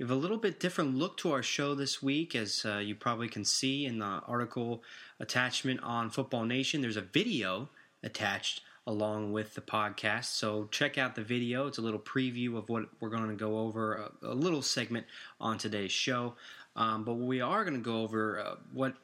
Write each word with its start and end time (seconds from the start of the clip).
We 0.00 0.04
have 0.04 0.10
a 0.12 0.14
little 0.14 0.38
bit 0.38 0.58
different 0.58 0.96
look 0.96 1.18
to 1.18 1.32
our 1.32 1.42
show 1.42 1.74
this 1.74 2.02
week, 2.02 2.34
as 2.34 2.64
uh, 2.64 2.78
you 2.78 2.94
probably 2.94 3.28
can 3.28 3.44
see 3.44 3.84
in 3.84 3.98
the 3.98 4.22
article 4.26 4.82
attachment 5.18 5.80
on 5.82 6.08
Football 6.08 6.46
Nation. 6.46 6.80
There's 6.80 6.96
a 6.96 7.02
video 7.02 7.68
attached 8.02 8.62
along 8.86 9.32
with 9.32 9.54
the 9.54 9.60
podcast, 9.60 10.24
so 10.24 10.68
check 10.70 10.96
out 10.96 11.16
the 11.16 11.22
video. 11.22 11.66
It's 11.66 11.76
a 11.76 11.82
little 11.82 12.00
preview 12.00 12.56
of 12.56 12.70
what 12.70 12.84
we're 12.98 13.10
going 13.10 13.28
to 13.28 13.34
go 13.34 13.58
over, 13.58 14.10
a, 14.22 14.28
a 14.28 14.34
little 14.34 14.62
segment 14.62 15.04
on 15.38 15.58
today's 15.58 15.92
show. 15.92 16.32
Um, 16.76 17.04
but 17.04 17.16
we 17.16 17.42
are 17.42 17.62
going 17.62 17.76
to 17.76 17.84
go 17.84 18.00
over 18.00 18.40
uh, 18.40 18.54
what 18.72 18.94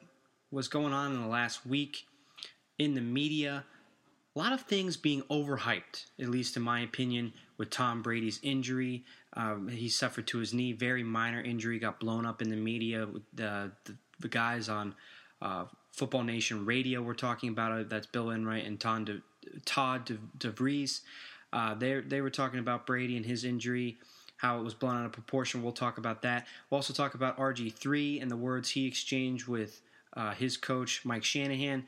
was 0.49 0.67
going 0.67 0.93
on 0.93 1.13
in 1.13 1.21
the 1.21 1.27
last 1.27 1.63
week 1.63 2.07
in 2.79 2.95
the 2.95 3.01
media. 3.01 3.65
A 4.35 4.39
lot 4.39 4.51
of 4.51 4.61
things 4.61 4.97
being 4.97 5.21
overhyped, 5.29 6.05
at 6.19 6.29
least 6.29 6.57
in 6.57 6.63
my 6.63 6.79
opinion, 6.79 7.33
with 7.57 7.69
Tom 7.69 8.01
Brady's 8.01 8.39
injury. 8.43 9.03
Um, 9.33 9.67
he 9.67 9.89
suffered 9.89 10.27
to 10.27 10.37
his 10.37 10.53
knee, 10.53 10.73
very 10.73 11.03
minor 11.03 11.41
injury, 11.41 11.79
got 11.79 11.99
blown 11.99 12.25
up 12.25 12.41
in 12.41 12.49
the 12.49 12.55
media. 12.55 13.07
The, 13.33 13.71
the, 13.85 13.95
the 14.19 14.27
guys 14.27 14.69
on 14.69 14.95
uh, 15.41 15.65
Football 15.91 16.23
Nation 16.23 16.65
Radio 16.65 17.01
were 17.01 17.15
talking 17.15 17.49
about 17.49 17.77
it. 17.79 17.89
That's 17.89 18.07
Bill 18.07 18.29
Enright 18.31 18.65
and 18.65 18.79
Todd, 18.79 19.05
De, 19.05 19.21
Todd 19.65 20.05
De, 20.05 20.17
DeVries. 20.37 21.01
Uh, 21.53 21.73
they 21.73 22.01
they 22.01 22.21
were 22.21 22.29
talking 22.29 22.59
about 22.59 22.85
Brady 22.85 23.15
and 23.15 23.25
his 23.25 23.43
injury, 23.43 23.97
how 24.37 24.59
it 24.59 24.63
was 24.63 24.73
blown 24.73 24.97
out 24.97 25.05
of 25.05 25.11
proportion. 25.11 25.63
We'll 25.63 25.71
talk 25.71 25.97
about 25.97 26.21
that. 26.23 26.45
We'll 26.69 26.77
also 26.77 26.93
talk 26.93 27.13
about 27.13 27.37
RG3 27.37 28.21
and 28.21 28.29
the 28.29 28.35
words 28.35 28.69
he 28.69 28.85
exchanged 28.85 29.47
with 29.47 29.81
uh, 30.13 30.33
his 30.33 30.57
coach 30.57 31.05
Mike 31.05 31.23
Shanahan. 31.23 31.87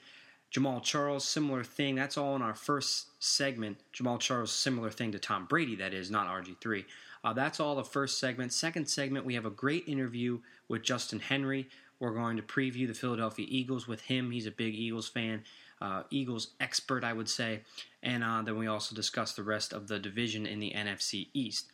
Jamaal 0.52 0.82
Charles, 0.82 1.26
similar 1.26 1.64
thing. 1.64 1.96
That's 1.96 2.18
all 2.18 2.36
in 2.36 2.42
our 2.42 2.56
first 2.56 3.09
segment. 3.20 3.78
Jamaal 3.94 4.20
Charles, 4.20 4.52
similar 4.52 4.90
thing 4.90 5.12
to 5.12 5.20
Tom 5.20 5.46
Brady, 5.46 5.76
that 5.76 5.94
is, 5.94 6.10
not 6.10 6.28
RG3. 6.28 6.86
Uh, 7.24 7.34
that's 7.34 7.60
all 7.60 7.76
the 7.76 7.84
first 7.84 8.18
segment. 8.18 8.54
Second 8.54 8.88
segment, 8.88 9.26
we 9.26 9.36
have 9.36 9.46
a 9.46 9.52
great 9.52 9.88
interview 9.88 10.40
with 10.68 10.84
Justin 10.84 11.20
Henry. 11.20 11.68
We're 12.00 12.14
going 12.14 12.38
to 12.38 12.44
preview 12.44 12.88
the 12.88 12.94
Philadelphia 12.94 13.46
Eagles 13.50 13.88
with 13.88 14.02
him. 14.02 14.32
He's 14.32 14.46
a 14.46 14.52
big 14.52 14.74
Eagles 14.74 15.10
fan, 15.10 15.44
uh, 15.82 16.04
Eagles 16.10 16.52
expert, 16.62 17.04
I 17.04 17.12
would 17.12 17.30
say. 17.30 17.62
And 18.02 18.24
uh, 18.24 18.42
then 18.42 18.58
we 18.58 18.68
also 18.68 18.96
discuss 18.96 19.34
the 19.34 19.44
rest 19.44 19.74
of 19.74 19.90
the 19.90 20.00
division 20.00 20.46
in 20.46 20.60
the 20.60 20.72
NFC 20.72 21.28
East. 21.34 21.72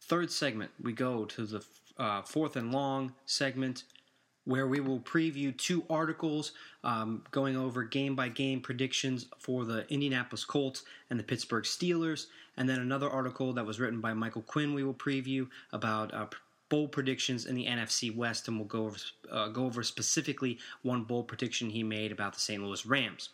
Third 0.00 0.32
segment, 0.32 0.72
we 0.82 0.92
go 0.92 1.24
to 1.26 1.46
the 1.46 1.64
uh, 1.96 2.22
fourth 2.22 2.56
and 2.56 2.72
long 2.72 3.12
segment 3.26 3.84
where 4.48 4.66
we 4.66 4.80
will 4.80 4.98
preview 4.98 5.54
two 5.58 5.84
articles 5.90 6.52
um, 6.82 7.22
going 7.30 7.54
over 7.54 7.84
game 7.84 8.16
by 8.16 8.30
game 8.30 8.62
predictions 8.62 9.26
for 9.38 9.66
the 9.66 9.86
Indianapolis 9.92 10.42
Colts 10.42 10.84
and 11.10 11.20
the 11.20 11.22
Pittsburgh 11.22 11.64
Steelers, 11.64 12.28
and 12.56 12.66
then 12.66 12.80
another 12.80 13.10
article 13.10 13.52
that 13.52 13.66
was 13.66 13.78
written 13.78 14.00
by 14.00 14.14
Michael 14.14 14.40
Quinn 14.40 14.72
we 14.72 14.82
will 14.82 14.94
preview 14.94 15.46
about 15.74 16.14
uh, 16.14 16.24
bowl 16.70 16.88
predictions 16.88 17.44
in 17.44 17.56
the 17.56 17.66
NFC 17.66 18.14
West, 18.14 18.48
and 18.48 18.56
we'll 18.56 18.66
go 18.66 18.86
over, 18.86 18.96
uh, 19.30 19.48
go 19.48 19.66
over 19.66 19.82
specifically 19.82 20.58
one 20.80 21.04
bowl 21.04 21.24
prediction 21.24 21.68
he 21.68 21.82
made 21.82 22.10
about 22.10 22.32
the 22.32 22.40
St. 22.40 22.62
Louis 22.62 22.86
Rams. 22.86 23.28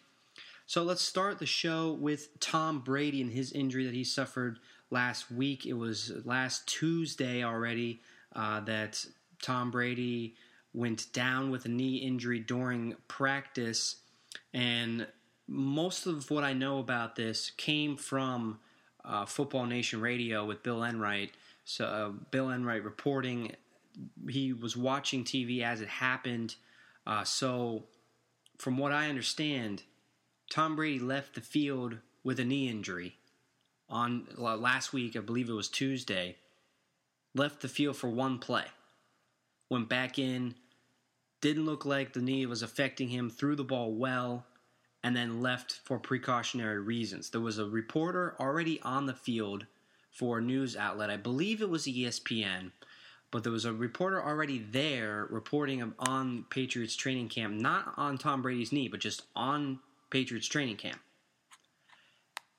So 0.67 0.83
let's 0.83 1.03
start 1.03 1.39
the 1.39 1.47
show 1.47 1.93
with 1.93 2.41
Tom 2.41 2.81
Brady 2.81 3.23
and 3.23 3.31
his 3.31 3.53
injury 3.53 3.85
that 3.85 3.95
he 3.95 4.03
suffered 4.03 4.59
last 4.91 5.31
week. 5.31 5.65
It 5.65 5.75
was 5.75 6.11
last 6.25 6.67
Tuesday 6.67 7.45
already 7.45 8.01
uh, 8.35 8.61
that 8.61 9.07
Tom 9.41 9.71
Brady 9.71 10.35
went 10.75 11.13
down 11.13 11.51
with 11.51 11.65
a 11.65 11.69
knee 11.69 11.97
injury 11.97 12.41
during 12.41 12.97
practice. 13.09 13.97
And 14.53 15.07
most 15.47 16.07
of 16.07 16.31
what 16.31 16.45
I 16.45 16.53
know 16.53 16.79
about 16.79 17.17
this 17.17 17.51
came 17.51 17.97
from 17.97 18.59
uh, 19.05 19.25
Football 19.25 19.67
Nation 19.67 20.01
Radio 20.01 20.45
with 20.45 20.63
Bill 20.63 20.83
Enright. 20.83 21.31
So, 21.65 21.85
uh, 21.85 22.09
Bill 22.31 22.51
Enright 22.51 22.85
reporting 22.85 23.53
he 24.29 24.53
was 24.53 24.77
watching 24.77 25.25
TV 25.25 25.63
as 25.63 25.81
it 25.81 25.89
happened. 25.89 26.57
Uh, 27.07 27.25
so, 27.25 27.85
from 28.59 28.77
what 28.77 28.93
I 28.93 29.09
understand, 29.09 29.83
Tom 30.51 30.77
Brady 30.77 30.99
left 30.99 31.35
the 31.35 31.41
field 31.41 31.99
with 32.23 32.41
a 32.41 32.45
knee 32.45 32.69
injury 32.69 33.17
on 33.89 34.27
last 34.37 34.93
week. 34.93 35.17
I 35.17 35.21
believe 35.21 35.49
it 35.49 35.55
was 35.55 35.69
Tuesday. 35.69 36.37
Left 37.35 37.61
the 37.61 37.69
field 37.69 37.97
for 37.97 38.09
one 38.09 38.39
play. 38.39 38.65
Went 39.71 39.89
back 39.89 40.19
in, 40.19 40.55
didn't 41.45 41.67
look 41.67 41.85
like 41.85 42.15
the 42.15 42.23
knee 42.23 42.47
was 42.47 42.63
affecting 42.63 43.09
him, 43.09 43.29
threw 43.29 43.55
the 43.55 43.63
ball 43.63 43.93
well, 43.93 44.47
and 45.03 45.15
then 45.15 45.43
left 45.43 45.73
for 45.85 45.99
precautionary 45.99 46.81
reasons. 46.81 47.29
There 47.29 47.41
was 47.43 47.59
a 47.59 47.67
reporter 47.67 48.35
already 48.41 48.81
on 48.81 49.05
the 49.05 49.13
field 49.13 49.67
for 50.11 50.39
a 50.39 50.41
news 50.41 50.75
outlet. 50.75 51.11
I 51.11 51.19
believe 51.19 51.61
it 51.61 51.69
was 51.69 51.85
ESPN, 51.85 52.71
but 53.31 53.43
there 53.43 53.53
was 53.53 53.67
a 53.67 53.75
reporter 53.75 54.25
already 54.25 54.59
there 54.59 55.27
reporting 55.29 55.93
on 55.99 56.47
Patriots 56.49 56.97
training 56.97 57.29
camp, 57.29 57.61
not 57.61 57.93
on 57.99 58.17
Tom 58.17 58.41
Brady's 58.41 58.73
knee, 58.73 58.89
but 58.89 59.01
just 59.01 59.25
on 59.37 59.81
Patriots 60.09 60.47
training 60.47 60.77
camp. 60.77 61.01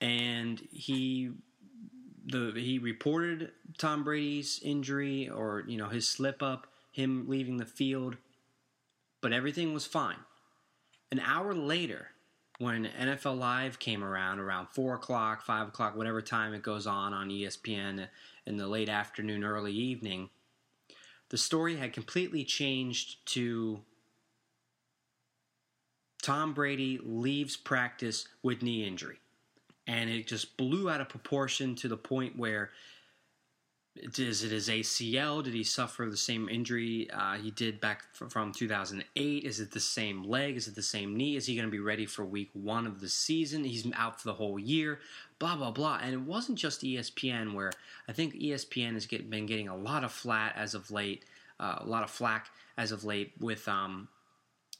And 0.00 0.62
he 0.70 1.32
the 2.24 2.52
he 2.54 2.78
reported 2.78 3.50
Tom 3.78 4.04
Brady's 4.04 4.60
injury 4.62 5.28
or 5.28 5.64
you 5.66 5.76
know 5.76 5.88
his 5.88 6.08
slip 6.08 6.40
up, 6.40 6.68
him 6.92 7.24
leaving 7.26 7.56
the 7.56 7.66
field 7.66 8.16
but 9.20 9.32
everything 9.32 9.74
was 9.74 9.86
fine. 9.86 10.18
An 11.10 11.20
hour 11.20 11.54
later, 11.54 12.08
when 12.58 12.86
NFL 12.86 13.38
Live 13.38 13.78
came 13.78 14.02
around, 14.02 14.38
around 14.38 14.68
4 14.72 14.94
o'clock, 14.94 15.44
5 15.44 15.68
o'clock, 15.68 15.96
whatever 15.96 16.22
time 16.22 16.54
it 16.54 16.62
goes 16.62 16.86
on 16.86 17.12
on 17.12 17.28
ESPN 17.28 18.08
in 18.46 18.56
the 18.56 18.66
late 18.66 18.88
afternoon, 18.88 19.44
early 19.44 19.72
evening, 19.72 20.30
the 21.28 21.36
story 21.36 21.76
had 21.76 21.92
completely 21.92 22.44
changed 22.44 23.26
to 23.26 23.80
Tom 26.22 26.54
Brady 26.54 26.98
leaves 27.02 27.56
practice 27.56 28.26
with 28.42 28.62
knee 28.62 28.86
injury. 28.86 29.18
And 29.86 30.10
it 30.10 30.26
just 30.26 30.56
blew 30.56 30.90
out 30.90 31.00
of 31.00 31.08
proportion 31.08 31.74
to 31.76 31.88
the 31.88 31.96
point 31.96 32.36
where 32.36 32.70
is 34.02 34.42
it 34.42 34.50
his 34.50 34.68
ACL? 34.68 35.42
Did 35.42 35.54
he 35.54 35.64
suffer 35.64 36.06
the 36.10 36.16
same 36.16 36.48
injury 36.48 37.10
uh, 37.10 37.34
he 37.34 37.50
did 37.50 37.80
back 37.80 38.04
from 38.12 38.52
2008? 38.52 39.44
Is 39.44 39.60
it 39.60 39.70
the 39.70 39.80
same 39.80 40.22
leg? 40.22 40.56
Is 40.56 40.68
it 40.68 40.74
the 40.74 40.82
same 40.82 41.16
knee? 41.16 41.36
Is 41.36 41.46
he 41.46 41.54
going 41.54 41.66
to 41.66 41.72
be 41.72 41.80
ready 41.80 42.06
for 42.06 42.24
week 42.24 42.50
one 42.52 42.86
of 42.86 43.00
the 43.00 43.08
season? 43.08 43.64
He's 43.64 43.86
out 43.94 44.20
for 44.20 44.28
the 44.28 44.34
whole 44.34 44.58
year. 44.58 45.00
Blah 45.38 45.56
blah 45.56 45.70
blah. 45.70 46.00
And 46.02 46.14
it 46.14 46.20
wasn't 46.20 46.58
just 46.58 46.82
ESPN, 46.82 47.54
where 47.54 47.72
I 48.08 48.12
think 48.12 48.34
ESPN 48.34 48.94
has 48.94 49.06
get, 49.06 49.28
been 49.30 49.46
getting 49.46 49.68
a 49.68 49.76
lot 49.76 50.04
of 50.04 50.12
flat 50.12 50.54
as 50.56 50.74
of 50.74 50.90
late, 50.90 51.24
uh, 51.60 51.76
a 51.80 51.86
lot 51.86 52.04
of 52.04 52.10
flack 52.10 52.48
as 52.76 52.92
of 52.92 53.04
late 53.04 53.32
with 53.40 53.66
um, 53.68 54.08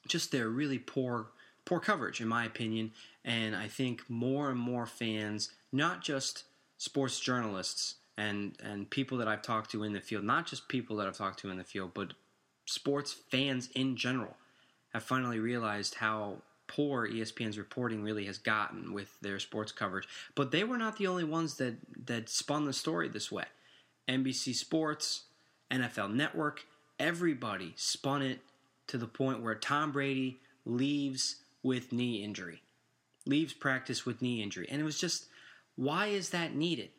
just 0.06 0.32
their 0.32 0.48
really 0.48 0.78
poor 0.78 1.28
poor 1.64 1.80
coverage, 1.80 2.20
in 2.20 2.28
my 2.28 2.44
opinion. 2.44 2.92
And 3.24 3.56
I 3.56 3.68
think 3.68 4.08
more 4.08 4.50
and 4.50 4.58
more 4.58 4.86
fans, 4.86 5.50
not 5.72 6.02
just 6.02 6.44
sports 6.78 7.18
journalists 7.18 7.96
and 8.16 8.56
and 8.62 8.88
people 8.88 9.18
that 9.18 9.28
I've 9.28 9.42
talked 9.42 9.70
to 9.72 9.82
in 9.82 9.92
the 9.92 10.00
field, 10.00 10.24
not 10.24 10.46
just 10.46 10.68
people 10.68 10.96
that 10.96 11.06
I've 11.06 11.16
talked 11.16 11.40
to 11.40 11.50
in 11.50 11.58
the 11.58 11.64
field, 11.64 11.92
but 11.94 12.12
sports 12.64 13.12
fans 13.30 13.68
in 13.74 13.96
general, 13.96 14.36
have 14.92 15.02
finally 15.02 15.38
realized 15.38 15.96
how 15.96 16.38
poor 16.68 17.08
ESPN's 17.08 17.58
reporting 17.58 18.02
really 18.02 18.26
has 18.26 18.38
gotten 18.38 18.92
with 18.92 19.20
their 19.20 19.38
sports 19.38 19.72
coverage. 19.72 20.08
But 20.34 20.50
they 20.50 20.64
were 20.64 20.78
not 20.78 20.96
the 20.96 21.06
only 21.06 21.24
ones 21.24 21.56
that 21.56 21.76
that 22.06 22.28
spun 22.28 22.64
the 22.64 22.72
story 22.72 23.08
this 23.08 23.30
way. 23.30 23.44
NBC 24.08 24.54
Sports, 24.54 25.24
NFL 25.70 26.14
Network, 26.14 26.64
everybody 26.98 27.72
spun 27.76 28.22
it 28.22 28.40
to 28.86 28.98
the 28.98 29.06
point 29.06 29.42
where 29.42 29.54
Tom 29.54 29.92
Brady 29.92 30.38
leaves 30.64 31.36
with 31.62 31.92
knee 31.92 32.22
injury. 32.22 32.62
Leaves 33.26 33.52
practice 33.52 34.06
with 34.06 34.22
knee 34.22 34.42
injury. 34.42 34.68
And 34.70 34.80
it 34.80 34.84
was 34.84 34.98
just 34.98 35.26
why 35.74 36.06
is 36.06 36.30
that 36.30 36.54
needed? 36.54 36.90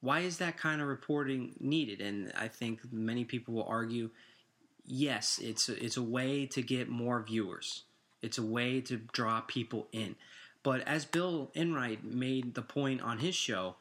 Why 0.00 0.20
is 0.20 0.38
that 0.38 0.56
kind 0.56 0.80
of 0.80 0.88
reporting 0.88 1.54
needed? 1.60 2.00
And 2.00 2.32
I 2.38 2.48
think 2.48 2.80
many 2.92 3.24
people 3.24 3.54
will 3.54 3.64
argue, 3.64 4.10
yes, 4.84 5.38
it's 5.42 5.68
a, 5.68 5.84
it's 5.84 5.96
a 5.96 6.02
way 6.02 6.46
to 6.46 6.62
get 6.62 6.88
more 6.88 7.22
viewers. 7.22 7.84
It's 8.22 8.38
a 8.38 8.42
way 8.42 8.80
to 8.82 8.96
draw 9.12 9.40
people 9.40 9.88
in. 9.92 10.16
But 10.62 10.86
as 10.86 11.04
Bill 11.04 11.50
Enright 11.54 12.04
made 12.04 12.54
the 12.54 12.62
point 12.62 13.00
on 13.00 13.18
his 13.18 13.34
show, 13.34 13.76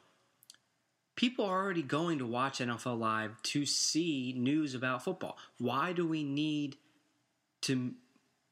people 1.16 1.46
are 1.46 1.64
already 1.64 1.84
going 1.84 2.20
to 2.20 2.26
watch 2.26 2.60
NFL 2.60 3.00
Live 3.00 3.42
to 3.44 3.66
see 3.66 4.34
news 4.38 4.76
about 4.76 5.04
football. 5.04 5.38
Why 5.58 5.94
do 5.94 6.08
we 6.08 6.24
need 6.24 6.78
to 7.62 7.94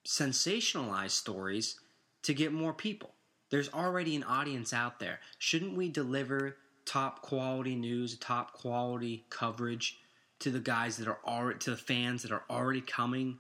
sensationalize 0.07 1.11
stories 1.11 1.79
to 2.23 2.33
get 2.33 2.53
more 2.53 2.73
people. 2.73 3.13
There's 3.49 3.71
already 3.73 4.15
an 4.15 4.23
audience 4.23 4.73
out 4.73 4.99
there. 4.99 5.19
Shouldn't 5.37 5.75
we 5.75 5.89
deliver 5.89 6.57
top 6.87 7.21
quality 7.21 7.75
news, 7.75 8.17
top 8.17 8.53
quality 8.53 9.25
coverage 9.29 9.99
to 10.39 10.49
the 10.49 10.59
guys 10.59 10.97
that 10.97 11.07
are 11.07 11.19
already 11.25 11.59
to 11.59 11.71
the 11.71 11.77
fans 11.77 12.23
that 12.23 12.31
are 12.31 12.43
already 12.49 12.81
coming 12.81 13.37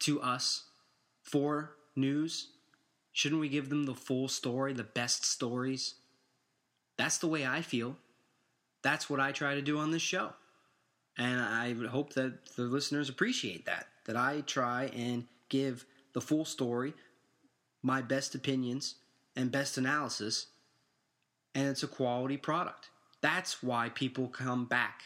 to 0.00 0.20
us 0.20 0.64
for 1.22 1.72
news? 1.96 2.48
Shouldn't 3.12 3.40
we 3.40 3.48
give 3.48 3.70
them 3.70 3.86
the 3.86 3.94
full 3.94 4.28
story, 4.28 4.72
the 4.72 4.84
best 4.84 5.24
stories? 5.24 5.94
That's 6.96 7.18
the 7.18 7.26
way 7.26 7.46
I 7.46 7.62
feel. 7.62 7.96
That's 8.82 9.08
what 9.08 9.20
I 9.20 9.32
try 9.32 9.54
to 9.54 9.62
do 9.62 9.78
on 9.78 9.90
this 9.90 10.02
show. 10.02 10.34
And 11.18 11.40
I 11.40 11.74
hope 11.88 12.12
that 12.14 12.54
the 12.56 12.62
listeners 12.62 13.08
appreciate 13.08 13.66
that. 13.66 13.86
That 14.06 14.16
I 14.16 14.42
try 14.42 14.84
and 14.94 15.26
give 15.48 15.84
the 16.12 16.20
full 16.20 16.44
story, 16.44 16.94
my 17.82 18.02
best 18.02 18.34
opinions, 18.34 18.96
and 19.36 19.50
best 19.50 19.78
analysis, 19.78 20.46
and 21.54 21.68
it's 21.68 21.82
a 21.82 21.88
quality 21.88 22.36
product. 22.36 22.89
That's 23.20 23.62
why 23.62 23.90
people 23.90 24.28
come 24.28 24.64
back 24.64 25.02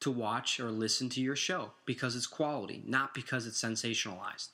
to 0.00 0.10
watch 0.10 0.60
or 0.60 0.70
listen 0.70 1.08
to 1.10 1.20
your 1.20 1.36
show 1.36 1.72
because 1.84 2.16
it's 2.16 2.26
quality, 2.26 2.82
not 2.86 3.14
because 3.14 3.46
it's 3.46 3.62
sensationalized. 3.62 4.50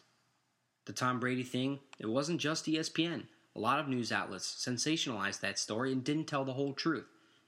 The 0.85 0.93
Tom 0.93 1.21
Brady 1.21 1.43
thing, 1.43 1.81
it 1.99 2.07
wasn't 2.07 2.41
just 2.41 2.67
ESPN. 2.67 3.25
A 3.55 3.61
lot 3.61 3.79
of 3.79 3.89
news 3.89 4.11
outlets 4.13 4.65
sensationalized 4.67 5.41
that 5.41 5.59
story 5.59 5.93
and 5.93 6.03
didn't 6.03 6.27
tell 6.27 6.45
the 6.45 6.55
whole 6.55 6.73
truth. 6.73 7.07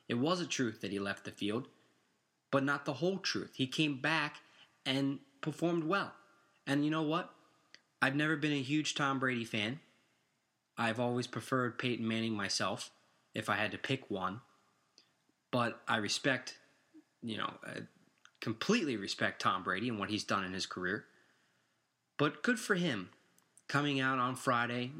It 0.09 0.15
was 0.15 0.41
a 0.41 0.47
truth 0.47 0.81
that 0.81 0.93
he 0.93 0.99
left 0.99 1.25
the 1.25 1.31
field, 1.31 1.69
but 2.51 2.63
not 2.63 2.85
the 2.85 2.95
whole 2.95 3.19
truth. 3.19 3.53
He 3.55 3.67
came 3.67 4.01
back 4.01 4.37
and 4.85 5.19
performed 5.41 5.85
well. 5.85 6.13
And 6.67 6.85
you 6.85 6.91
know 6.91 7.03
what? 7.03 7.31
I've 8.03 8.17
never 8.17 8.37
been 8.37 8.53
a 8.53 8.63
huge 8.63 8.95
Tom 8.95 9.19
Brady 9.19 9.45
fan. 9.45 9.81
I've 10.77 11.01
always 11.01 11.27
preferred 11.27 11.79
Peyton 11.79 12.07
Manning 12.07 12.35
myself, 12.35 12.91
if 13.35 13.49
I 13.49 13.57
had 13.57 13.73
to 13.73 13.79
pick 13.79 14.11
one. 14.11 14.41
But 15.55 15.81
I 15.87 15.99
respect, 15.99 16.59
you 17.23 17.37
know, 17.39 17.49
I 17.65 17.83
completely 18.41 18.97
respect 18.97 19.41
Tom 19.41 19.63
Brady 19.63 19.89
and 19.89 20.01
what 20.01 20.11
he's 20.11 20.25
done 20.25 20.43
in 20.43 20.53
his 20.53 20.67
career. 20.67 21.05
But 22.19 22.43
good 22.43 22.59
for 22.59 22.75
him 22.75 23.11
coming 23.69 24.01
out 24.01 24.19
on 24.19 24.35
Friday 24.35 24.91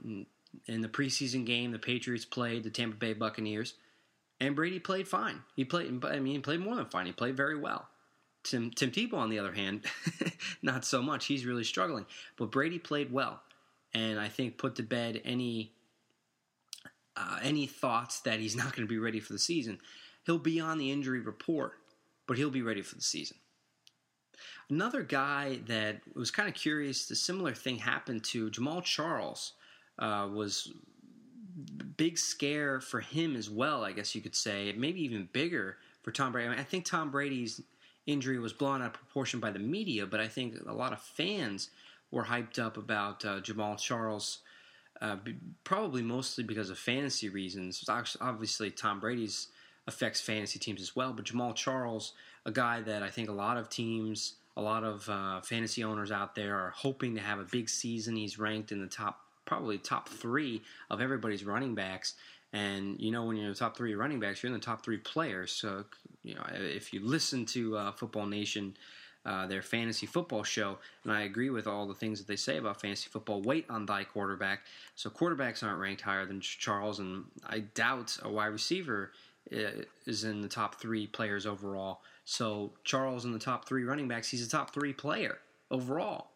in- 0.69 0.81
the 0.81 0.89
preseason 0.89 1.45
game. 1.45 1.73
The 1.73 1.81
Patriots 1.81 2.25
played 2.25 2.63
the 2.63 2.71
Tampa 2.71 2.97
Bay 2.97 3.15
Buccaneers, 3.15 3.75
and 4.39 4.55
Brady 4.55 4.79
played 4.79 5.09
fine. 5.09 5.43
He 5.57 5.65
played, 5.65 6.05
I 6.05 6.21
mean, 6.21 6.35
he 6.35 6.39
played 6.39 6.61
more 6.61 6.77
than 6.77 6.87
fine. 6.87 7.07
He 7.07 7.13
played 7.13 7.37
very 7.37 7.59
well. 7.59 7.89
Tim 8.45 8.71
Tim 8.71 8.93
Tebow, 8.93 9.15
on 9.15 9.31
the 9.31 9.41
other 9.41 9.55
hand, 9.55 9.85
not 10.63 10.85
so 10.85 11.03
much. 11.03 11.27
He's 11.27 11.45
really 11.45 11.65
struggling. 11.65 12.07
But 12.37 12.53
Brady 12.53 12.79
played 12.79 13.11
well, 13.11 13.43
and 13.93 14.21
I 14.21 14.29
think 14.29 14.57
put 14.57 14.77
to 14.77 14.85
bed 14.85 15.21
any 15.25 15.73
uh, 17.17 17.41
any 17.43 17.67
thoughts 17.67 18.21
that 18.21 18.39
he's 18.39 18.55
not 18.63 18.77
going 18.77 18.87
to 18.87 18.93
be 18.93 18.99
ready 18.99 19.19
for 19.19 19.33
the 19.33 19.39
season. 19.41 19.81
He'll 20.25 20.39
be 20.39 20.61
on 20.61 20.79
the 20.79 20.91
injury 20.91 21.21
report, 21.21 21.75
but 22.27 22.37
he'll 22.37 22.51
be 22.51 22.63
ready 22.63 22.83
for 22.83 22.95
the 22.95 23.03
season. 23.03 23.37
Another 24.71 25.03
guy 25.03 25.61
that 25.67 26.01
was 26.15 26.31
kind 26.31 26.49
of 26.49 26.55
curious, 26.55 27.07
the 27.07 27.15
similar 27.15 27.53
thing 27.53 27.79
happened 27.79 28.25
to 28.25 28.51
Jamaal 28.51 28.83
Charles. 28.83 29.53
Uh, 29.99 30.29
was 30.33 30.73
big 31.97 32.19
scare 32.19 32.81
for 32.81 33.01
him 33.01 33.37
as 33.37 33.49
well, 33.49 33.85
I 33.85 33.93
guess 33.93 34.15
you 34.15 34.21
could 34.21 34.35
say. 34.35 34.73
Maybe 34.77 35.03
even 35.05 35.29
bigger 35.33 35.77
for 36.03 36.11
Tom 36.11 36.33
Brady. 36.33 36.49
I, 36.49 36.51
mean, 36.51 36.59
I 36.59 36.65
think 36.65 36.85
Tom 36.85 37.11
Brady's 37.11 37.61
injury 38.07 38.39
was 38.39 38.53
blown 38.53 38.83
out 38.83 38.89
of 38.89 38.93
proportion 38.95 39.41
by 39.41 39.51
the 39.51 39.59
media, 39.59 40.07
but 40.07 40.21
I 40.21 40.29
think 40.29 40.57
a 40.67 40.73
lot 40.73 40.93
of 40.93 41.01
fans 41.01 41.71
were 42.11 42.25
hyped 42.25 42.59
up 42.59 42.77
about 42.77 43.25
uh, 43.25 43.41
Jamaal 43.41 43.79
Charles, 43.79 44.39
uh, 45.01 45.17
probably 45.63 46.03
mostly 46.03 46.45
because 46.45 46.71
of 46.71 46.79
fantasy 46.79 47.29
reasons. 47.29 47.85
Obviously, 48.21 48.71
Tom 48.71 49.01
Brady's 49.01 49.49
affects 49.87 50.21
fantasy 50.21 50.59
teams 50.59 50.81
as 50.81 50.97
well, 50.97 51.13
but 51.13 51.27
Jamaal 51.27 51.55
Charles, 51.55 52.13
a 52.47 52.51
guy 52.51 52.81
that 52.83 53.03
I 53.03 53.11
think 53.11 53.29
a 53.29 53.33
lot 53.33 53.57
of 53.57 53.69
teams, 53.69 54.35
a 54.57 54.63
lot 54.63 54.85
of 54.85 55.09
uh, 55.09 55.41
fantasy 55.41 55.85
owners 55.85 56.11
out 56.11 56.35
there 56.35 56.57
are 56.57 56.71
hoping 56.71 57.15
to 57.17 57.21
have 57.21 57.39
a 57.39 57.45
big 57.45 57.69
season. 57.69 58.17
He's 58.17 58.39
ranked 58.39 58.73
in 58.73 58.81
the 58.81 58.87
top, 58.87 59.21
probably 59.45 59.79
top 59.79 60.09
three 60.09 60.63
of 60.91 61.01
everybody's 61.01 61.45
running 61.45 61.75
backs. 61.75 62.15
And 62.53 63.01
you 63.01 63.11
know, 63.11 63.25
when 63.25 63.37
you're 63.37 63.47
in 63.47 63.53
the 63.53 63.59
top 63.59 63.77
three 63.77 63.95
running 63.95 64.21
backs, 64.21 64.43
you're 64.43 64.53
in 64.53 64.59
the 64.59 64.65
top 64.65 64.85
three 64.85 64.99
players. 64.99 65.51
So, 65.51 65.85
you 66.23 66.35
know, 66.35 66.47
if 66.53 66.93
you 66.93 67.01
listen 67.05 67.45
to 67.47 67.77
uh, 67.77 67.93
Football 67.93 68.27
Nation, 68.27 68.77
uh, 69.27 69.47
their 69.47 69.63
fantasy 69.63 70.07
football 70.07 70.43
show, 70.43 70.79
and 71.03 71.13
I 71.13 71.23
agree 71.23 71.51
with 71.51 71.67
all 71.67 71.87
the 71.87 71.95
things 71.95 72.19
that 72.19 72.29
they 72.29 72.37
say 72.37 72.59
about 72.59 72.81
fantasy 72.81 73.09
football. 73.11 73.41
Wait 73.43 73.65
on 73.71 73.87
thy 73.87 74.05
quarterback. 74.05 74.61
So 74.95 75.09
quarterbacks 75.09 75.63
aren't 75.63 75.81
ranked 75.81 76.03
higher 76.03 76.27
than 76.27 76.41
Charles, 76.41 77.01
and 77.01 77.25
I 77.47 77.61
doubt 77.61 78.19
a 78.23 78.31
wide 78.31 78.47
receiver 78.47 79.13
is 79.51 80.25
in 80.25 80.41
the 80.41 80.49
top 80.49 80.81
three 80.81 81.07
players 81.07 81.47
overall. 81.47 82.01
So 82.25 82.73
Charles 82.85 83.25
in 83.25 83.33
the 83.33 83.39
top 83.39 83.69
three 83.69 83.85
running 83.85 84.09
backs, 84.09 84.31
he's 84.31 84.47
a 84.47 84.51
top 84.51 84.73
three 84.73 84.93
player 84.93 85.39
overall. 85.71 86.31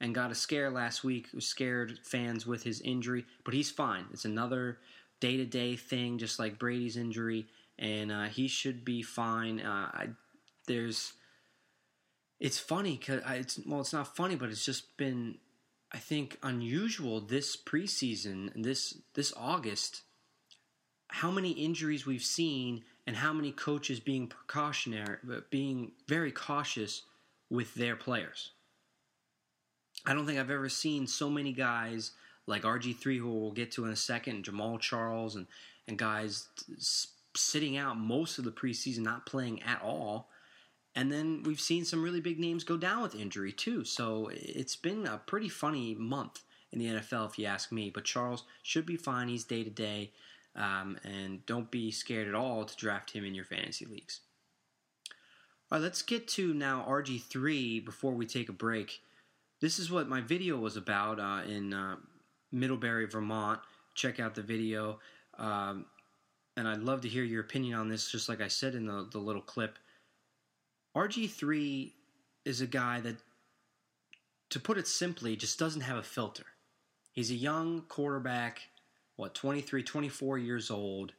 And 0.00 0.14
got 0.14 0.30
a 0.30 0.34
scare 0.34 0.70
last 0.70 1.02
week, 1.02 1.28
scared 1.38 1.98
fans 2.02 2.46
with 2.46 2.62
his 2.62 2.80
injury, 2.82 3.24
but 3.44 3.54
he's 3.54 3.70
fine. 3.70 4.04
It's 4.12 4.26
another 4.26 4.78
day 5.20 5.38
to 5.38 5.46
day 5.46 5.76
thing, 5.76 6.18
just 6.18 6.38
like 6.38 6.58
Brady's 6.58 6.96
injury, 6.96 7.46
and 7.78 8.12
uh, 8.12 8.24
he 8.24 8.48
should 8.48 8.84
be 8.84 9.00
fine. 9.02 9.60
Uh, 9.60 9.90
I, 9.94 10.08
there's, 10.66 11.14
it's 12.38 12.58
funny 12.58 12.98
because 12.98 13.22
it's 13.30 13.60
well, 13.66 13.80
it's 13.80 13.92
not 13.94 14.14
funny, 14.14 14.34
but 14.34 14.50
it's 14.50 14.64
just 14.64 14.96
been, 14.98 15.38
I 15.90 15.98
think, 15.98 16.38
unusual 16.42 17.20
this 17.20 17.56
preseason, 17.56 18.50
this 18.54 18.98
this 19.14 19.32
August, 19.36 20.02
how 21.14 21.30
many 21.30 21.52
injuries 21.52 22.04
we've 22.04 22.24
seen, 22.24 22.82
and 23.06 23.14
how 23.14 23.32
many 23.32 23.52
coaches 23.52 24.00
being 24.00 24.26
precautionary, 24.26 25.18
being 25.48 25.92
very 26.08 26.32
cautious 26.32 27.02
with 27.48 27.72
their 27.76 27.94
players. 27.94 28.50
I 30.04 30.12
don't 30.12 30.26
think 30.26 30.40
I've 30.40 30.50
ever 30.50 30.68
seen 30.68 31.06
so 31.06 31.30
many 31.30 31.52
guys 31.52 32.10
like 32.48 32.62
RG3, 32.62 33.18
who 33.18 33.30
we'll 33.30 33.52
get 33.52 33.70
to 33.72 33.84
in 33.84 33.92
a 33.92 33.96
second, 33.96 34.44
Jamal 34.44 34.76
Charles, 34.78 35.36
and, 35.36 35.46
and 35.86 35.96
guys 35.96 36.48
sitting 37.36 37.76
out 37.76 37.96
most 37.96 38.38
of 38.38 38.44
the 38.44 38.50
preseason, 38.50 38.98
not 38.98 39.24
playing 39.24 39.62
at 39.62 39.80
all. 39.82 40.30
And 40.96 41.12
then 41.12 41.44
we've 41.44 41.60
seen 41.60 41.84
some 41.84 42.02
really 42.02 42.20
big 42.20 42.40
names 42.40 42.64
go 42.64 42.76
down 42.76 43.02
with 43.02 43.14
injury, 43.14 43.52
too. 43.52 43.84
So 43.84 44.30
it's 44.32 44.76
been 44.76 45.06
a 45.06 45.18
pretty 45.18 45.48
funny 45.48 45.94
month 45.94 46.40
in 46.72 46.80
the 46.80 46.86
NFL, 46.86 47.30
if 47.30 47.38
you 47.38 47.46
ask 47.46 47.70
me. 47.70 47.88
But 47.88 48.04
Charles 48.04 48.42
should 48.64 48.84
be 48.84 48.96
fine. 48.96 49.28
He's 49.28 49.44
day 49.44 49.62
to 49.62 49.70
day. 49.70 50.10
Um, 50.56 50.98
and 51.02 51.44
don't 51.46 51.70
be 51.70 51.90
scared 51.90 52.28
at 52.28 52.34
all 52.34 52.64
to 52.64 52.76
draft 52.76 53.10
him 53.10 53.24
in 53.24 53.34
your 53.34 53.44
fantasy 53.44 53.86
leagues. 53.86 54.20
All 55.70 55.78
right, 55.78 55.82
let's 55.82 56.02
get 56.02 56.28
to 56.28 56.54
now 56.54 56.84
RG3 56.88 57.84
before 57.84 58.12
we 58.12 58.26
take 58.26 58.48
a 58.48 58.52
break. 58.52 59.00
This 59.60 59.78
is 59.78 59.90
what 59.90 60.08
my 60.08 60.20
video 60.20 60.58
was 60.58 60.76
about 60.76 61.18
uh, 61.18 61.42
in 61.48 61.72
uh, 61.72 61.96
Middlebury, 62.52 63.06
Vermont. 63.06 63.60
Check 63.94 64.20
out 64.20 64.34
the 64.34 64.42
video. 64.42 65.00
Um, 65.38 65.86
and 66.56 66.68
I'd 66.68 66.80
love 66.80 67.00
to 67.00 67.08
hear 67.08 67.24
your 67.24 67.40
opinion 67.40 67.78
on 67.78 67.88
this, 67.88 68.10
just 68.10 68.28
like 68.28 68.40
I 68.40 68.48
said 68.48 68.74
in 68.74 68.86
the, 68.86 69.08
the 69.10 69.18
little 69.18 69.42
clip. 69.42 69.78
RG3 70.96 71.92
is 72.44 72.60
a 72.60 72.66
guy 72.66 73.00
that, 73.00 73.16
to 74.50 74.60
put 74.60 74.78
it 74.78 74.86
simply, 74.86 75.34
just 75.34 75.58
doesn't 75.58 75.80
have 75.80 75.96
a 75.96 76.02
filter. 76.02 76.44
He's 77.12 77.30
a 77.30 77.34
young 77.34 77.82
quarterback, 77.88 78.62
what, 79.16 79.34
23, 79.34 79.82
24 79.82 80.38
years 80.38 80.70
old, 80.70 81.12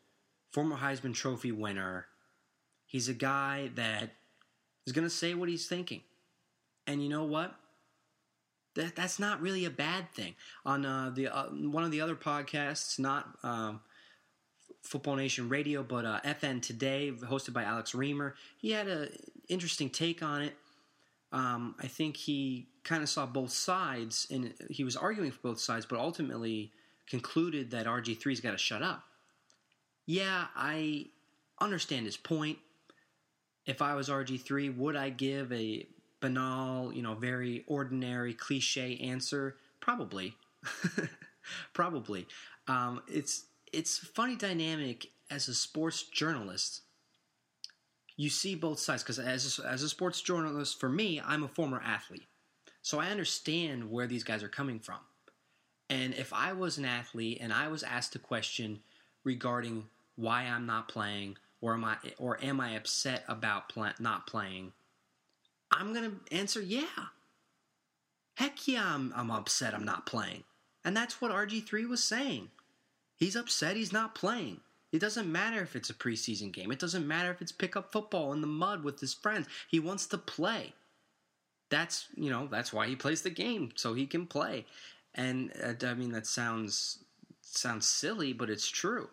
former 0.52 0.78
Heisman 0.78 1.14
Trophy 1.14 1.52
winner. 1.52 2.08
He's 2.86 3.10
a 3.10 3.14
guy 3.14 3.72
that 3.76 4.12
is 4.86 4.94
going 4.94 5.06
to 5.06 5.14
say 5.14 5.34
what 5.34 5.50
he's 5.50 5.68
thinking. 5.68 6.02
And 6.88 7.02
you 7.02 7.10
know 7.10 7.24
what? 7.24 7.56
That, 8.76 8.96
that's 8.96 9.20
not 9.20 9.42
really 9.42 9.66
a 9.66 9.70
bad 9.70 10.12
thing. 10.12 10.36
On 10.66 10.86
uh, 10.86 11.12
the 11.14 11.28
uh, 11.28 11.46
one 11.46 11.84
of 11.84 11.92
the 11.92 12.02
other 12.02 12.16
podcasts, 12.16 13.00
not 13.00 13.28
um, 13.42 13.80
Football 14.84 15.16
Nation 15.16 15.50
Radio, 15.50 15.82
but 15.82 16.06
uh, 16.06 16.20
FN 16.26 16.62
Today, 16.62 17.12
hosted 17.12 17.54
by 17.54 17.64
Alex 17.64 17.96
Reamer, 17.96 18.36
he 18.58 18.72
had 18.72 18.88
an 18.88 19.10
interesting 19.48 19.90
take 19.90 20.22
on 20.22 20.42
it. 20.42 20.54
Um, 21.32 21.76
I 21.80 21.88
think 21.88 22.18
he 22.18 22.68
kind 22.84 23.02
of 23.02 23.10
saw 23.10 23.26
both 23.26 23.52
sides, 23.52 24.28
and 24.30 24.54
he 24.70 24.84
was 24.84 24.96
arguing 24.96 25.32
for 25.32 25.40
both 25.42 25.60
sides, 25.60 25.86
but 25.86 26.00
ultimately 26.00 26.72
concluded 27.10 27.72
that 27.72 27.86
RG3's 27.86 28.40
got 28.40 28.52
to 28.52 28.58
shut 28.58 28.82
up. 28.82 29.04
Yeah, 30.06 30.46
I 30.56 31.08
understand 31.60 32.06
his 32.06 32.18
point. 32.18 32.58
If 33.66 33.82
I 33.82 33.96
was 33.96 34.10
RG3, 34.10 34.78
would 34.78 34.96
I 34.96 35.10
give 35.10 35.52
a 35.52 35.88
banal, 36.20 36.94
you 36.94 37.02
know, 37.02 37.16
very 37.16 37.64
ordinary, 37.68 38.34
cliche 38.34 38.98
answer? 38.98 39.58
Probably. 39.80 40.36
Probably. 41.74 42.28
Um, 42.68 43.02
it's 43.08 43.46
it's 43.72 43.98
funny 43.98 44.36
dynamic 44.36 45.08
as 45.30 45.48
a 45.48 45.54
sports 45.54 46.04
journalist. 46.04 46.82
You 48.18 48.30
see 48.30 48.56
both 48.56 48.80
sides 48.80 49.04
because 49.04 49.20
as 49.20 49.60
a, 49.60 49.68
as 49.68 49.84
a 49.84 49.90
sports 49.90 50.22
journalist, 50.22 50.80
for 50.80 50.88
me, 50.88 51.22
I'm 51.26 51.44
a 51.44 51.48
former 51.48 51.82
athlete, 51.84 52.28
So 52.82 53.00
I 53.00 53.08
understand 53.10 53.92
where 53.92 54.08
these 54.08 54.24
guys 54.24 54.42
are 54.42 54.50
coming 54.50 54.80
from. 54.80 55.00
And 55.90 56.14
if 56.14 56.34
I 56.34 56.54
was 56.54 56.78
an 56.78 56.86
athlete 56.86 57.40
and 57.42 57.54
I 57.54 57.68
was 57.68 57.84
asked 57.84 58.16
a 58.16 58.20
question 58.20 58.80
regarding 59.24 59.86
why 60.16 60.44
I'm 60.44 60.66
not 60.66 60.88
playing 60.88 61.38
or 61.62 61.74
am 61.74 61.86
I 61.86 61.98
or 62.18 62.44
am 62.44 62.60
I 62.60 62.72
upset 62.72 63.24
about 63.28 63.74
not 64.00 64.28
playing, 64.28 64.74
I'm 65.72 65.94
going 65.94 66.12
to 66.12 66.36
answer 66.36 66.62
yeah. 66.62 66.86
Heck 68.36 68.68
yeah, 68.68 68.94
I'm, 68.94 69.14
I'm 69.16 69.32
upset 69.32 69.74
I'm 69.74 69.86
not 69.86 70.06
playing. 70.06 70.44
And 70.84 70.96
that's 70.96 71.22
what 71.22 71.32
RG3 71.32 71.88
was 71.88 72.04
saying. 72.04 72.50
He's 73.16 73.36
upset 73.36 73.76
he's 73.76 73.94
not 73.94 74.14
playing. 74.14 74.60
It 74.92 75.00
doesn't 75.00 75.32
matter 75.32 75.62
if 75.62 75.76
it's 75.76 75.90
a 75.90 75.94
preseason 75.94 76.52
game. 76.52 76.72
It 76.72 76.80
doesn't 76.80 77.08
matter 77.08 77.32
if 77.32 77.42
it's 77.42 77.52
pickup 77.52 77.92
football 77.92 78.34
in 78.34 78.42
the 78.42 78.48
mud 78.48 78.84
with 78.84 79.00
his 79.00 79.14
friends. 79.14 79.48
He 79.68 79.80
wants 79.80 80.06
to 80.08 80.18
play. 80.18 80.74
That's, 81.70 82.08
you 82.16 82.30
know, 82.30 82.48
that's 82.48 82.72
why 82.72 82.88
he 82.88 82.96
plays 82.96 83.22
the 83.22 83.30
game 83.30 83.72
so 83.76 83.94
he 83.94 84.06
can 84.06 84.28
play. 84.28 84.66
And 85.16 85.52
uh, 85.64 85.88
I 85.88 85.94
mean 85.94 86.12
that 86.12 86.28
sounds 86.28 87.00
sounds 87.42 87.88
silly, 87.88 88.34
but 88.34 88.50
it's 88.50 88.68
true. 88.68 89.10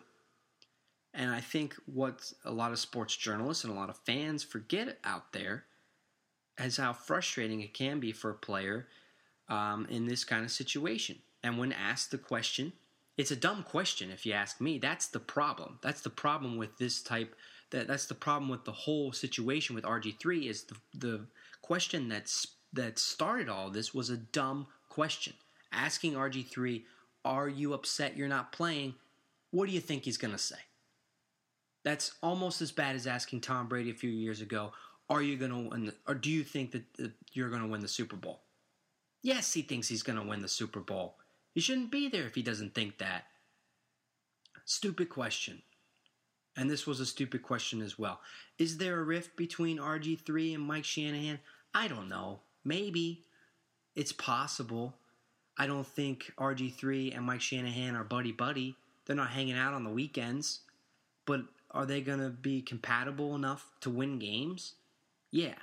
And 1.13 1.31
I 1.31 1.41
think 1.41 1.75
what 1.85 2.33
a 2.43 2.51
lot 2.51 2.71
of 2.71 2.79
sports 2.79 3.15
journalists 3.15 3.63
and 3.63 3.71
a 3.71 3.75
lot 3.75 3.89
of 3.89 3.97
fans 3.97 4.43
forget 4.43 4.97
out 5.03 5.31
there 5.31 5.65
is 6.59 6.77
how 6.77 6.93
frustrating 6.93 7.61
it 7.61 7.73
can 7.73 7.99
be 7.99 8.11
for 8.11 8.31
a 8.31 8.35
player 8.35 8.87
um, 9.47 9.87
in 9.89 10.07
this 10.07 10.23
kind 10.23 10.43
of 10.43 10.51
situation. 10.51 11.19
And 11.43 11.57
when 11.57 11.71
asked 11.71 12.11
the 12.11 12.17
question, 12.17 12.73
it's 13.17 13.31
a 13.31 13.35
dumb 13.35 13.63
question 13.63 14.09
if 14.09 14.25
you 14.25 14.33
ask 14.33 14.59
me. 14.59 14.79
That's 14.79 15.07
the 15.07 15.19
problem. 15.19 15.79
That's 15.81 16.01
the 16.01 16.09
problem 16.09 16.57
with 16.57 16.77
this 16.77 17.01
type. 17.01 17.35
That 17.69 17.87
that's 17.87 18.07
the 18.07 18.15
problem 18.15 18.49
with 18.49 18.65
the 18.65 18.71
whole 18.71 19.11
situation 19.11 19.75
with 19.75 19.83
RG3 19.83 20.49
is 20.49 20.63
the 20.63 20.75
the 20.95 21.25
question 21.61 22.09
that's 22.09 22.47
that 22.73 22.97
started 22.97 23.49
all 23.49 23.69
this 23.69 23.93
was 23.93 24.09
a 24.09 24.17
dumb 24.17 24.67
question. 24.89 25.33
Asking 25.73 26.13
RG3, 26.13 26.85
"Are 27.25 27.49
you 27.49 27.73
upset 27.73 28.15
you're 28.15 28.27
not 28.27 28.51
playing?" 28.51 28.95
What 29.51 29.67
do 29.67 29.71
you 29.71 29.81
think 29.81 30.03
he's 30.03 30.17
going 30.17 30.31
to 30.31 30.37
say? 30.37 30.59
That's 31.83 32.13
almost 32.23 32.61
as 32.61 32.71
bad 32.71 32.95
as 32.95 33.05
asking 33.05 33.41
Tom 33.41 33.67
Brady 33.67 33.91
a 33.91 33.95
few 33.95 34.09
years 34.09 34.41
ago, 34.41 34.73
"Are 35.09 35.21
you 35.21 35.37
going 35.37 35.51
to 35.51 35.69
win?" 35.69 35.85
The, 35.85 35.95
or 36.07 36.15
do 36.15 36.29
you 36.29 36.43
think 36.43 36.71
that, 36.71 36.93
that 36.95 37.11
you're 37.33 37.49
going 37.49 37.61
to 37.61 37.67
win 37.67 37.81
the 37.81 37.87
Super 37.87 38.15
Bowl? 38.15 38.41
Yes, 39.21 39.53
he 39.53 39.61
thinks 39.61 39.87
he's 39.87 40.03
going 40.03 40.19
to 40.19 40.27
win 40.27 40.41
the 40.41 40.47
Super 40.47 40.79
Bowl. 40.79 41.17
He 41.53 41.61
shouldn't 41.61 41.91
be 41.91 42.09
there 42.09 42.25
if 42.25 42.35
he 42.35 42.41
doesn't 42.41 42.73
think 42.73 42.97
that. 42.97 43.25
Stupid 44.65 45.09
question. 45.09 45.61
And 46.55 46.69
this 46.69 46.85
was 46.85 46.99
a 46.99 47.05
stupid 47.05 47.41
question 47.41 47.81
as 47.81 47.97
well. 47.97 48.21
Is 48.57 48.77
there 48.77 48.99
a 48.99 49.03
rift 49.03 49.35
between 49.35 49.79
RG3 49.79 50.55
and 50.55 50.63
Mike 50.63 50.85
Shanahan? 50.85 51.39
I 51.73 51.87
don't 51.87 52.09
know. 52.09 52.41
Maybe. 52.63 53.25
It's 53.95 54.11
possible. 54.11 54.95
I 55.57 55.67
don't 55.67 55.85
think 55.87 56.33
RG3 56.37 57.15
and 57.15 57.25
Mike 57.25 57.41
Shanahan 57.41 57.95
are 57.95 58.03
buddy 58.03 58.31
buddy. 58.31 58.75
They're 59.05 59.15
not 59.15 59.29
hanging 59.29 59.57
out 59.57 59.73
on 59.73 59.83
the 59.83 59.89
weekends. 59.89 60.61
But 61.25 61.41
are 61.71 61.85
they 61.85 62.01
going 62.01 62.19
to 62.19 62.29
be 62.29 62.61
compatible 62.61 63.35
enough 63.35 63.71
to 63.81 63.89
win 63.89 64.19
games? 64.19 64.73
Yeah. 65.31 65.55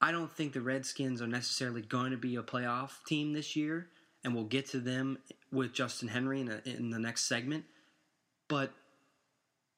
I 0.00 0.12
don't 0.12 0.30
think 0.30 0.52
the 0.52 0.60
Redskins 0.60 1.20
are 1.20 1.26
necessarily 1.26 1.82
going 1.82 2.12
to 2.12 2.16
be 2.16 2.36
a 2.36 2.42
playoff 2.42 3.04
team 3.06 3.32
this 3.32 3.56
year, 3.56 3.88
and 4.22 4.34
we'll 4.34 4.44
get 4.44 4.66
to 4.70 4.78
them 4.78 5.18
with 5.50 5.72
Justin 5.72 6.08
Henry 6.08 6.40
in, 6.40 6.48
a, 6.48 6.60
in 6.64 6.90
the 6.90 6.98
next 6.98 7.24
segment. 7.24 7.64
But 8.46 8.72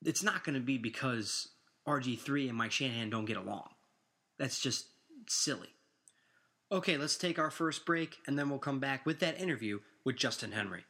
it's 0.05 0.23
not 0.23 0.45
going 0.45 0.55
to 0.55 0.61
be 0.61 0.77
because 0.77 1.49
RG3 1.87 2.49
and 2.49 2.59
Mike 2.59 2.73
Shanahan 2.73 3.11
don't 3.11 3.25
get 3.25 3.39
along. 3.39 3.71
That's 4.39 4.61
just 4.61 4.87
silly. 5.27 5.69
Okay, 6.73 6.97
let's 6.97 7.17
take 7.17 7.41
our 7.41 7.51
first 7.51 7.85
break, 7.85 8.19
and 8.29 8.39
then 8.39 8.49
we'll 8.49 8.61
come 8.61 8.79
back 8.79 9.05
with 9.05 9.19
that 9.19 9.41
interview 9.41 9.81
with 10.05 10.15
Justin 10.15 10.53
Henry. 10.53 10.85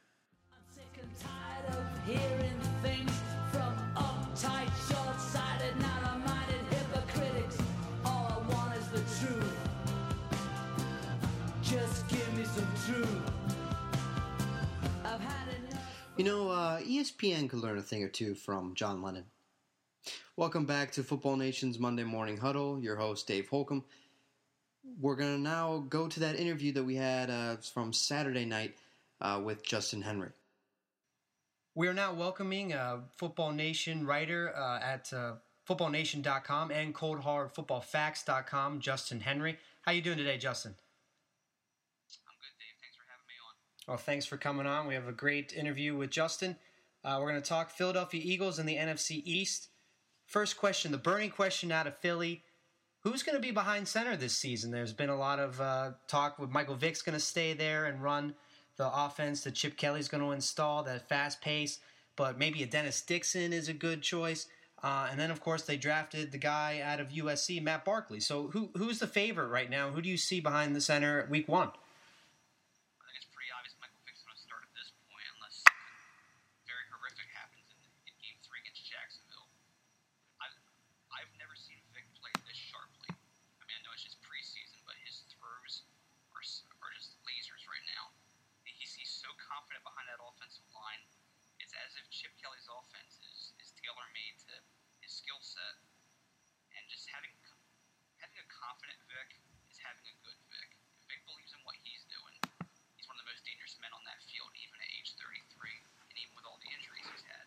I'm 0.52 0.74
sick 0.74 1.02
and 1.02 1.10
tired 1.18 1.74
of 1.74 2.06
hearing 2.06 2.60
things 2.82 3.10
from 3.50 3.74
uptight, 3.96 4.68
short-sighted, 4.90 5.74
narrow-minded 5.78 6.60
hypocrites. 6.68 7.56
All 8.04 8.44
I 8.46 8.54
want 8.54 8.76
is 8.76 8.88
the 8.88 8.98
truth. 9.24 9.56
Just 11.62 12.06
give 12.08 12.36
me 12.36 12.44
some 12.44 12.68
truth. 12.84 13.30
I've 15.02 15.18
had 15.18 15.48
enough. 15.48 15.82
You 16.18 16.24
know, 16.24 16.50
uh, 16.50 16.80
ESPN 16.80 17.48
could 17.48 17.60
learn 17.60 17.78
a 17.78 17.82
thing 17.82 18.04
or 18.04 18.10
two 18.10 18.34
from 18.34 18.74
John 18.74 19.00
Lennon. 19.00 19.24
Welcome 20.36 20.66
back 20.66 20.92
to 20.92 21.02
Football 21.02 21.36
Nation's 21.36 21.78
Monday 21.78 22.04
Morning 22.04 22.36
Huddle. 22.36 22.78
Your 22.78 22.96
host, 22.96 23.26
Dave 23.26 23.48
Holcomb. 23.48 23.84
We're 24.98 25.16
going 25.16 25.36
to 25.36 25.40
now 25.40 25.84
go 25.88 26.08
to 26.08 26.20
that 26.20 26.36
interview 26.36 26.72
that 26.72 26.84
we 26.84 26.96
had 26.96 27.30
uh, 27.30 27.56
from 27.56 27.92
Saturday 27.92 28.44
night 28.44 28.76
uh, 29.20 29.40
with 29.44 29.62
Justin 29.64 30.02
Henry. 30.02 30.30
We 31.74 31.86
are 31.88 31.94
now 31.94 32.12
welcoming 32.12 32.72
uh, 32.72 33.00
Football 33.16 33.52
Nation 33.52 34.06
writer 34.06 34.54
uh, 34.56 34.80
at 34.80 35.12
uh, 35.12 35.34
footballnation.com 35.68 36.70
and 36.70 36.94
coldhardfootballfacts.com, 36.94 38.80
Justin 38.80 39.20
Henry. 39.20 39.58
How 39.82 39.92
you 39.92 40.02
doing 40.02 40.18
today, 40.18 40.36
Justin? 40.36 40.72
I'm 40.72 42.34
good, 42.40 42.58
Dave. 42.58 42.74
Thanks 42.80 42.96
for 42.96 43.04
having 43.08 43.26
me 43.28 43.34
on. 43.46 43.54
Well, 43.88 43.98
thanks 43.98 44.26
for 44.26 44.36
coming 44.36 44.66
on. 44.66 44.86
We 44.86 44.94
have 44.94 45.08
a 45.08 45.12
great 45.12 45.52
interview 45.52 45.96
with 45.96 46.10
Justin. 46.10 46.56
Uh, 47.04 47.18
we're 47.20 47.30
going 47.30 47.40
to 47.40 47.48
talk 47.48 47.70
Philadelphia 47.70 48.20
Eagles 48.24 48.58
and 48.58 48.68
the 48.68 48.76
NFC 48.76 49.22
East. 49.24 49.68
First 50.26 50.56
question, 50.56 50.92
the 50.92 50.98
burning 50.98 51.30
question 51.30 51.70
out 51.70 51.86
of 51.86 51.96
Philly. 51.96 52.44
Who's 53.02 53.22
going 53.22 53.36
to 53.36 53.40
be 53.42 53.50
behind 53.50 53.88
center 53.88 54.14
this 54.16 54.34
season? 54.34 54.70
There's 54.70 54.92
been 54.92 55.08
a 55.08 55.16
lot 55.16 55.38
of 55.38 55.60
uh, 55.60 55.92
talk 56.06 56.38
with 56.38 56.50
Michael 56.50 56.74
Vick's 56.74 57.00
going 57.00 57.14
to 57.16 57.24
stay 57.24 57.54
there 57.54 57.86
and 57.86 58.02
run 58.02 58.34
the 58.76 58.90
offense 58.92 59.42
that 59.44 59.54
Chip 59.54 59.76
Kelly's 59.76 60.08
going 60.08 60.22
to 60.22 60.32
install, 60.32 60.82
that 60.84 61.08
fast 61.08 61.40
pace, 61.40 61.78
but 62.16 62.38
maybe 62.38 62.62
a 62.62 62.66
Dennis 62.66 63.00
Dixon 63.00 63.52
is 63.52 63.68
a 63.68 63.72
good 63.72 64.02
choice. 64.02 64.46
Uh, 64.82 65.08
and 65.10 65.18
then, 65.20 65.30
of 65.30 65.40
course, 65.40 65.62
they 65.62 65.76
drafted 65.76 66.32
the 66.32 66.38
guy 66.38 66.80
out 66.82 67.00
of 67.00 67.08
USC, 67.08 67.62
Matt 67.62 67.84
Barkley. 67.84 68.20
So, 68.20 68.48
who 68.48 68.70
who's 68.76 68.98
the 68.98 69.06
favorite 69.06 69.48
right 69.48 69.68
now? 69.68 69.90
Who 69.92 70.00
do 70.00 70.08
you 70.08 70.16
see 70.16 70.40
behind 70.40 70.74
the 70.74 70.80
center 70.80 71.20
at 71.20 71.28
week 71.28 71.48
one? 71.48 71.68
I 71.68 73.04
think 73.12 73.20
it's 73.20 73.28
pretty 73.28 73.52
obvious 73.52 73.76
Michael 73.76 74.00
Vick's 74.08 74.24
going 74.24 74.32
to 74.32 74.40
start 74.40 74.64
at 74.64 74.72
this 74.72 74.88
point 75.12 75.28
unless 75.36 75.60
something 75.68 76.64
very 76.64 76.88
horrific 76.88 77.28
happens 77.36 77.68
in, 77.68 77.76
in 78.08 78.16
Game 78.24 78.40
3 78.40 78.56
against 78.64 78.80
Jacksonville. 78.88 79.52
I've, 80.40 80.56
I've 81.12 81.32
never 81.36 81.52
seen 81.60 81.76
Vick 81.92 82.08
play 82.16 82.32
this 82.48 82.56
sharply. 82.56 83.12
I 83.12 83.62
mean, 83.68 83.76
I 83.76 83.84
know 83.84 83.92
it's 83.92 84.08
just 84.08 84.16
preseason, 84.24 84.80
but 84.88 84.96
his 85.04 85.28
throws 85.28 85.84
are, 86.32 86.40
s- 86.40 86.64
are 86.80 86.92
just 86.96 87.20
lasers 87.28 87.68
right 87.68 87.84
now. 87.84 88.16
He's, 88.64 88.96
he's 88.96 89.12
so 89.12 89.28
confident 89.36 89.84
behind 89.84 90.08
that 90.08 90.24
offensive 90.24 90.64
line. 90.72 91.04
It's 91.60 91.76
as 91.84 92.00
if 92.00 92.08
Chip 92.08 92.32
Kelly's 92.40 92.64
offense 92.72 93.20
is, 93.28 93.52
is 93.60 93.76
tailor-made 93.76 94.40
to 94.48 94.56
his 95.04 95.12
skill 95.12 95.36
set. 95.44 95.76
And 96.72 96.82
just 96.88 97.04
having 97.12 97.28
having 98.24 98.40
a 98.40 98.48
confident 98.48 98.96
Vick 99.10 99.36
is 99.68 99.76
having 99.80 100.04
a 100.08 100.16
good 100.24 100.40
Vick. 100.48 100.70
If 100.96 101.04
Vick 101.12 101.20
believes 101.28 101.52
in 101.52 101.60
what 101.68 101.76
he's 101.84 102.04
doing, 102.08 102.36
he's 102.96 103.04
one 103.04 103.20
of 103.20 103.22
the 103.24 103.28
most 103.28 103.44
dangerous 103.44 103.76
men 103.84 103.92
on 103.92 104.00
that 104.08 104.20
field, 104.24 104.48
even 104.56 104.76
at 104.80 104.88
age 104.96 105.12
33, 105.20 105.44
and 106.08 106.16
even 106.16 106.32
with 106.36 106.46
all 106.48 106.56
the 106.64 106.70
injuries 106.72 107.04
he's 107.04 107.26
had. 107.28 107.46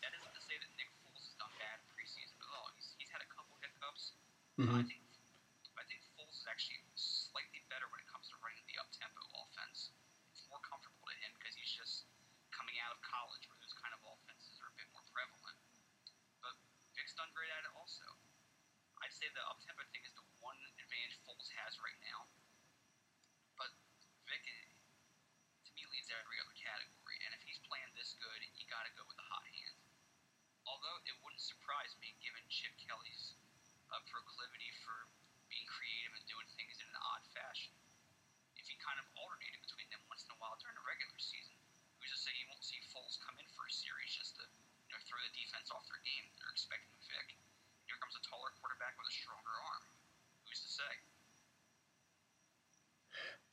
That 0.00 0.12
isn't 0.16 0.32
to 0.32 0.42
say 0.44 0.56
that 0.60 0.70
Nick 0.80 0.88
Foles 1.04 1.20
has 1.20 1.36
done 1.36 1.52
bad 1.60 1.76
in 1.84 1.86
preseason 1.92 2.36
at 2.40 2.52
all. 2.56 2.68
He's, 2.76 2.88
he's 2.98 3.10
had 3.12 3.20
a 3.22 3.28
couple 3.30 3.54
hiccups. 3.60 4.16
Mm-hmm. 4.56 4.80
I 4.80 4.84
think 4.88 5.02
I 5.78 5.84
think 5.88 6.00
Foles 6.16 6.36
is 6.36 6.46
actually 6.48 6.82
slightly 6.94 7.62
better 7.70 7.86
when 7.92 8.00
it 8.02 8.08
comes 8.10 8.28
to 8.32 8.36
running 8.42 8.62
the 8.70 8.76
up-tempo 8.82 9.22
offense. 9.46 9.94
It's 10.34 10.46
more 10.50 10.62
comfortable 10.62 11.02
to 11.06 11.14
him 11.22 11.32
because 11.38 11.54
he's 11.56 11.70
just 11.70 12.06
coming 12.52 12.76
out 12.84 12.92
of 12.94 13.00
college 13.02 13.46
where 13.48 13.58
those 13.62 13.74
kind 13.78 13.90
of 13.96 14.00
offenses 14.04 14.58
are 14.60 14.68
a 14.70 14.76
bit 14.76 14.86
more 14.92 15.01
prevalent. 15.12 15.58
But 16.40 16.56
Vick's 16.96 17.14
done 17.14 17.30
great 17.36 17.52
at 17.52 17.62
it 17.68 17.72
also. 17.76 18.04
I'd 19.04 19.12
say 19.12 19.28
the 19.36 19.44
up-tempo 19.46 19.84
thing 19.92 20.02
is 20.02 20.14
the 20.16 20.24
one 20.40 20.58
advantage 20.80 21.20
Foles 21.28 21.52
has 21.62 21.76
right 21.78 22.00
now. 22.02 22.26
But 23.60 23.70
Vick, 24.24 24.42
eh, 24.48 24.68
to 25.68 25.70
me, 25.76 25.84
leads 25.92 26.08
every 26.08 26.38
other 26.40 26.56
category. 26.56 27.16
And 27.28 27.36
if 27.36 27.42
he's 27.44 27.60
playing 27.68 27.92
this 27.94 28.16
good, 28.18 28.40
you 28.56 28.64
got 28.72 28.88
to 28.88 28.92
go 28.96 29.04
with 29.04 29.20
the 29.20 29.28
hot 29.28 29.44
hand. 29.44 29.76
Although 30.64 30.98
it 31.04 31.16
wouldn't 31.20 31.42
surprise 31.42 31.92
me, 31.98 32.14
given 32.22 32.42
Chip 32.46 32.72
Kelly's 32.78 33.34
uh, 33.90 33.98
proclivity 34.08 34.70
for 34.86 35.10
being 35.50 35.66
creative 35.66 36.14
and 36.14 36.24
doing 36.30 36.48
things 36.54 36.78
in 36.78 36.86
an 36.86 36.98
odd 37.02 37.24
fashion, 37.34 37.74
if 38.54 38.70
he 38.70 38.78
kind 38.78 38.96
of 39.02 39.06
alternated 39.18 39.58
between 39.66 39.90
them 39.90 40.00
once 40.06 40.22
in 40.22 40.30
a 40.30 40.38
while 40.38 40.54
during 40.62 40.78
the 40.78 40.86
regular 40.86 41.18
season, 41.18 41.58
who's 41.98 42.14
to 42.14 42.20
say 42.22 42.30
you 42.38 42.46
won't 42.46 42.62
see 42.62 42.78
Foles 42.94 43.18
come 43.18 43.34
in 43.42 43.48
for 43.58 43.66
a 43.66 43.72
series 43.74 44.14
just 44.14 44.38
to 44.38 44.44
you 44.86 44.94
know 44.94 45.02
throw 45.10 45.18
the 45.18 45.34
defense 45.34 45.74
off 45.74 45.82
their 45.90 45.98
game? 46.06 46.30
They're 46.38 46.54
expecting 46.54 46.94
Vick. 47.10 47.34
Here 47.90 47.98
comes 47.98 48.14
a 48.14 48.22
taller 48.22 48.54
quarterback 48.62 48.94
with 48.94 49.10
a 49.10 49.14
stronger 49.18 49.54
arm. 49.66 49.84
Who's 50.46 50.61
to 50.61 50.61
say? 50.72 50.92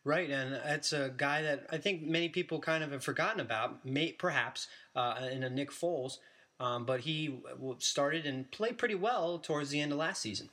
Right, 0.03 0.29
and 0.29 0.53
it's 0.65 0.93
a 0.93 1.11
guy 1.15 1.41
that 1.43 1.67
I 1.69 1.77
think 1.77 2.03
many 2.03 2.29
people 2.29 2.59
kind 2.59 2.83
of 2.83 2.91
have 2.91 3.03
forgotten 3.03 3.39
about, 3.39 3.85
may, 3.85 4.13
perhaps, 4.13 4.67
uh, 4.95 5.27
in 5.31 5.43
a 5.43 5.49
Nick 5.49 5.71
Foles. 5.71 6.17
Um, 6.59 6.83
but 6.85 7.01
he 7.01 7.39
started 7.79 8.25
and 8.25 8.49
played 8.51 8.77
pretty 8.77 8.95
well 8.95 9.39
towards 9.39 9.69
the 9.69 9.79
end 9.79 9.91
of 9.91 9.97
last 9.97 10.21
season. 10.21 10.49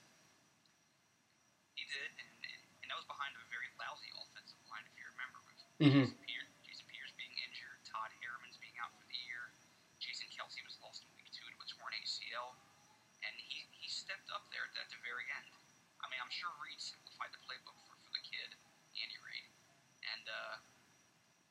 He 1.74 1.82
did, 1.82 2.10
and, 2.14 2.30
and, 2.46 2.90
that 2.90 2.94
was 2.94 3.06
behind 3.10 3.34
a 3.34 3.42
very 3.50 3.66
lousy 3.74 4.06
Mm-hmm. 5.76 6.08
Jason, 6.08 6.16
Peters, 6.24 6.48
Jason 6.64 6.86
Peters 6.88 7.12
being 7.20 7.36
injured, 7.36 7.76
Todd 7.84 8.08
Herremans 8.24 8.56
being 8.64 8.72
out 8.80 8.96
for 8.96 9.04
the 9.12 9.20
year, 9.28 9.52
Jason 10.00 10.24
Kelce 10.32 10.64
was 10.64 10.80
lost 10.80 11.04
in 11.04 11.12
week 11.20 11.28
two 11.36 11.44
to 11.44 11.52
a 11.60 11.66
torn 11.68 11.92
ACL, 12.00 12.56
and 13.20 13.34
he, 13.36 13.68
he 13.76 13.84
stepped 13.84 14.32
up 14.32 14.48
there 14.48 14.64
at 14.72 14.88
the 14.88 14.96
very 15.04 15.28
end. 15.36 15.52
I 16.00 16.08
mean, 16.08 16.16
I'm 16.24 16.32
sure 16.32 16.48
Reid 16.64 16.80
simplified 16.80 17.28
the 17.36 17.44
playbook 17.44 17.76
for, 17.84 17.92
for 18.00 18.08
the 18.16 18.24
kid, 18.24 18.56
Andy 18.96 19.20
Reid, 19.20 19.44
and 20.16 20.24
uh, 20.24 20.54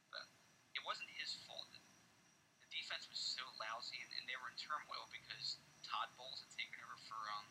but 0.10 0.26
it 0.74 0.82
wasn't 0.82 1.14
his 1.22 1.38
fault. 1.46 1.70
The, 1.70 1.86
the 2.66 2.70
defense 2.74 3.06
was 3.06 3.22
so 3.22 3.46
lousy, 3.62 4.02
and, 4.02 4.10
and 4.18 4.26
they 4.26 4.34
were 4.42 4.50
in 4.50 4.58
turmoil 4.58 5.06
because 5.14 5.62
Todd 5.86 6.10
Bowles 6.18 6.42
had 6.42 6.50
taken 6.50 6.82
over 6.82 6.98
for 7.06 7.22
um, 7.38 7.46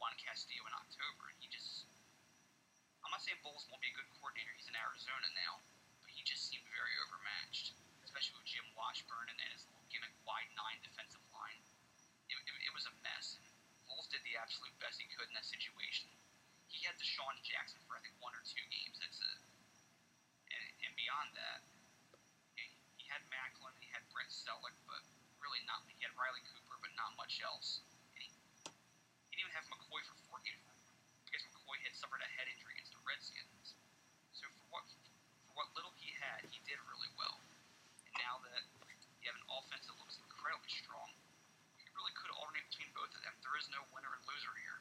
Juan 0.00 0.16
Castillo 0.16 0.64
in 0.64 0.72
October, 0.72 1.28
and 1.28 1.36
he 1.36 1.52
just. 1.52 1.84
I'm 3.04 3.12
not 3.12 3.20
saying 3.20 3.36
Bowles 3.44 3.68
won't 3.68 3.84
be 3.84 3.92
a 3.92 3.96
good 4.00 4.08
coordinator. 4.16 4.48
He's 4.56 4.64
in 4.64 4.73
Arizona 4.84 5.28
now, 5.32 5.64
but 6.04 6.12
he 6.12 6.20
just 6.28 6.46
seemed 6.52 6.68
very 6.68 6.94
overmatched, 7.08 7.72
especially 8.04 8.36
with 8.36 8.48
Jim 8.48 8.66
Washburn 8.76 9.32
and, 9.32 9.38
and 9.40 9.50
his 9.56 9.64
little 9.72 9.84
gimmick 9.88 10.12
wide 10.28 10.50
nine 10.52 10.78
defensive 10.84 11.24
line. 11.32 11.60
It, 12.28 12.36
it, 12.36 12.54
it 12.68 12.72
was 12.76 12.84
a 12.84 12.94
mess. 13.00 13.40
And 13.40 13.54
did 14.14 14.22
the 14.30 14.38
absolute 14.38 14.70
best 14.78 15.02
he 15.02 15.10
could 15.10 15.26
in 15.26 15.34
that 15.34 15.42
situation. 15.42 16.06
He 16.70 16.86
had 16.86 16.94
DeSean 17.02 17.34
Jackson 17.42 17.82
for 17.82 17.98
I 17.98 18.00
think 18.06 18.14
one 18.22 18.30
or 18.30 18.46
two 18.46 18.62
games. 18.70 19.02
That's 19.02 19.18
it. 19.18 19.38
And, 20.54 20.62
and 20.86 20.92
beyond 20.94 21.34
that, 21.34 21.66
he, 22.54 23.10
had 23.10 23.26
Maclin, 23.26 23.74
he 23.82 23.90
had 23.90 24.06
Brent 24.14 24.30
Celek, 24.30 24.78
but 24.86 25.02
really 25.42 25.58
not. 25.66 25.82
He 25.90 25.98
had 26.06 26.14
Riley 26.14 26.46
Cooper, 26.46 26.78
but 26.78 26.94
not 26.94 27.10
much 27.18 27.42
else. 27.42 27.82
And 28.14 28.22
he, 28.22 28.30
he 28.30 29.34
didn't 29.34 29.50
even 29.50 29.54
have 29.58 29.66
McCoy 29.66 29.98
for 30.06 30.14
four 30.30 30.38
games. 30.46 30.62
Guess 31.34 31.42
McCoy 31.50 31.74
had 31.82 31.98
suffered 31.98 32.22
a 32.22 32.30
head 32.38 32.46
injury 32.46 32.78
against 32.78 32.94
the 32.94 33.02
Redskins. 33.02 33.74
So 34.30 34.46
for 34.54 34.62
what 34.70 34.86
for 35.50 35.58
what 35.58 35.74
little 35.74 35.90
he 35.98 36.14
had, 36.22 36.46
he 36.46 36.62
did 36.62 36.78
really 36.86 37.10
well. 37.18 37.42
And 38.06 38.14
now 38.22 38.38
that 38.46 38.62
you 39.18 39.26
have 39.26 39.38
an 39.42 39.48
offense 39.50 39.90
that 39.90 39.98
looks 39.98 40.22
incredibly 40.22 40.70
strong, 40.70 41.10
you 41.82 41.90
really 41.98 42.14
could 42.14 42.30
alternate 42.38 42.62
between 42.70 42.94
both 42.94 43.10
no 43.70 43.82
winner 43.94 44.08
and 44.12 44.24
loser 44.26 44.54
here. 44.62 44.78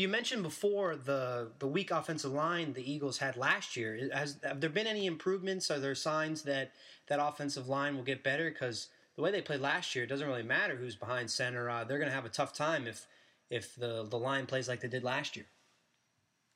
You 0.00 0.08
mentioned 0.08 0.42
before 0.42 0.96
the 0.96 1.52
the 1.58 1.68
weak 1.68 1.90
offensive 1.90 2.32
line 2.32 2.72
the 2.72 2.90
Eagles 2.90 3.18
had 3.18 3.36
last 3.36 3.76
year. 3.76 4.10
Has 4.12 4.38
have 4.42 4.60
there 4.60 4.70
been 4.70 4.86
any 4.86 5.06
improvements? 5.06 5.70
Are 5.70 5.78
there 5.78 5.94
signs 5.94 6.42
that 6.42 6.72
that 7.06 7.20
offensive 7.22 7.68
line 7.68 7.96
will 7.96 8.02
get 8.04 8.22
better? 8.22 8.50
Because 8.50 8.88
the 9.16 9.22
way 9.22 9.30
they 9.30 9.42
played 9.42 9.60
last 9.60 9.94
year, 9.94 10.04
it 10.04 10.08
doesn't 10.08 10.26
really 10.26 10.42
matter 10.42 10.74
who's 10.76 10.96
behind 10.96 11.30
center. 11.30 11.70
Uh, 11.70 11.84
they're 11.84 11.98
going 11.98 12.10
to 12.10 12.14
have 12.14 12.26
a 12.26 12.32
tough 12.32 12.52
time 12.52 12.86
if 12.86 13.06
if 13.50 13.74
the 13.76 14.02
the 14.02 14.18
line 14.18 14.46
plays 14.46 14.66
like 14.68 14.80
they 14.80 14.88
did 14.90 15.04
last 15.04 15.36
year. 15.36 15.46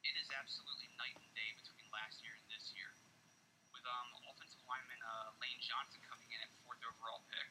It 0.03 0.15
is 0.19 0.27
absolutely 0.35 0.91
night 0.99 1.15
and 1.15 1.31
day 1.39 1.51
between 1.55 1.87
last 1.95 2.19
year 2.27 2.35
and 2.35 2.47
this 2.51 2.75
year. 2.75 2.91
With 3.71 3.87
um, 3.87 4.09
offensive 4.27 4.63
lineman 4.67 4.99
uh, 5.05 5.31
Lane 5.39 5.63
Johnson 5.63 6.03
coming 6.03 6.27
in 6.35 6.41
at 6.43 6.51
fourth 6.67 6.83
overall 6.83 7.23
pick, 7.31 7.51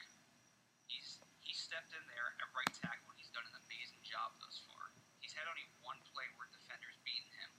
he's 0.91 1.23
he 1.39 1.55
stepped 1.55 1.95
in 1.95 2.03
there 2.11 2.35
at 2.43 2.47
right 2.51 2.73
tackle 2.75 3.07
and 3.07 3.17
he's 3.19 3.31
done 3.31 3.47
an 3.47 3.55
amazing 3.63 4.03
job 4.03 4.35
thus 4.43 4.59
far. 4.67 4.91
He's 5.23 5.31
had 5.31 5.47
only 5.47 5.67
one 5.83 5.99
play 6.11 6.27
where 6.35 6.51
defenders 6.51 6.97
beaten 7.07 7.31
him. 7.39 7.51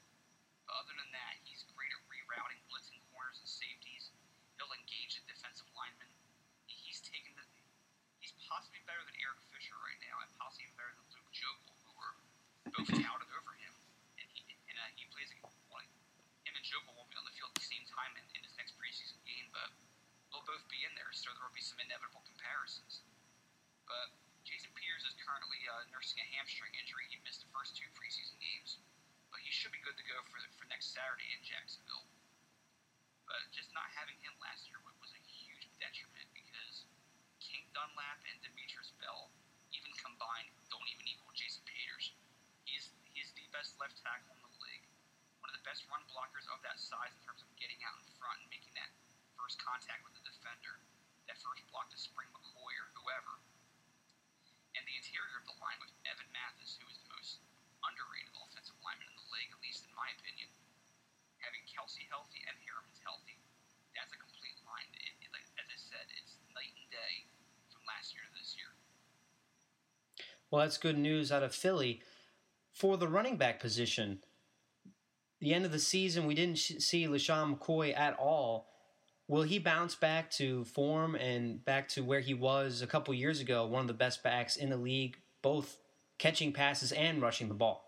But 0.69 0.85
other 0.85 0.95
than 0.97 1.09
that, 1.17 1.41
he's 1.49 1.65
great 1.73 1.93
at 1.93 2.01
rerouting, 2.13 2.61
blitzing 2.69 3.01
corners 3.13 3.41
and 3.41 3.49
safeties. 3.49 4.13
He'll 4.61 4.73
engage 4.77 5.17
the 5.17 5.25
defensive 5.29 5.69
linemen. 5.73 6.11
He's 6.69 7.01
taken 7.05 7.37
the 7.37 7.45
he's 8.19 8.33
possibly 8.49 8.81
better 8.89 9.05
than 9.05 9.17
Eric 9.21 9.41
Fisher 9.53 9.77
right 9.85 10.01
now, 10.05 10.17
and 10.25 10.29
possibly 10.41 10.67
even 10.69 10.77
better 10.81 10.93
than 10.97 11.07
Luke 11.13 11.31
Joeckel, 11.33 11.77
who 11.85 11.93
were 11.97 12.15
both 12.79 12.95
touted 12.95 13.31
over 13.35 13.53
him. 13.59 13.75
And 14.23 14.29
he 14.31 14.47
and 14.71 14.77
uh, 14.79 14.87
he 14.95 15.03
plays 15.11 15.35
a 15.35 15.39
well, 15.43 15.83
him 16.47 16.55
and 16.55 16.63
Joeckel 16.63 16.95
won't 16.95 17.11
be 17.11 17.19
on 17.19 17.27
the 17.27 17.35
field 17.35 17.51
at 17.51 17.59
the 17.59 17.67
same 17.67 17.83
time 17.91 18.15
in, 18.15 18.23
in 18.39 18.41
his 18.47 18.55
next 18.55 18.79
preseason 18.79 19.19
game, 19.27 19.51
but 19.51 19.75
they'll 20.31 20.47
both 20.47 20.63
be 20.71 20.87
in 20.87 20.95
there, 20.95 21.11
so 21.11 21.35
there 21.35 21.43
will 21.43 21.59
be 21.59 21.65
some 21.65 21.83
inevitable 21.83 22.23
comparisons. 22.23 23.03
But 23.91 24.15
Jason 24.47 24.71
Peters 24.79 25.03
is 25.03 25.19
currently 25.19 25.59
uh, 25.67 25.91
nursing 25.91 26.23
a 26.23 26.27
hamstring 26.39 26.71
injury. 26.79 27.05
He 27.11 27.19
missed 27.27 27.43
the 27.43 27.51
first 27.51 27.75
two 27.75 27.89
preseason 27.99 28.39
games, 28.39 28.79
but 29.35 29.43
he 29.43 29.51
should 29.51 29.75
be 29.75 29.83
good 29.83 29.99
to 29.99 30.07
go 30.07 30.17
for 30.31 30.39
for 30.55 30.65
next 30.71 30.95
Saturday 30.95 31.27
in 31.35 31.43
Jacksonville. 31.43 32.07
But 33.27 33.43
just 33.53 33.75
not 33.75 33.91
having 33.93 34.17
him 34.23 34.33
last 34.41 34.71
year 34.71 34.81
was 35.03 35.13
a 35.13 35.23
huge 35.27 35.69
detriment 35.83 36.31
because 36.33 36.87
King 37.43 37.67
Dunlap 37.77 38.25
and 38.25 38.39
Demetrius 38.41 38.95
Bell, 39.03 39.29
even 39.75 39.93
combined, 40.01 40.49
don't 40.73 40.89
even 40.95 41.05
equal 41.11 41.35
Jason 41.37 41.61
Peters. 41.69 42.15
He's 42.65 42.93
he's 43.13 43.33
the 43.37 43.38
best 43.55 43.77
left 43.81 43.97
tackle 44.01 44.35
in 44.37 44.41
the 44.45 44.55
league, 44.61 44.87
one 45.41 45.49
of 45.49 45.57
the 45.57 45.65
best 45.65 45.87
run 45.89 46.03
blockers 46.11 46.47
of 46.53 46.61
that 46.65 46.77
size 46.77 47.13
in 47.15 47.23
terms 47.25 47.41
of 47.41 47.49
getting 47.57 47.81
out 47.87 47.97
in 47.99 48.07
front 48.19 48.39
and 48.43 48.49
making 48.53 48.75
that 48.77 48.91
first 49.39 49.57
contact 49.63 50.05
with 50.05 50.13
the 50.19 50.25
defender, 50.25 50.83
that 51.31 51.39
first 51.41 51.65
block 51.73 51.89
to 51.93 51.99
Spring 51.99 52.29
McCoy 52.35 52.73
or 52.77 52.89
whoever. 52.99 53.41
And 54.77 54.85
the 54.85 54.97
interior 54.99 55.41
of 55.41 55.47
the 55.49 55.57
line 55.59 55.81
with 55.81 55.93
Evan 56.07 56.29
Mathis, 56.31 56.79
who 56.79 56.87
is 56.87 57.01
the 57.01 57.11
most 57.15 57.43
underrated 57.83 58.31
offensive 58.37 58.77
lineman 58.85 59.09
in 59.09 59.17
the 59.17 59.29
league, 59.33 59.51
at 59.51 59.61
least 59.65 59.87
in 59.89 59.93
my 59.97 60.09
opinion. 60.19 60.51
Having 61.43 61.65
Kelce 61.71 62.03
healthy 62.11 62.43
and 62.47 62.55
Herremans 62.67 63.01
healthy, 63.03 63.39
that's 63.95 64.11
a 64.13 64.19
complete 64.19 64.59
line. 64.67 64.91
It, 64.99 65.15
it, 65.23 65.31
like, 65.31 65.47
as 65.59 65.67
I 65.71 65.79
said, 65.79 66.07
it's 66.19 66.39
night 66.53 66.75
and 66.75 66.89
day 66.91 67.15
from 67.71 67.83
last 67.87 68.13
year 68.13 68.27
to 68.27 68.33
this 68.35 68.59
year. 68.59 68.75
Well, 70.51 70.65
that's 70.67 70.79
good 70.79 70.99
news 70.99 71.31
out 71.31 71.47
of 71.47 71.55
Philly. 71.55 72.03
For 72.79 72.95
the 72.97 73.11
running 73.11 73.35
back 73.35 73.59
position, 73.59 74.23
the 75.43 75.53
end 75.53 75.67
of 75.67 75.75
the 75.75 75.83
season, 75.83 76.31
we 76.31 76.35
didn't 76.39 76.63
sh- 76.63 76.79
see 76.79 77.11
LeSean 77.11 77.59
McCoy 77.59 77.91
at 77.91 78.15
all. 78.15 78.71
Will 79.27 79.43
he 79.43 79.59
bounce 79.59 79.97
back 79.99 80.31
to 80.39 80.63
form 80.63 81.19
and 81.19 81.59
back 81.65 81.91
to 81.99 82.07
where 82.07 82.23
he 82.23 82.35
was 82.39 82.81
a 82.81 82.87
couple 82.87 83.11
years 83.19 83.41
ago, 83.43 83.67
one 83.67 83.83
of 83.83 83.91
the 83.91 83.99
best 83.99 84.23
backs 84.23 84.55
in 84.55 84.71
the 84.71 84.79
league, 84.79 85.19
both 85.43 85.83
catching 86.23 86.55
passes 86.55 86.95
and 86.95 87.19
rushing 87.21 87.51
the 87.51 87.59
ball? 87.59 87.83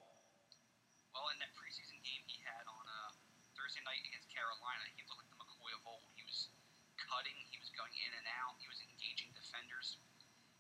Well, 1.15 1.31
in 1.31 1.39
that 1.39 1.55
preseason 1.55 2.03
game 2.03 2.27
he 2.27 2.43
had 2.43 2.67
on 2.67 2.83
uh, 2.83 3.15
Thursday 3.55 3.87
night 3.87 4.03
against 4.03 4.27
Carolina, 4.27 4.91
he 4.99 5.07
looked 5.07 5.23
like 5.23 5.31
the 5.31 5.39
McCoy 5.39 5.71
of 5.71 5.87
old. 5.87 6.11
He 6.19 6.27
was 6.27 6.51
cutting, 6.99 7.39
he 7.55 7.63
was 7.63 7.71
going 7.79 7.95
in 7.95 8.11
and 8.11 8.27
out, 8.43 8.59
he 8.59 8.67
was 8.67 8.83
engaging 8.91 9.31
defenders. 9.39 10.03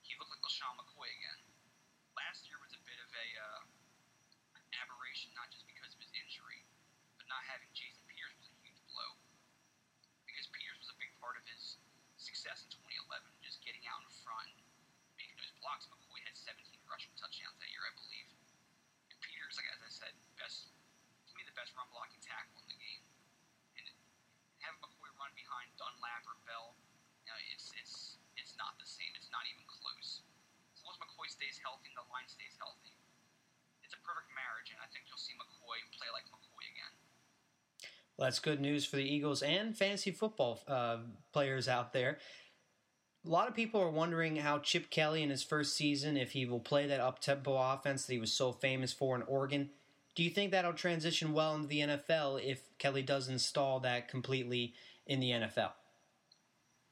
He 0.07 0.15
looked 0.23 0.31
like 0.31 0.43
LeSean 0.47 0.79
McCoy 0.79 1.11
again. 1.19 1.43
Last 2.15 2.47
year 2.47 2.63
was 2.63 2.71
a 2.79 2.83
bit 2.87 3.03
of 3.03 3.11
a 3.11 3.27
uh, 3.43 3.67
aberration, 4.81 5.31
not 5.37 5.53
just 5.53 5.69
because 5.69 5.93
of 5.93 6.01
his 6.01 6.13
injury, 6.17 6.65
but 7.21 7.29
not 7.29 7.43
having 7.45 7.69
Jason 7.77 8.01
Peters 8.09 8.33
was 8.41 8.49
a 8.49 8.57
huge 8.65 8.81
blow. 8.89 9.11
Because 10.25 10.49
Peters 10.55 10.81
was 10.81 10.91
a 10.91 10.99
big 10.99 11.13
part 11.21 11.37
of 11.37 11.45
his 11.45 11.77
success 12.17 12.65
in 12.65 12.73
2011, 12.73 13.29
just 13.45 13.61
getting 13.61 13.85
out 13.91 14.01
in 14.01 14.11
front, 14.25 14.51
making 15.21 15.37
those 15.37 15.53
blocks. 15.61 15.85
McCoy 15.93 16.21
had 16.25 16.35
17 16.37 16.65
rushing 16.89 17.13
touchdowns 17.21 17.59
that 17.61 17.71
year, 17.71 17.80
I 17.91 17.93
believe. 17.99 18.31
And 19.11 19.19
Peters, 19.19 19.59
like 19.59 19.67
as 19.75 19.83
I 19.83 19.91
said, 19.91 20.15
best 20.39 20.71
to 21.27 21.33
me 21.35 21.43
the 21.43 21.55
best 21.59 21.75
run 21.75 21.91
blocking 21.91 22.23
tackle 22.23 22.63
in 22.63 22.71
the 22.71 22.79
game. 22.79 23.03
And 23.75 23.87
having 24.63 24.79
McCoy 24.79 25.11
run 25.19 25.35
behind 25.35 25.75
Dunlap 25.75 26.23
or 26.31 26.39
Bell, 26.47 26.79
you 27.27 27.35
know, 27.35 27.39
it's 27.51 27.75
it's 27.75 28.23
it's 28.39 28.55
not 28.55 28.79
the 28.79 28.87
same. 28.87 29.11
It's 29.19 29.35
not 29.35 29.43
even 29.51 29.67
close. 29.67 30.23
As 30.79 30.87
long 30.87 30.95
as 30.95 31.03
McCoy 31.03 31.27
stays 31.27 31.59
healthy 31.59 31.91
and 31.91 31.99
the 31.99 32.07
line 32.15 32.31
stays 32.31 32.55
healthy, 32.63 32.95
it's 33.83 33.99
a 33.99 34.01
perfect 34.07 34.31
marriage. 34.31 34.71
And 34.71 34.79
I 34.79 34.87
think 34.95 35.11
you'll 35.11 35.19
see 35.19 35.35
McCoy 35.35 35.83
play 35.91 36.09
like 36.15 36.31
McCoy 36.31 36.63
again. 36.71 36.95
Well, 38.15 38.31
that's 38.31 38.39
good 38.39 38.63
news 38.63 38.87
for 38.87 38.97
the 38.97 39.07
Eagles 39.07 39.43
and 39.43 39.75
fantasy 39.75 40.15
football 40.15 40.61
uh, 40.69 41.03
players 41.33 41.67
out 41.67 41.93
there. 41.93 42.23
A 43.21 43.29
lot 43.29 43.49
of 43.49 43.55
people 43.55 43.85
are 43.85 43.93
wondering 43.93 44.37
how 44.37 44.65
Chip 44.65 44.89
Kelly 44.89 45.21
in 45.23 45.29
his 45.29 45.45
first 45.45 45.77
season, 45.77 46.17
if 46.17 46.33
he 46.33 46.49
will 46.49 46.61
play 46.61 46.89
that 46.89 47.05
up 47.05 47.21
tempo 47.21 47.53
offense 47.53 48.07
that 48.07 48.17
he 48.17 48.19
was 48.19 48.33
so 48.33 48.49
famous 48.49 48.97
for 48.97 49.13
in 49.13 49.21
Oregon. 49.29 49.69
Do 50.17 50.25
you 50.25 50.31
think 50.33 50.51
that'll 50.51 50.73
transition 50.73 51.37
well 51.37 51.53
into 51.55 51.69
the 51.69 51.81
NFL 51.81 52.41
if 52.41 52.65
Kelly 52.81 53.05
does 53.05 53.29
install 53.29 53.79
that 53.85 54.09
completely 54.09 54.73
in 55.05 55.21
the 55.21 55.37
NFL? 55.37 55.77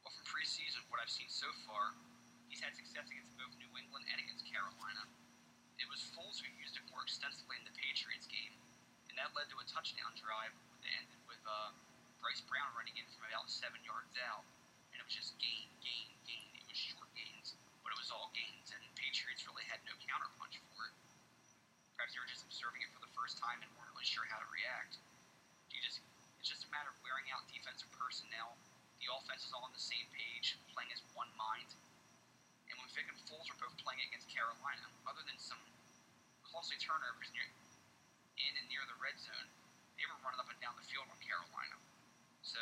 Well, 0.05 0.12
from 0.12 0.29
preseason, 0.29 0.85
what 0.93 1.01
I've 1.01 1.09
seen 1.09 1.33
so 1.33 1.49
far, 1.64 1.97
he's 2.53 2.61
had 2.61 2.77
success 2.77 3.09
against 3.09 3.33
both 3.41 3.57
New 3.57 3.73
England 3.73 4.05
and 4.12 4.21
against 4.21 4.45
Carolina. 4.45 5.09
It 5.81 5.88
was 5.88 6.12
Foles 6.12 6.45
who 6.45 6.53
used 6.61 6.77
it 6.77 6.85
more 6.93 7.01
extensively 7.09 7.57
in 7.57 7.64
the 7.64 7.73
Patriots 7.73 8.29
game, 8.29 8.53
and 9.09 9.17
that 9.17 9.33
led 9.33 9.49
to 9.49 9.57
a 9.64 9.67
touchdown 9.67 10.12
drive 10.12 10.53
that 10.85 10.93
ended 10.93 11.25
with 11.25 11.41
uh, 11.49 11.73
Bryce 12.21 12.45
Brown 12.45 12.69
running 12.77 13.01
in 13.01 13.09
from 13.17 13.25
about 13.33 13.49
seven 13.49 13.81
yards 13.81 14.12
out, 14.29 14.45
just 15.09 15.40
gain, 15.40 15.73
gain, 15.81 16.12
gain. 16.29 16.53
It 16.53 16.68
was 16.68 16.77
short 16.77 17.09
gains, 17.16 17.57
but 17.81 17.97
it 17.97 17.99
was 17.99 18.12
all 18.12 18.29
gains, 18.37 18.68
and 18.77 18.85
Patriots 18.92 19.49
really 19.49 19.64
had 19.64 19.81
no 19.88 19.97
counterpunch 20.05 20.61
for 20.68 20.85
it. 20.85 20.94
Perhaps 21.97 22.12
they 22.12 22.21
were 22.21 22.29
just 22.29 22.44
observing 22.44 22.85
it 22.85 22.92
for 22.92 23.01
the 23.01 23.09
first 23.16 23.40
time 23.40 23.57
and 23.64 23.73
weren't 23.73 23.88
really 23.97 24.05
sure 24.05 24.29
how 24.29 24.37
to 24.37 24.49
react. 24.53 25.01
You 25.73 25.81
just 25.81 26.05
it's 26.37 26.53
just 26.53 26.68
a 26.68 26.71
matter 26.71 26.92
of 26.92 27.01
wearing 27.01 27.25
out 27.33 27.49
defensive 27.49 27.88
personnel. 27.97 28.55
The 29.01 29.09
offense 29.09 29.49
is 29.49 29.51
all 29.57 29.64
on 29.64 29.73
the 29.73 29.81
same 29.81 30.05
page, 30.12 30.61
playing 30.77 30.92
as 30.92 31.01
one 31.16 31.33
mind. 31.40 31.73
And 32.68 32.77
when 32.77 32.88
Vick 32.92 33.09
and 33.09 33.16
Foles 33.25 33.49
were 33.49 33.59
both 33.59 33.75
playing 33.81 34.05
against 34.12 34.29
Carolina, 34.29 34.85
other 35.09 35.25
than 35.25 35.40
some 35.40 35.59
costly 36.44 36.77
turnovers 36.77 37.33
near 37.33 37.49
in 38.38 38.53
and 38.61 38.66
near 38.68 38.85
the 38.85 38.99
red 39.01 39.16
zone, 39.18 39.49
they 39.97 40.05
were 40.05 40.21
running 40.21 40.38
up 40.38 40.53
and 40.53 40.61
down 40.61 40.77
the 40.77 40.85
field 40.85 41.09
on 41.09 41.18
Carolina. 41.25 41.81
So 42.44 42.61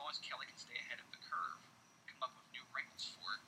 long 0.00 0.08
as 0.08 0.20
Kelly 0.24 0.48
can 0.48 0.56
stay 0.56 0.80
ahead 0.80 0.96
of 0.96 1.08
the 1.12 1.20
curve, 1.20 1.60
come 2.08 2.24
up 2.24 2.32
with 2.32 2.48
new 2.56 2.64
wrinkles 2.72 3.12
for 3.20 3.36
it, 3.36 3.44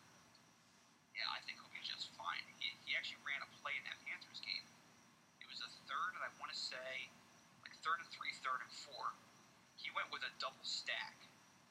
yeah, 1.16 1.24
I 1.32 1.40
think 1.48 1.56
he'll 1.56 1.72
be 1.72 1.80
just 1.80 2.12
fine. 2.12 2.44
He, 2.60 2.76
he 2.84 2.92
actually 2.92 3.24
ran 3.24 3.40
a 3.40 3.48
play 3.64 3.72
in 3.72 3.84
that 3.88 3.96
Panthers 4.04 4.44
game. 4.44 4.64
It 5.40 5.48
was 5.48 5.64
a 5.64 5.70
third, 5.88 6.12
and 6.12 6.22
I 6.24 6.28
want 6.36 6.52
to 6.52 6.58
say 6.60 7.08
like 7.64 7.72
third 7.80 8.04
and 8.04 8.08
three, 8.12 8.36
third 8.44 8.60
and 8.60 8.72
four. 8.84 9.16
He 9.80 9.88
went 9.96 10.12
with 10.12 10.20
a 10.28 10.32
double 10.36 10.60
stack. 10.60 11.16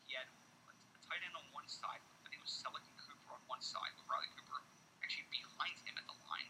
He 0.09 0.17
had 0.17 0.25
a 0.25 0.99
tight 1.05 1.21
end 1.21 1.37
on 1.37 1.45
one 1.53 1.69
side, 1.69 2.01
I 2.01 2.27
think 2.33 2.41
it 2.41 2.45
was 2.45 2.55
Celek 2.57 2.81
and 2.81 2.97
Cooper 2.97 3.37
on 3.37 3.41
one 3.45 3.61
side 3.61 3.93
with 3.93 4.07
Riley 4.09 4.29
Cooper 4.33 4.65
actually 5.05 5.29
behind 5.29 5.77
him 5.85 5.93
at 5.99 6.05
the 6.09 6.17
line. 6.25 6.49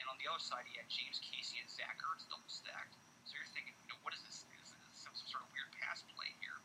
And 0.00 0.08
on 0.08 0.16
the 0.22 0.30
other 0.30 0.40
side, 0.40 0.64
he 0.70 0.78
had 0.80 0.88
James 0.88 1.20
Casey 1.20 1.60
and 1.60 1.68
Zach 1.68 2.00
Ertz 2.00 2.24
double 2.30 2.48
stacked. 2.48 2.96
So 3.28 3.36
you're 3.36 3.50
thinking, 3.52 3.76
you 3.84 3.92
know, 3.92 4.00
what 4.06 4.16
is 4.16 4.22
this? 4.24 4.46
Is 4.62 4.72
this 4.72 4.80
some 4.94 5.12
sort 5.28 5.44
of 5.44 5.50
weird 5.52 5.68
pass 5.76 6.06
play 6.16 6.32
here? 6.40 6.62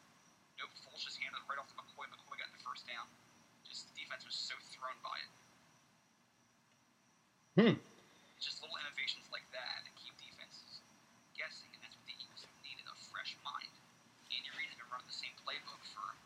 Nope, 0.65 0.73
Foles 0.81 1.05
just 1.05 1.21
handed 1.21 1.37
it 1.37 1.45
right 1.45 1.61
off 1.61 1.69
to 1.69 1.77
McCoy. 1.77 2.09
McCoy 2.09 2.41
got 2.41 2.49
the 2.49 2.57
first 2.65 2.89
down. 2.89 3.05
Just 3.69 3.85
the 3.93 4.01
defense 4.01 4.25
was 4.25 4.33
so 4.33 4.57
thrown 4.73 4.97
by 5.05 5.13
it. 5.21 5.29
Hmm. 7.53 7.77
It's 8.33 8.49
just 8.49 8.65
little 8.65 8.73
innovations 8.81 9.29
like 9.29 9.45
that 9.53 9.85
that 9.85 9.93
keep 9.93 10.17
defenses 10.17 10.81
guessing, 11.37 11.69
and 11.69 11.85
that's 11.85 11.93
what 11.93 12.09
the 12.09 12.17
Eagles 12.17 12.41
have 12.49 12.57
needed 12.65 12.81
a 12.89 12.97
fresh 13.13 13.37
mind. 13.45 13.69
Andy 14.33 14.49
Reid 14.57 14.73
has 14.73 14.77
been 14.81 14.89
running 14.89 15.05
the 15.05 15.13
same 15.13 15.37
playbook 15.45 15.85
for 15.93 16.17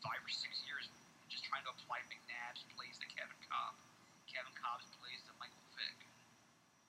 five 0.00 0.24
or 0.24 0.32
six 0.32 0.64
years, 0.64 0.88
just 1.28 1.44
trying 1.44 1.62
to 1.68 1.70
apply 1.76 2.00
McNabb's 2.08 2.64
plays 2.72 2.96
to 2.96 3.06
Kevin 3.12 3.36
Kolb, 3.44 3.76
Kevin 4.24 4.56
Kolb's 4.56 4.88
plays 4.96 5.20
to 5.28 5.36
Michael 5.36 5.68
Vick. 5.76 6.00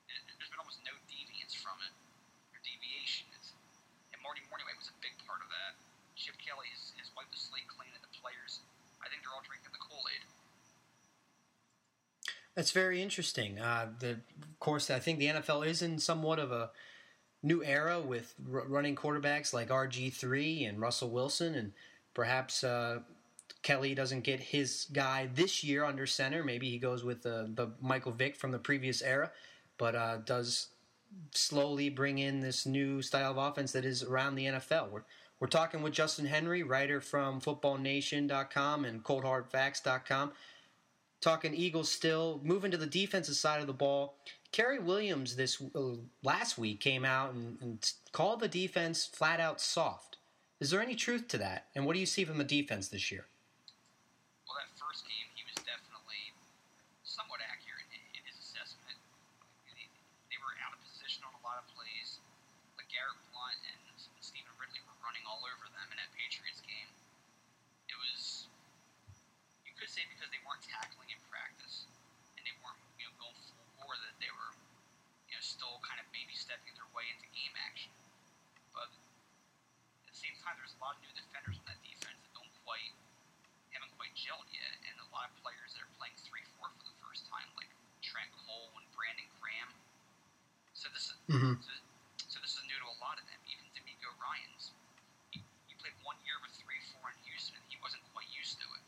And 0.08 0.24
there's 0.40 0.48
been 0.48 0.64
almost 0.64 0.80
no 0.88 0.96
deviance 1.12 1.52
from 1.60 1.76
it, 1.84 1.92
or 2.56 2.64
deviation. 2.64 3.28
It's, 3.36 3.52
and 4.16 4.24
Marty 4.24 4.40
Mornhinweg 4.48 4.80
was 4.80 4.88
a 4.88 4.98
big 5.04 5.14
part 5.28 5.44
of 5.44 5.52
that. 5.52 5.76
Chip 6.14 6.38
Kelly 6.38 6.70
has, 6.70 6.94
has 7.02 7.10
wiped 7.18 7.34
the 7.34 7.42
slate 7.42 7.66
clean, 7.66 7.90
and 7.90 8.02
the 8.06 8.14
players, 8.22 8.62
I 9.02 9.10
think 9.10 9.26
they're 9.26 9.34
all 9.34 9.42
drinking 9.46 9.74
the 9.74 9.82
Kool-Aid. 9.82 10.24
That's 12.56 12.72
very 12.72 13.02
interesting. 13.02 13.60
Uh, 13.60 13.90
the, 14.00 14.12
of 14.12 14.60
course, 14.60 14.90
I 14.92 15.00
think 15.00 15.20
the 15.20 15.28
NFL 15.28 15.66
is 15.66 15.82
in 15.82 15.98
somewhat 15.98 16.40
of 16.40 16.52
a 16.52 16.70
new 17.42 17.64
era 17.64 18.00
with 18.00 18.36
r- 18.52 18.66
running 18.68 18.96
quarterbacks 18.96 19.54
like 19.54 19.70
RG3 19.70 20.70
and 20.70 20.80
Russell 20.80 21.10
Wilson, 21.10 21.56
and 21.56 21.74
perhaps 22.14 22.64
uh, 22.64 23.00
Kelly 23.64 23.96
doesn't 23.96 24.24
get 24.24 24.40
his 24.40 24.88
guy 24.94 25.30
this 25.34 25.64
year 25.64 25.84
under 25.84 26.06
center. 26.06 26.44
Maybe 26.44 26.70
he 26.70 26.78
goes 26.78 27.04
with 27.04 27.24
the, 27.24 27.50
the 27.54 27.72
Michael 27.82 28.12
Vick 28.12 28.36
from 28.36 28.52
the 28.52 28.60
previous 28.60 29.02
era, 29.02 29.32
but 29.78 29.96
uh, 29.96 30.18
does 30.18 30.68
slowly 31.32 31.90
bring 31.90 32.20
in 32.20 32.40
this 32.40 32.66
new 32.66 33.02
style 33.02 33.32
of 33.32 33.38
offense 33.38 33.72
that 33.72 33.86
is 33.86 34.04
around 34.04 34.36
the 34.36 34.46
NFL. 34.46 34.92
We're, 34.92 35.04
we're 35.40 35.48
talking 35.48 35.82
with 35.82 35.94
Justin 35.94 36.26
Henry, 36.26 36.62
writer 36.62 37.02
from 37.02 37.42
FootballNation.com 37.42 38.86
and 38.86 39.04
ColdHardFacts.com 39.04 40.32
talking 41.24 41.56
Eagles 41.56 41.90
still. 41.90 42.40
Moving 42.44 42.72
to 42.72 42.78
the 42.78 42.86
defensive 42.86 43.36
side 43.36 43.62
of 43.62 43.68
the 43.68 43.74
ball, 43.74 44.16
Cary 44.52 44.80
Williams 44.80 45.36
this 45.36 45.62
uh, 45.74 45.98
last 46.22 46.58
week 46.58 46.80
came 46.80 47.06
out 47.06 47.34
and, 47.34 47.58
and 47.62 47.92
called 48.12 48.42
the 48.42 48.48
defense 48.48 49.06
flat 49.06 49.40
out 49.40 49.62
soft. 49.62 50.18
Is 50.60 50.70
there 50.70 50.82
any 50.82 50.96
truth 50.96 51.28
to 51.30 51.38
that? 51.40 51.68
And 51.74 51.86
what 51.86 51.94
do 51.94 52.00
you 52.00 52.06
see 52.06 52.24
from 52.24 52.38
the 52.38 52.44
defense 52.44 52.88
this 52.88 53.12
year? 53.12 53.26
Well, 54.48 54.60
that 54.60 54.70
first 54.78 55.04
game, 55.10 55.28
he 55.34 55.44
was 55.44 55.58
definitely 55.66 56.36
somewhat 57.04 57.42
accurate 57.42 57.88
in, 57.90 58.04
in 58.14 58.22
his 58.28 58.38
assessment. 58.38 58.96
They, 59.66 59.88
they 60.30 60.40
were 60.40 60.54
out 60.62 60.76
of 60.76 60.80
position 60.86 61.26
on 61.26 61.34
a 61.36 61.42
lot 61.42 61.58
of 61.58 61.66
plays. 61.74 62.22
Like 62.78 62.88
Garrett 62.94 63.18
Blount 63.34 63.58
and 63.66 63.80
Stevan 64.22 64.54
Ridley 64.62 64.84
were 64.86 65.00
running 65.02 65.26
all 65.28 65.42
over 65.44 65.66
them 65.72 65.88
in 65.90 65.98
that 65.98 66.12
Patriots 66.14 66.62
game. 66.64 66.92
It 67.92 67.98
was, 68.00 68.48
you 69.68 69.74
could 69.76 69.92
say 69.92 70.08
because 70.08 70.32
they 70.32 70.40
weren't 70.48 70.64
tackling 70.64 71.12
in 71.12 71.20
practice 71.28 71.90
and 72.40 72.44
they 72.48 72.56
weren't, 72.64 72.80
you 72.96 73.06
know, 73.10 73.14
going 73.20 73.36
full 73.52 73.68
bore 73.84 74.00
that 74.00 74.16
they 74.24 74.32
were, 74.32 74.56
you 75.28 75.36
know, 75.36 75.44
still 75.44 75.78
kind 75.84 76.00
of 76.00 76.08
baby 76.16 76.34
stepping 76.40 76.72
their 76.80 76.88
way 76.96 77.04
into 77.12 77.28
game 77.36 77.52
action. 77.68 77.92
But 78.72 78.90
at 78.90 80.10
the 80.10 80.18
same 80.18 80.34
time, 80.42 80.58
there's 80.58 80.74
a 80.74 80.82
lot 80.82 80.98
of 80.98 81.06
new 81.06 81.14
defenders 81.14 81.60
on 81.62 81.66
that 81.70 81.78
defense 81.86 82.18
that 82.18 82.32
don't 82.34 82.50
quite 82.66 82.96
haven't 83.74 83.94
quite 83.98 84.14
gelled 84.14 84.46
yet, 84.54 84.74
and 84.86 84.94
a 85.02 85.10
lot 85.10 85.26
of 85.30 85.34
players 85.42 85.74
that 85.74 85.82
are 85.82 85.94
playing 85.98 86.14
three 86.22 86.46
four 86.58 86.70
for 86.78 86.86
the 86.86 86.94
first 87.02 87.26
time, 87.26 87.46
like 87.58 87.70
Trent 88.06 88.30
Cole 88.46 88.70
and 88.78 88.86
Brandon 89.04 89.28
Graham. 89.44 89.68
So 90.72 90.88
this 90.96 91.12
is 91.12 91.16
Mhm. 91.28 91.60
so, 91.60 91.72
so 92.24 92.40
this 92.40 92.56
is 92.56 92.64
new 92.72 92.80
to 92.80 92.88
a 92.88 92.98
lot 93.04 93.20
of 93.20 93.28
them. 93.28 93.36
Even 93.52 93.68
DeMeco 93.76 94.08
Ryans. 94.16 94.72
He, 95.36 95.44
he 95.68 95.76
played 95.76 95.92
one 96.08 96.16
year 96.24 96.40
with 96.40 96.56
three 96.56 96.80
four 96.96 97.12
in 97.12 97.18
Houston, 97.28 97.60
and 97.60 97.66
he 97.68 97.76
wasn't 97.84 98.00
quite 98.16 98.32
used 98.32 98.64
to 98.64 98.68
it. 98.80 98.84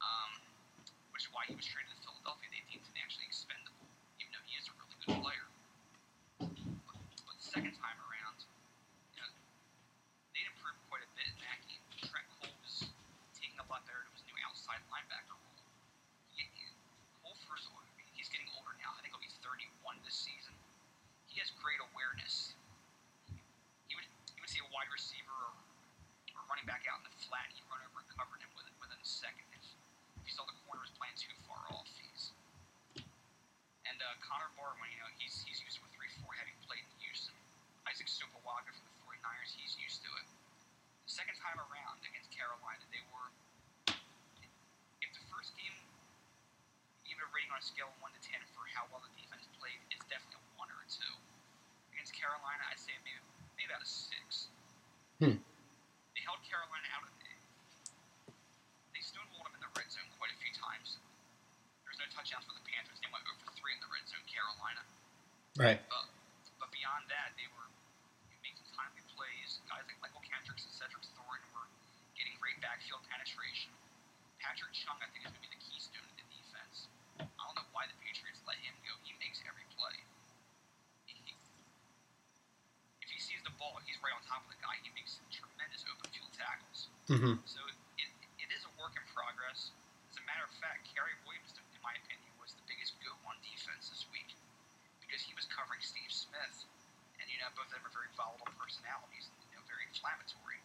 Um, 0.00 0.40
which 1.12 1.28
is 1.28 1.30
why 1.36 1.44
he 1.44 1.52
was 1.54 1.66
traded 1.68 1.92
to 1.92 2.00
Philadelphia. 2.00 2.48
They 2.48 2.64
deemed 2.72 2.86
him 2.88 2.96
actually 3.04 3.28
expendable, 3.28 3.84
even 4.24 4.32
though 4.32 4.46
he 4.48 4.56
is 4.56 4.64
a 4.68 4.72
really 4.80 4.96
good 5.04 5.20
player. 5.20 5.46
But, 6.40 6.96
but 7.28 7.34
the 7.36 7.44
second 7.44 7.76
time 7.76 7.98
around, 8.08 8.40
you 9.12 9.20
know, 9.20 9.28
they 10.32 10.48
improved 10.48 10.80
quite 10.88 11.04
a 11.04 11.10
bit 11.12 11.28
in 11.28 11.36
that 11.44 11.60
game. 11.68 11.84
Trent 12.08 12.24
Cole 12.40 12.56
was 12.64 12.88
taking 13.36 13.60
a 13.60 13.66
lot 13.68 13.84
better 13.84 14.00
to 14.00 14.10
his 14.16 14.24
new 14.24 14.38
outside 14.48 14.80
linebacker 14.88 15.36
role. 15.36 15.60
He, 16.32 16.46
he, 16.56 16.64
Cole, 17.20 17.36
first 17.50 17.66
of 17.68 17.74
all, 17.76 17.82
he's 18.14 18.30
getting 18.30 18.46
older 18.54 18.72
now. 18.78 18.94
I 18.94 19.02
think 19.02 19.12
he'll 19.18 19.22
be 19.24 19.34
31 19.42 19.98
this 20.06 20.14
season. 20.14 20.54
He 21.26 21.42
has 21.42 21.50
great 21.58 21.78
awareness. 21.90 22.54
He 23.90 23.94
would 23.98 24.06
he 24.30 24.38
would 24.38 24.50
see 24.50 24.62
a 24.62 24.70
wide 24.70 24.90
receiver 24.94 25.34
or, 25.34 25.54
or 26.38 26.42
running 26.50 26.66
back 26.70 26.86
out 26.86 27.02
in 27.02 27.06
the 27.10 27.14
flat, 27.26 27.46
and 27.50 27.54
he'd 27.58 27.66
run 27.66 27.82
over 27.82 27.98
and 27.98 28.08
cover 28.14 28.34
him 28.38 28.50
within, 28.54 28.74
within 28.78 28.98
a 28.98 29.06
second. 29.06 29.46
If, 29.54 29.62
if 30.18 30.22
he 30.26 30.30
saw 30.34 30.46
the 30.46 30.54
corner 30.66 30.82
was 30.82 30.90
playing 30.98 31.14
too 31.18 31.30
far 31.46 31.62
off, 31.74 31.86
he's 31.98 32.30
and 33.88 33.96
uh, 34.04 34.14
Connor 34.20 34.50
Barwin, 34.58 34.90
you 34.92 34.98
know, 35.00 35.08
he's 35.16 35.40
he's 35.46 35.62
used 35.64 35.78
to 35.80 35.86
a 35.86 35.90
three-four 35.94 36.34
having 36.36 36.54
played 36.68 36.82
in 36.84 36.92
Houston. 37.06 37.34
Isaac 37.88 38.10
Sopoaga 38.10 38.68
from 38.74 38.84
the 38.84 38.96
49ers, 39.06 39.52
he's 39.56 39.78
used 39.80 40.02
to 40.04 40.10
it. 40.20 40.26
The 41.08 41.12
second 41.12 41.38
time 41.40 41.56
around 41.56 42.02
against 42.04 42.28
Carolina, 42.34 42.82
they 42.92 43.00
were. 43.14 43.28
If 45.00 45.10
the 45.16 45.24
first 45.32 45.56
game, 45.56 45.72
even 47.08 47.22
a 47.24 47.30
rating 47.32 47.47
on 47.58 47.66
a 47.66 47.74
scale 47.74 47.90
of 47.90 47.98
1 47.98 48.14
to 48.14 48.22
10 48.22 48.38
for 48.54 48.62
how 48.70 48.86
well 48.94 49.02
the 49.02 49.10
defense 49.18 49.42
played, 49.58 49.82
it's 49.90 50.06
definitely 50.06 50.38
a 50.38 50.62
1 50.62 50.70
or 50.70 50.78
a 50.78 50.86
2. 50.86 51.02
Against 51.90 52.14
Carolina, 52.14 52.62
I'd 52.70 52.78
say 52.78 52.94
maybe, 53.02 53.18
maybe 53.58 53.66
about 53.66 53.82
a 53.82 53.90
6. 53.90 54.14
Hmm. 55.18 55.42
They 56.14 56.22
held 56.22 56.38
Carolina 56.46 56.86
out 56.94 57.02
of 57.02 57.10
the. 57.18 57.34
They 58.94 59.02
stonewalled 59.02 59.42
them 59.50 59.58
in 59.58 59.62
the 59.66 59.74
red 59.74 59.90
zone 59.90 60.06
quite 60.22 60.30
a 60.30 60.38
few 60.38 60.54
times. 60.54 61.02
There 61.82 61.90
was 61.90 61.98
no 61.98 62.06
touchdowns 62.14 62.46
for 62.46 62.54
the 62.54 62.62
Panthers. 62.62 63.02
They 63.02 63.10
went 63.10 63.26
over 63.26 63.50
3 63.50 63.58
in 63.74 63.82
the 63.82 63.90
red 63.90 64.06
zone, 64.06 64.22
Carolina. 64.30 64.82
Right. 65.58 65.82
But, 65.90 66.06
but 66.62 66.70
beyond 66.70 67.10
that, 67.10 67.34
they 67.34 67.50
were 67.58 67.66
making 68.38 68.70
timely 68.70 69.02
plays. 69.18 69.58
Guys 69.66 69.82
like 69.82 69.98
Mychal 69.98 70.22
Kendricks 70.22 70.62
and 70.62 70.74
Cedric 70.78 71.02
Thornton 71.18 71.50
were 71.50 71.66
getting 72.14 72.38
great 72.38 72.62
backfield 72.62 73.02
penetration. 73.10 73.74
Patrick 74.38 74.70
Chung, 74.78 74.94
I 75.02 75.10
think, 75.10 75.26
is 75.26 75.34
going 75.34 75.42
to 75.42 75.46
be 75.50 75.50
the 75.50 75.58
keystone 75.58 76.06
of 76.06 76.14
the 76.14 76.22
defense. 76.30 76.86
I 77.18 77.26
don't 77.26 77.56
know 77.58 77.66
why 77.74 77.90
the 77.90 77.98
Patriots 77.98 78.38
let 78.46 78.58
him 78.62 78.74
go. 78.86 78.94
He 79.02 79.14
makes 79.18 79.42
every 79.42 79.66
play. 79.74 79.96
He, 81.10 81.18
if 83.02 83.08
he 83.10 83.18
sees 83.18 83.42
the 83.42 83.54
ball, 83.58 83.82
he's 83.82 83.98
right 83.98 84.14
on 84.14 84.22
top 84.30 84.46
of 84.46 84.50
the 84.54 84.60
guy. 84.62 84.78
He 84.86 84.90
makes 84.94 85.18
tremendous 85.34 85.82
open 85.90 86.06
field 86.14 86.30
tackles. 86.34 86.86
Mm-hmm. 87.08 87.40
So 87.48 87.60
it, 87.96 88.08
it 88.36 88.50
is 88.52 88.68
a 88.68 88.72
work 88.76 88.92
in 88.92 89.04
progress. 89.16 89.72
As 90.12 90.20
a 90.20 90.24
matter 90.28 90.44
of 90.44 90.52
fact, 90.60 90.84
Cary 90.92 91.16
Williams, 91.24 91.56
in 91.56 91.80
my 91.80 91.96
opinion, 92.04 92.28
was 92.36 92.52
the 92.52 92.64
biggest 92.68 93.00
go 93.00 93.16
on 93.24 93.40
defense 93.40 93.88
this 93.88 94.04
week 94.12 94.36
because 95.00 95.24
he 95.24 95.32
was 95.32 95.48
covering 95.48 95.80
Steve 95.80 96.12
Smith, 96.12 96.68
and 97.16 97.24
you 97.32 97.40
know 97.40 97.48
both 97.56 97.72
of 97.72 97.80
them 97.80 97.84
are 97.88 97.94
very 97.96 98.12
volatile 98.12 98.52
personalities, 98.60 99.32
you 99.48 99.56
know, 99.56 99.64
very 99.64 99.88
inflammatory. 99.88 100.60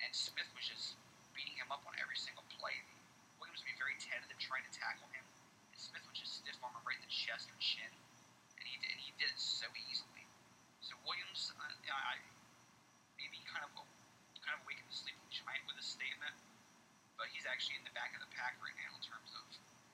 And 0.00 0.08
Smith 0.16 0.48
was 0.56 0.64
just 0.64 0.96
beating 1.36 1.60
him 1.60 1.68
up 1.68 1.84
on 1.84 1.92
every 2.00 2.16
single 2.16 2.44
play. 2.56 2.72
Williams 3.36 3.60
would 3.60 3.68
be 3.68 3.76
very 3.76 3.96
tentative 4.00 4.40
trying 4.40 4.64
to 4.64 4.72
tackle 4.72 5.04
him, 5.12 5.24
and 5.68 5.76
Smith 5.76 6.00
would 6.08 6.16
just 6.16 6.40
stiff 6.40 6.56
arm 6.64 6.72
him 6.72 6.84
right 6.88 6.96
in 6.96 7.04
the 7.04 7.12
chest 7.12 7.52
or 7.52 7.60
chin, 7.60 7.92
and 8.56 8.64
he 8.64 8.80
did, 8.80 8.88
and 8.88 9.00
he 9.04 9.12
did 9.20 9.28
it 9.28 9.36
so 9.36 9.68
easily. 9.92 10.24
So 10.80 10.96
Williams, 11.04 11.52
uh, 11.60 11.76
you 11.84 11.92
I 11.92 12.24
maybe 13.20 13.36
kind 13.44 13.68
of 13.68 13.76
kind 14.40 14.56
of 14.56 14.64
awakened 14.64 14.86
the 14.86 14.94
sleeping 14.94 15.26
giant 15.28 15.66
with 15.66 15.76
his 15.76 15.90
statement, 15.90 16.36
actually 17.48 17.78
in 17.80 17.86
the 17.86 17.94
back 17.96 18.12
of 18.14 18.20
the 18.20 18.30
pack 18.34 18.58
right 18.60 18.74
now 18.76 18.92
in 18.94 19.02
terms 19.02 19.30
of 19.34 19.44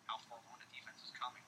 how 0.09 0.17
far 0.27 0.41
along 0.43 0.59
the 0.61 0.71
defense 0.73 1.01
is 1.05 1.13
coming. 1.15 1.45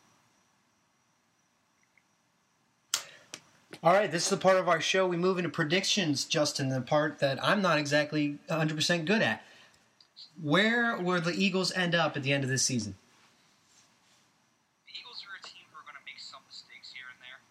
All 3.84 3.92
right, 3.92 4.08
this 4.08 4.24
is 4.24 4.32
the 4.32 4.40
part 4.40 4.56
of 4.56 4.64
our 4.64 4.80
show 4.80 5.04
we 5.04 5.20
move 5.20 5.36
into 5.36 5.52
predictions, 5.52 6.24
Justin, 6.24 6.72
the 6.72 6.80
part 6.80 7.18
that 7.20 7.36
I'm 7.44 7.60
not 7.60 7.76
exactly 7.76 8.40
100% 8.48 9.04
good 9.04 9.20
at. 9.20 9.44
Where 10.40 10.96
will 10.96 11.20
the 11.20 11.36
Eagles 11.36 11.68
end 11.76 11.92
up 11.92 12.16
at 12.16 12.24
the 12.24 12.32
end 12.32 12.48
of 12.48 12.50
this 12.50 12.64
season? 12.64 12.96
The 14.88 14.96
Eagles 14.96 15.20
are 15.28 15.36
a 15.36 15.42
team 15.44 15.68
who 15.68 15.76
are 15.76 15.84
going 15.84 16.00
to 16.00 16.06
make 16.08 16.16
some 16.16 16.40
mistakes 16.48 16.96
here 16.96 17.04
and 17.12 17.20
there. 17.20 17.44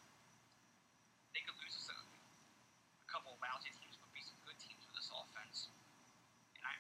They 1.38 1.46
could 1.46 1.54
lose 1.62 1.78
to 1.86 1.94
a 1.94 3.06
couple 3.06 3.38
of 3.38 3.40
lousy 3.40 3.70
teams, 3.78 3.94
but 4.02 4.10
beat 4.18 4.26
some 4.26 4.42
good 4.42 4.58
teams 4.58 4.82
with 4.90 4.98
this 4.98 5.14
offense. 5.14 5.70
And 6.58 6.66
I, 6.66 6.74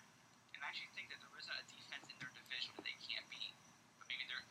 and 0.57 0.65
I 0.65 0.73
actually 0.73 0.89
think 0.97 1.13
that 1.13 1.21
there 1.21 1.29
isn't 1.37 1.53
a 1.53 1.67
defense 1.69 2.09
in 2.09 2.17
their 2.17 2.33
division 2.33 2.73
that 2.73 2.89
they 2.89 2.97
can't 3.05 3.29
beat. 3.29 3.53
But 4.01 4.09
maybe 4.09 4.25
they're, 4.25 4.41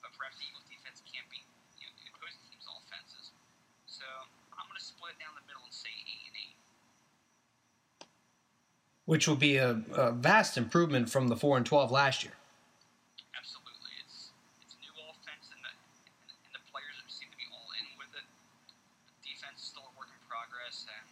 but 0.00 0.16
perhaps 0.16 0.40
the 0.40 0.48
Eagles 0.48 0.64
defense 0.72 1.04
can't 1.04 1.28
beat 1.28 1.44
you 1.76 1.84
know, 1.84 1.92
the 2.00 2.08
opposing 2.16 2.40
team's 2.48 2.64
offenses. 2.64 3.36
So 3.84 4.08
I'm 4.56 4.66
going 4.70 4.78
going 4.78 4.86
to 4.86 4.94
split 4.94 5.10
it 5.10 5.18
down 5.18 5.34
the 5.34 5.42
middle 5.50 5.66
and 5.66 5.74
say 5.74 5.90
eight 6.06 6.22
and 6.30 6.38
eight. 6.38 6.58
Which 9.08 9.24
will 9.24 9.40
be 9.40 9.56
a, 9.56 9.80
a 9.96 10.12
vast 10.12 10.60
improvement 10.60 11.08
from 11.08 11.32
the 11.32 11.36
four 11.36 11.56
and 11.56 11.64
twelve 11.64 11.88
last 11.88 12.20
year. 12.28 12.36
Absolutely, 13.32 13.96
it's 14.04 14.36
it's 14.60 14.76
a 14.76 14.80
new 14.84 14.92
offense, 15.08 15.48
and 15.48 15.60
the 15.64 15.72
and, 16.28 16.36
and 16.44 16.52
the 16.52 16.60
players 16.68 17.00
seem 17.08 17.32
to 17.32 17.38
be 17.40 17.48
all 17.48 17.72
in 17.80 17.88
with 17.96 18.12
it. 18.12 18.26
The 19.24 19.32
defense 19.32 19.64
is 19.64 19.72
still 19.72 19.88
a 19.88 19.94
work 19.96 20.12
in 20.12 20.20
progress, 20.28 20.84
and 20.92 21.08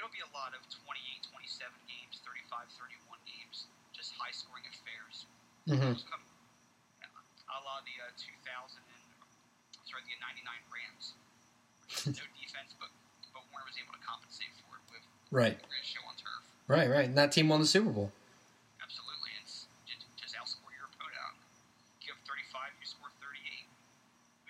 it'll 0.00 0.08
be 0.16 0.24
a 0.24 0.32
lot 0.32 0.56
of 0.56 0.64
28, 0.64 0.80
27 1.28 1.68
games, 1.84 2.24
35, 2.24 2.72
31 2.80 3.20
games, 3.28 3.68
just 3.92 4.16
high 4.16 4.32
scoring 4.32 4.64
affairs. 4.72 5.28
Mm-hmm. 5.68 5.92
Those 5.92 6.08
come 6.08 6.24
a 6.24 7.58
la 7.66 7.84
the 7.84 8.00
uh, 8.00 8.16
2000 8.16 8.80
and 8.80 9.04
sorry 9.84 10.08
the 10.08 10.16
99 10.24 10.48
Rams. 10.72 11.04
no 12.16 12.24
defense, 12.40 12.72
but 12.80 12.88
but 13.36 13.44
Warner 13.52 13.68
was 13.68 13.76
able 13.76 13.92
to 13.92 14.00
compensate 14.00 14.56
for 14.64 14.80
it 14.80 14.84
with 14.88 15.04
Right, 15.28 15.60
the 15.60 15.68
greatest 15.68 15.92
show 15.92 16.02
on 16.08 16.14
turf. 16.16 16.42
right, 16.66 16.88
right. 16.90 17.06
And 17.10 17.18
that 17.30 17.38
team 17.38 17.48
won 17.48 17.60
the 17.62 17.66
Super 17.66 17.90
Bowl. 17.94 18.10
Absolutely, 18.82 19.30
it's 19.38 19.70
just, 19.86 20.02
just 20.18 20.34
outscore 20.34 20.74
your 20.74 20.90
opponent. 20.90 21.38
Give 22.02 22.18
35, 22.26 22.74
you 22.82 22.86
score 22.90 23.06
38. 23.22 23.70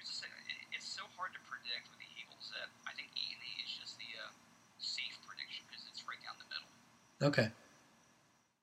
It's, 0.00 0.08
just, 0.08 0.24
it, 0.24 0.64
it's 0.72 0.88
so 0.88 1.04
hard 1.12 1.36
to 1.36 1.40
predict 1.44 1.92
with 1.92 2.00
the 2.00 2.08
Eagles 2.16 2.48
that 2.56 2.72
I 2.88 2.96
think 2.96 3.12
eight 3.20 3.36
and 3.36 3.44
eight 3.44 3.60
is 3.68 3.72
just 3.76 4.00
the 4.00 4.08
uh, 4.16 4.32
safe 4.80 5.12
prediction 5.28 5.68
because 5.68 5.84
it's 5.92 6.00
right 6.08 6.16
down 6.24 6.40
the 6.40 6.48
middle. 6.48 6.72
Okay. 7.28 7.48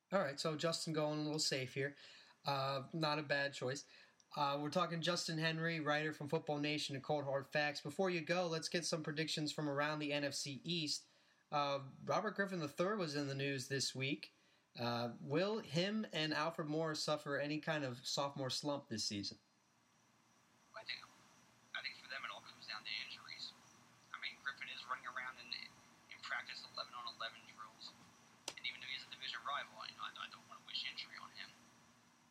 All 0.10 0.26
right, 0.26 0.42
so 0.42 0.58
Justin 0.58 0.98
going 0.98 1.22
a 1.22 1.24
little 1.24 1.38
safe 1.38 1.78
here. 1.78 1.94
Uh, 2.42 2.90
not 2.98 3.22
a 3.22 3.24
bad 3.24 3.54
choice. 3.54 3.86
Uh, 4.34 4.58
we're 4.58 4.74
talking 4.74 4.98
Justin 4.98 5.38
Henry, 5.38 5.80
writer 5.80 6.10
from 6.10 6.26
Football 6.26 6.58
Nation 6.58 6.96
and 6.96 7.04
Cold 7.06 7.26
Hard 7.26 7.46
Facts. 7.54 7.82
Before 7.82 8.10
you 8.10 8.22
go, 8.22 8.50
let's 8.50 8.70
get 8.70 8.82
some 8.82 9.04
predictions 9.04 9.52
from 9.52 9.70
around 9.70 10.00
the 10.00 10.10
NFC 10.10 10.58
East. 10.64 11.06
Uh, 11.52 11.80
Robert 12.04 12.36
Griffin 12.36 12.60
III 12.60 13.00
was 13.00 13.16
in 13.16 13.28
the 13.28 13.36
news 13.36 13.68
this 13.68 13.96
week. 13.96 14.36
Uh, 14.76 15.16
will 15.24 15.58
him 15.64 16.06
and 16.12 16.36
Alfred 16.36 16.68
Moore 16.68 16.94
suffer 16.94 17.40
any 17.40 17.58
kind 17.58 17.88
of 17.88 17.98
sophomore 18.04 18.52
slump 18.52 18.86
this 18.92 19.08
season? 19.08 19.40
I 20.76 20.84
think 20.86 21.02
I 21.74 21.80
think 21.82 21.98
for 21.98 22.06
them 22.12 22.22
it 22.22 22.30
all 22.30 22.46
comes 22.46 22.68
down 22.70 22.84
to 22.84 22.94
injuries. 23.08 23.56
I 24.14 24.20
mean, 24.22 24.36
Griffin 24.44 24.70
is 24.70 24.84
running 24.86 25.08
around 25.08 25.40
in 25.42 25.50
in 26.14 26.20
practice 26.22 26.62
11 26.78 26.94
on 26.94 27.10
11 27.18 27.42
drills, 27.50 27.96
and 28.54 28.62
even 28.68 28.78
though 28.84 28.92
he's 28.92 29.08
a 29.08 29.10
division 29.10 29.42
rival, 29.48 29.74
I, 29.82 29.90
I 29.98 30.28
don't 30.30 30.46
want 30.52 30.62
to 30.62 30.66
wish 30.70 30.84
injury 30.86 31.18
on 31.18 31.32
him. 31.40 31.50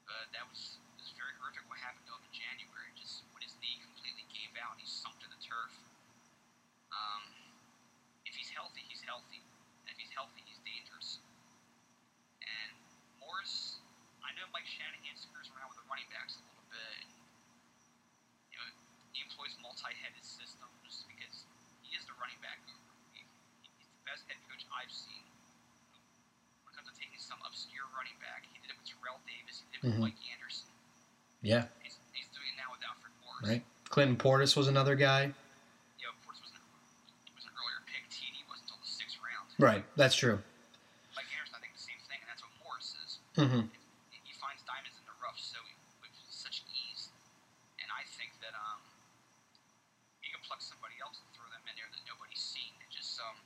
But 0.07 0.31
that 0.37 0.47
was 0.47 0.79
it 0.95 1.03
was 1.03 1.11
very 1.19 1.35
horrific 1.41 1.67
what 1.67 1.83
happened 1.83 2.07
to 2.07 2.15
him 2.15 2.23
in 2.31 2.35
January. 2.37 2.95
Just 2.95 3.27
when 3.35 3.43
his 3.43 3.59
knee 3.59 3.81
completely 3.83 4.29
gave 4.31 4.55
out, 4.61 4.79
he 4.79 4.87
sunk 4.87 5.19
to 5.25 5.29
the 5.33 5.41
turf. 5.43 5.75
Um, 6.95 7.27
if 8.23 8.39
he's 8.39 8.55
healthy, 9.07 9.41
and 9.87 9.89
if 9.95 9.97
he's 9.99 10.11
healthy, 10.13 10.43
he's 10.45 10.59
dangerous. 10.67 11.23
And 12.43 12.71
Morris, 13.23 13.79
I 14.23 14.31
know 14.37 14.47
Mike 14.53 14.67
Shanahan 14.69 15.17
screws 15.17 15.49
around 15.55 15.71
with 15.73 15.79
the 15.81 15.87
running 15.89 16.07
backs 16.13 16.39
a 16.39 16.43
little 16.47 16.67
bit. 16.71 16.95
And, 17.07 17.11
you 18.53 18.57
know, 18.61 18.69
he 19.15 19.23
employs 19.25 19.55
multi-headed 19.63 20.23
systems 20.27 21.07
because 21.11 21.47
he 21.87 21.95
is 21.97 22.05
the 22.11 22.15
running 22.19 22.39
back 22.43 22.59
guru. 22.67 22.79
He, 23.15 23.23
he's 23.81 23.89
the 23.91 24.03
best 24.07 24.27
head 24.27 24.39
coach 24.51 24.63
I've 24.75 24.91
seen. 24.93 25.25
When 26.67 26.75
it 26.75 26.77
comes 26.79 26.91
to 26.91 26.97
taking 26.99 27.19
some 27.23 27.39
obscure 27.47 27.87
running 27.95 28.19
back, 28.23 28.45
he 28.51 28.59
did 28.63 28.75
it 28.75 28.77
with 28.79 28.87
Terrell 28.91 29.23
Davis. 29.27 29.63
He 29.63 29.67
did 29.71 29.79
it 29.79 29.83
with 29.87 29.97
Mhm. 30.03 30.05
Mike 30.11 30.21
Anderson. 30.35 30.69
Yeah, 31.45 31.71
He's, 31.85 31.95
he's 32.11 32.27
doing 32.35 32.49
it 32.51 32.59
now 32.59 32.75
with 32.75 32.83
Alfred 32.83 33.13
Morris. 33.23 33.47
right. 33.47 33.63
Clinton 33.87 34.19
Portis 34.19 34.57
was 34.59 34.67
another 34.67 34.99
guy. 34.99 35.31
You 36.01 36.11
know, 36.11 36.11
of 36.11 36.19
course, 36.27 36.43
was 36.43 36.51
an, 36.59 36.65
was 37.39 37.47
an 37.47 37.55
earlier 37.55 37.81
pick. 37.87 38.03
TD 38.11 38.43
wasn't 38.51 38.67
until 38.67 38.83
the 38.83 38.91
sixth 38.91 39.15
round. 39.23 39.46
Right, 39.57 39.85
that's 39.97 40.13
true. 40.13 40.37
Mike 41.17 41.33
Anderson, 41.33 41.57
I 41.57 41.61
think 41.65 41.73
the 41.73 41.81
same 41.81 42.01
thing, 42.05 42.21
and 42.21 42.29
that's 42.29 42.45
what 42.45 42.53
Morris 42.61 42.93
is. 43.01 43.11
Mm-hmm. 43.41 43.65
he 44.13 44.33
finds 44.37 44.61
diamonds 44.69 45.01
in 45.01 45.05
the 45.09 45.17
rough 45.25 45.41
so 45.41 45.57
with 46.05 46.13
such 46.29 46.61
ease. 46.77 47.09
And 47.81 47.89
I 47.89 48.05
think 48.05 48.37
that 48.45 48.53
um, 48.53 48.85
he 50.21 50.29
can 50.29 50.45
pluck 50.45 50.61
somebody 50.61 51.01
else 51.01 51.25
and 51.25 51.29
throw 51.33 51.49
them 51.49 51.65
in 51.65 51.73
there 51.73 51.89
that 51.89 52.05
nobody's 52.05 52.41
seen. 52.41 52.69
And 52.85 52.89
just 52.93 53.17
some, 53.17 53.37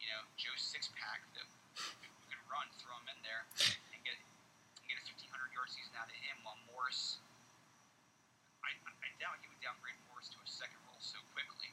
you 0.00 0.08
know, 0.08 0.24
Joe 0.40 0.56
six 0.56 0.88
pack 0.96 1.20
that 1.36 1.44
who 2.00 2.24
can 2.32 2.40
run, 2.48 2.64
throw 2.80 2.96
him 3.04 3.12
in 3.12 3.20
there 3.20 3.44
and 3.92 4.00
get 4.00 4.16
and 4.16 4.84
get 4.88 4.96
a 4.96 5.04
1500 5.04 5.28
yard 5.52 5.68
season 5.68 5.92
out 6.00 6.08
of 6.08 6.16
him. 6.24 6.40
While 6.40 6.56
Morris, 6.72 7.20
I, 8.64 8.72
I 8.88 8.92
I 8.96 9.08
doubt 9.20 9.36
he 9.44 9.52
would 9.52 9.60
downgrade 9.60 10.00
Morris 10.08 10.32
to 10.32 10.40
a 10.40 10.48
second 10.48 10.80
role 10.88 11.00
so 11.04 11.20
quickly. 11.36 11.68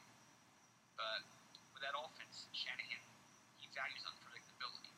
But 1.00 1.24
with 1.72 1.80
that 1.80 1.96
offense, 1.96 2.52
Shanahan 2.52 3.00
he 3.61 3.61
values 3.76 4.02
unpredictability. 4.06 4.92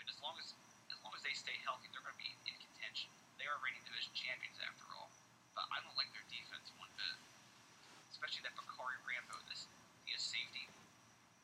And 0.00 0.06
as 0.08 0.18
long 0.22 0.34
as 0.40 0.54
as 0.90 0.98
long 1.06 1.14
as 1.16 1.22
they 1.22 1.34
stay 1.36 1.54
healthy, 1.64 1.86
they're 1.94 2.02
going 2.04 2.16
to 2.16 2.22
be 2.22 2.32
in 2.50 2.56
contention. 2.58 3.08
They 3.38 3.46
are 3.48 3.56
reigning 3.64 3.80
division 3.86 4.12
champions 4.12 4.58
after 4.60 4.84
all. 4.98 5.08
But 5.54 5.64
I 5.74 5.80
don't 5.86 5.94
like 5.98 6.10
their 6.12 6.26
defense 6.30 6.70
one 6.78 6.90
bit, 6.98 7.16
especially 8.12 8.42
that 8.46 8.54
Bacarri 8.58 8.98
Rambo, 9.06 9.38
this 9.50 9.66
the 10.06 10.14
safety. 10.18 10.66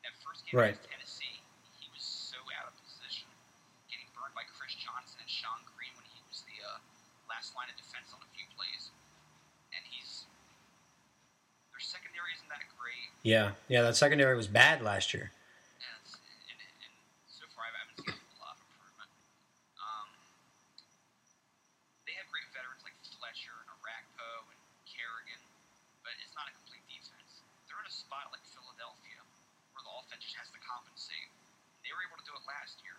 That 0.05 0.13
first 0.23 0.45
game 0.45 0.55
Right. 0.59 0.75
against 0.77 0.87
Tennessee, 0.91 1.37
he 1.81 1.87
was 1.91 2.03
so 2.05 2.37
out 2.59 2.69
of 2.69 2.75
position, 2.79 3.27
getting 3.91 4.07
burned 4.15 4.35
by 4.37 4.45
Chris 4.47 4.75
Johnson 4.77 5.19
and 5.23 5.27
Shonn 5.31 5.59
Greene 5.75 5.91
when 5.97 6.05
he 6.11 6.19
was 6.29 6.43
the 6.47 6.59
uh, 6.63 6.77
last 7.27 7.55
line 7.57 7.67
of 7.71 7.75
defense 7.79 8.11
on 8.15 8.21
a 8.23 8.29
few 8.35 8.45
plays. 8.55 8.93
And 9.73 9.81
he's 9.89 10.27
their 11.73 11.81
secondary 11.81 12.31
isn't 12.37 12.47
that 12.53 12.63
great. 12.77 13.09
Yeah, 13.25 13.57
yeah. 13.67 13.81
That 13.83 13.97
secondary 13.97 14.37
was 14.37 14.47
bad 14.47 14.79
last 14.85 15.11
year. 15.15 15.33
And, 15.81 15.95
it's, 16.05 16.13
and, 16.51 16.59
and 16.61 16.93
so 17.27 17.43
far, 17.57 17.65
I 17.67 17.71
haven't 17.81 17.99
seen 18.05 18.15
a 18.15 18.37
lot 18.39 18.55
of 18.55 18.61
improvement. 18.69 19.09
Um, 19.81 20.07
they 22.07 22.15
have 22.15 22.27
great 22.31 22.47
veterans 22.55 22.81
like 22.85 22.95
Fletcher 23.17 23.53
and 23.65 23.69
Orakpo 23.81 24.29
and 24.53 24.61
Kerrigan, 24.87 25.41
but 26.05 26.13
it's 26.23 26.33
not 26.37 26.47
a 26.47 26.53
complete 26.55 26.85
defense. 26.87 27.43
They're 27.67 27.81
in 27.81 27.89
a 27.89 27.93
spot 27.93 28.31
like 28.31 28.41
Philadelphia 28.47 29.19
where 29.75 29.83
the 29.85 29.93
offense 30.01 30.25
just 30.25 30.37
has 30.41 30.49
to 30.49 30.61
compensate. 30.65 31.29
They 31.85 31.93
were 31.93 32.01
able 32.09 32.17
to 32.17 32.25
do 32.25 32.33
it 32.33 32.41
last 32.49 32.81
year, 32.81 32.97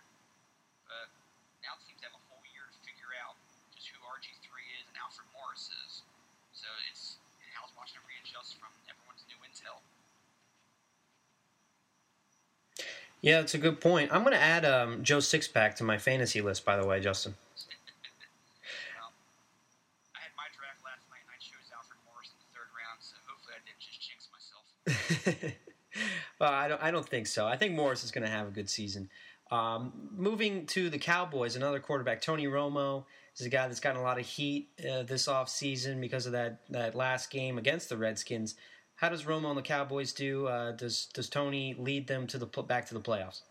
but 0.87 1.11
now 1.59 1.75
teams 1.83 1.99
have 2.07 2.15
a 2.15 2.21
whole 2.31 2.39
year 2.55 2.63
to 2.71 2.79
figure 2.87 3.11
out 3.19 3.35
just 3.75 3.91
who 3.91 3.99
RG3 4.07 4.47
is 4.79 4.87
and 4.87 4.95
Alfred 5.03 5.27
Morris 5.35 5.67
is. 5.83 6.07
So 6.55 6.69
it's 6.87 7.19
how's 7.59 7.75
Washington 7.75 8.07
readjust 8.07 8.55
from 8.55 8.71
everyone's 8.87 9.27
new 9.27 9.35
intel. 9.43 9.83
Yeah, 13.21 13.41
it's 13.41 13.53
a 13.53 13.57
good 13.57 13.81
point. 13.81 14.11
I'm 14.13 14.23
going 14.23 14.33
to 14.33 14.41
add 14.41 14.63
um, 14.63 15.03
Joe 15.03 15.17
Sixpack 15.17 15.75
to 15.75 15.83
my 15.83 15.97
fantasy 15.97 16.41
list, 16.41 16.63
by 16.63 16.77
the 16.77 16.87
way, 16.87 17.01
Justin. 17.01 17.35
Well, 18.95 19.11
I 20.15 20.19
had 20.21 20.31
my 20.37 20.47
draft 20.55 20.79
last 20.85 21.03
night 21.11 21.19
and 21.25 21.31
I 21.35 21.39
chose 21.43 21.67
Alfred 21.75 21.99
Morris 22.07 22.31
in 22.31 22.39
the 22.39 22.49
third 22.55 22.71
round, 22.79 22.99
so 22.99 23.15
hopefully 23.27 23.55
I 23.55 23.61
didn't 23.67 23.83
just 23.83 23.99
jinx 24.07 24.29
myself. 24.31 25.55
well, 26.39 26.53
I 26.53 26.67
don't. 26.69 26.81
I 26.81 26.91
don't 26.91 27.07
think 27.07 27.27
so. 27.27 27.45
I 27.45 27.57
think 27.57 27.75
Morris 27.75 28.05
is 28.05 28.11
going 28.11 28.23
to 28.23 28.31
have 28.31 28.47
a 28.47 28.51
good 28.51 28.69
season. 28.69 29.09
Um, 29.51 29.91
moving 30.15 30.65
to 30.67 30.89
the 30.89 30.99
Cowboys, 30.99 31.55
another 31.55 31.79
quarterback, 31.79 32.21
Tony 32.21 32.45
Romo, 32.45 33.03
is 33.35 33.45
a 33.45 33.49
guy 33.49 33.67
that's 33.67 33.79
gotten 33.79 33.99
a 33.99 34.03
lot 34.03 34.19
of 34.19 34.25
heat 34.25 34.69
uh, 34.79 35.03
this 35.03 35.27
offseason 35.27 35.99
because 35.99 36.25
of 36.25 36.33
that, 36.33 36.59
that 36.69 36.95
last 36.95 37.31
game 37.31 37.57
against 37.57 37.89
the 37.89 37.97
Redskins. 37.97 38.55
How 38.99 39.07
does 39.07 39.23
Romo 39.23 39.47
and 39.47 39.57
the 39.57 39.63
Cowboys 39.63 40.11
do? 40.11 40.47
Uh, 40.47 40.71
does 40.75 41.07
does 41.15 41.29
Tony 41.29 41.73
lead 41.79 42.07
them 42.07 42.27
to 42.27 42.37
the 42.37 42.45
back 42.45 42.85
to 42.87 42.93
the 42.93 42.99
playoffs? 42.99 43.41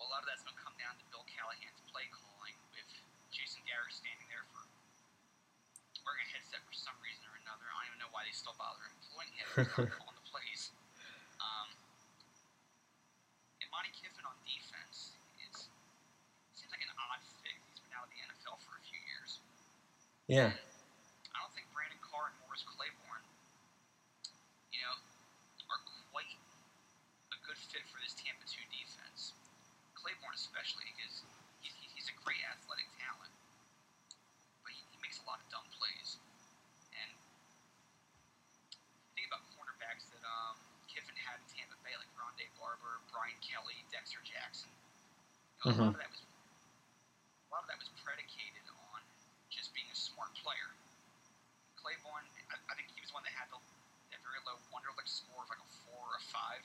Well, 0.00 0.08
a 0.08 0.12
lot 0.12 0.24
of 0.24 0.28
that's 0.32 0.40
going 0.40 0.56
to 0.56 0.62
come 0.64 0.72
down 0.80 0.96
to 0.96 1.04
Bill 1.12 1.24
Callahan's 1.28 1.84
play 1.92 2.08
calling, 2.08 2.56
with 2.72 2.88
Jason 3.28 3.60
Garrett 3.68 3.92
standing 3.92 4.24
there 4.32 4.48
for 4.56 4.64
wearing 6.00 6.24
a 6.24 6.28
headset 6.32 6.64
for 6.64 6.72
some 6.72 6.96
reason 7.04 7.28
or 7.28 7.36
another. 7.44 7.68
I 7.68 7.84
don't 7.84 7.92
even 7.92 8.00
know 8.00 8.12
why 8.16 8.24
they 8.24 8.32
still 8.32 8.56
bother 8.56 8.88
employing 8.88 9.32
him 9.36 9.46
if 9.52 9.68
he's 9.68 9.76
not 9.84 9.92
calling 10.00 10.16
the 10.16 10.26
plays. 10.32 10.72
Um, 11.44 11.68
and 13.60 13.68
Monte 13.68 13.92
Kiffin 14.00 14.24
on 14.24 14.36
defense 14.48 15.12
is 15.44 15.68
seems 16.56 16.72
like 16.72 16.80
an 16.80 16.92
odd 16.96 17.20
fit. 17.44 17.52
He's 17.68 17.84
been 17.84 17.92
out 17.92 18.08
of 18.08 18.12
the 18.16 18.20
NFL 18.32 18.56
for 18.64 18.80
a 18.80 18.82
few 18.88 18.96
years. 19.04 19.44
Yeah. 20.24 20.56
I 20.56 21.36
don't 21.44 21.52
think 21.52 21.68
Brandon 21.76 22.00
Carr 22.00 22.32
and 22.32 22.36
Morris 22.44 22.62
Claiborne, 22.64 23.24
you 24.70 24.80
know, 24.84 24.94
are 25.72 25.80
quite 26.12 26.28
a 27.32 27.38
good 27.48 27.56
fit 27.58 27.82
for 27.88 27.98
this 28.04 28.12
Tampa 28.14 28.44
2 28.44 28.60
defense. 28.70 29.32
Claiborne 29.96 30.36
especially 30.36 30.86
because 30.92 31.24
he's, 31.64 31.74
he- 31.80 31.90
he's 31.96 32.08
a 32.12 32.16
great 32.22 32.40
athletic 32.52 32.86
talent, 33.00 33.32
but 34.62 34.70
he, 34.76 34.80
he 34.92 34.96
makes 35.00 35.18
a 35.20 35.26
lot 35.26 35.40
of 35.40 35.46
dumb 35.48 35.64
plays. 35.74 36.20
And 36.94 37.10
think 39.16 39.26
about 39.32 39.42
cornerbacks 39.56 40.06
that 40.12 40.22
um, 40.24 40.56
Kiffin 40.86 41.16
had 41.16 41.40
in 41.40 41.46
Tampa 41.48 41.76
Bay, 41.80 41.96
like 41.96 42.12
Rondé 42.16 42.46
Barber, 42.60 43.00
Brian 43.08 43.36
Kelly, 43.40 43.80
Dexter 43.88 44.20
Jackson. 44.22 44.68
You 45.62 45.70
know, 45.70 45.94
A 45.94 45.94
lot 45.94 45.94
mm-hmm. 45.94 45.94
of 45.94 46.00
that 46.02 46.10
was 46.10 46.22
a 46.22 47.48
lot 47.54 47.62
of 47.62 47.68
that 47.70 47.78
was 47.78 47.90
predicated 48.02 48.66
on 48.90 49.00
just 49.50 49.70
being 49.74 49.86
a 49.90 49.98
smart 49.98 50.34
player. 50.42 50.74
Claiborne, 51.78 52.26
I, 52.50 52.58
I 52.70 52.72
think 52.74 52.90
he 52.94 53.02
was 53.02 53.14
one 53.14 53.22
that 53.26 53.34
had 53.34 53.46
the 53.50 53.58
that 54.10 54.20
very 54.26 54.42
low 54.46 54.58
Wonderlic 54.74 55.06
score 55.06 55.42
of 55.42 55.50
like 55.50 55.62
a 55.62 55.70
four 55.86 56.02
or 56.02 56.18
a 56.18 56.24
five 56.30 56.62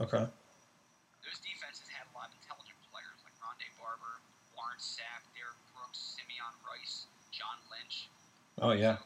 Okay. 0.00 0.24
Those 0.24 1.40
defenses 1.44 1.84
had 1.92 2.08
a 2.08 2.12
lot 2.16 2.32
of 2.32 2.34
intelligent 2.40 2.80
players 2.88 3.20
like 3.28 3.36
Rondé 3.36 3.68
Barber, 3.76 4.24
Warren 4.56 4.80
Sapp, 4.80 5.20
Derrick 5.36 5.60
Brooks, 5.76 6.16
Simeon 6.16 6.56
Rice, 6.64 7.12
John 7.28 7.60
Lynch. 7.68 8.08
Oh 8.56 8.72
yeah. 8.72 9.04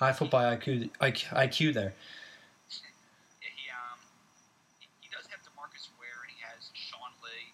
High 0.00 0.16
football 0.16 0.42
IQ, 0.42 0.88
IQ 0.98 1.76
there. 1.76 1.92
Yeah, 1.92 3.52
he 3.52 3.68
um 3.68 4.00
he, 4.80 4.88
he 5.04 5.08
does 5.12 5.28
have 5.28 5.44
Demarcus 5.44 5.92
Ware 6.00 6.24
and 6.24 6.32
he 6.32 6.40
has 6.40 6.72
Sean 6.72 7.12
Lee 7.20 7.52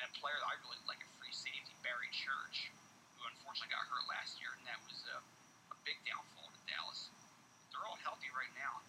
and 0.00 0.08
a 0.08 0.12
player 0.16 0.40
that 0.40 0.48
I 0.48 0.56
really 0.64 0.80
like, 0.88 1.04
a 1.04 1.10
free 1.20 1.36
safety, 1.36 1.76
Barry 1.84 2.08
Church, 2.16 2.72
who 3.20 3.28
unfortunately 3.28 3.76
got 3.76 3.84
hurt 3.92 4.08
last 4.08 4.40
year, 4.40 4.56
and 4.56 4.64
that 4.64 4.80
was 4.88 5.04
a, 5.12 5.20
a 5.70 5.76
big 5.84 6.00
downfall 6.08 6.48
to 6.48 6.60
Dallas. 6.64 7.12
They're 7.70 7.84
all 7.84 8.00
healthy 8.02 8.32
right 8.32 8.50
now, 8.56 8.82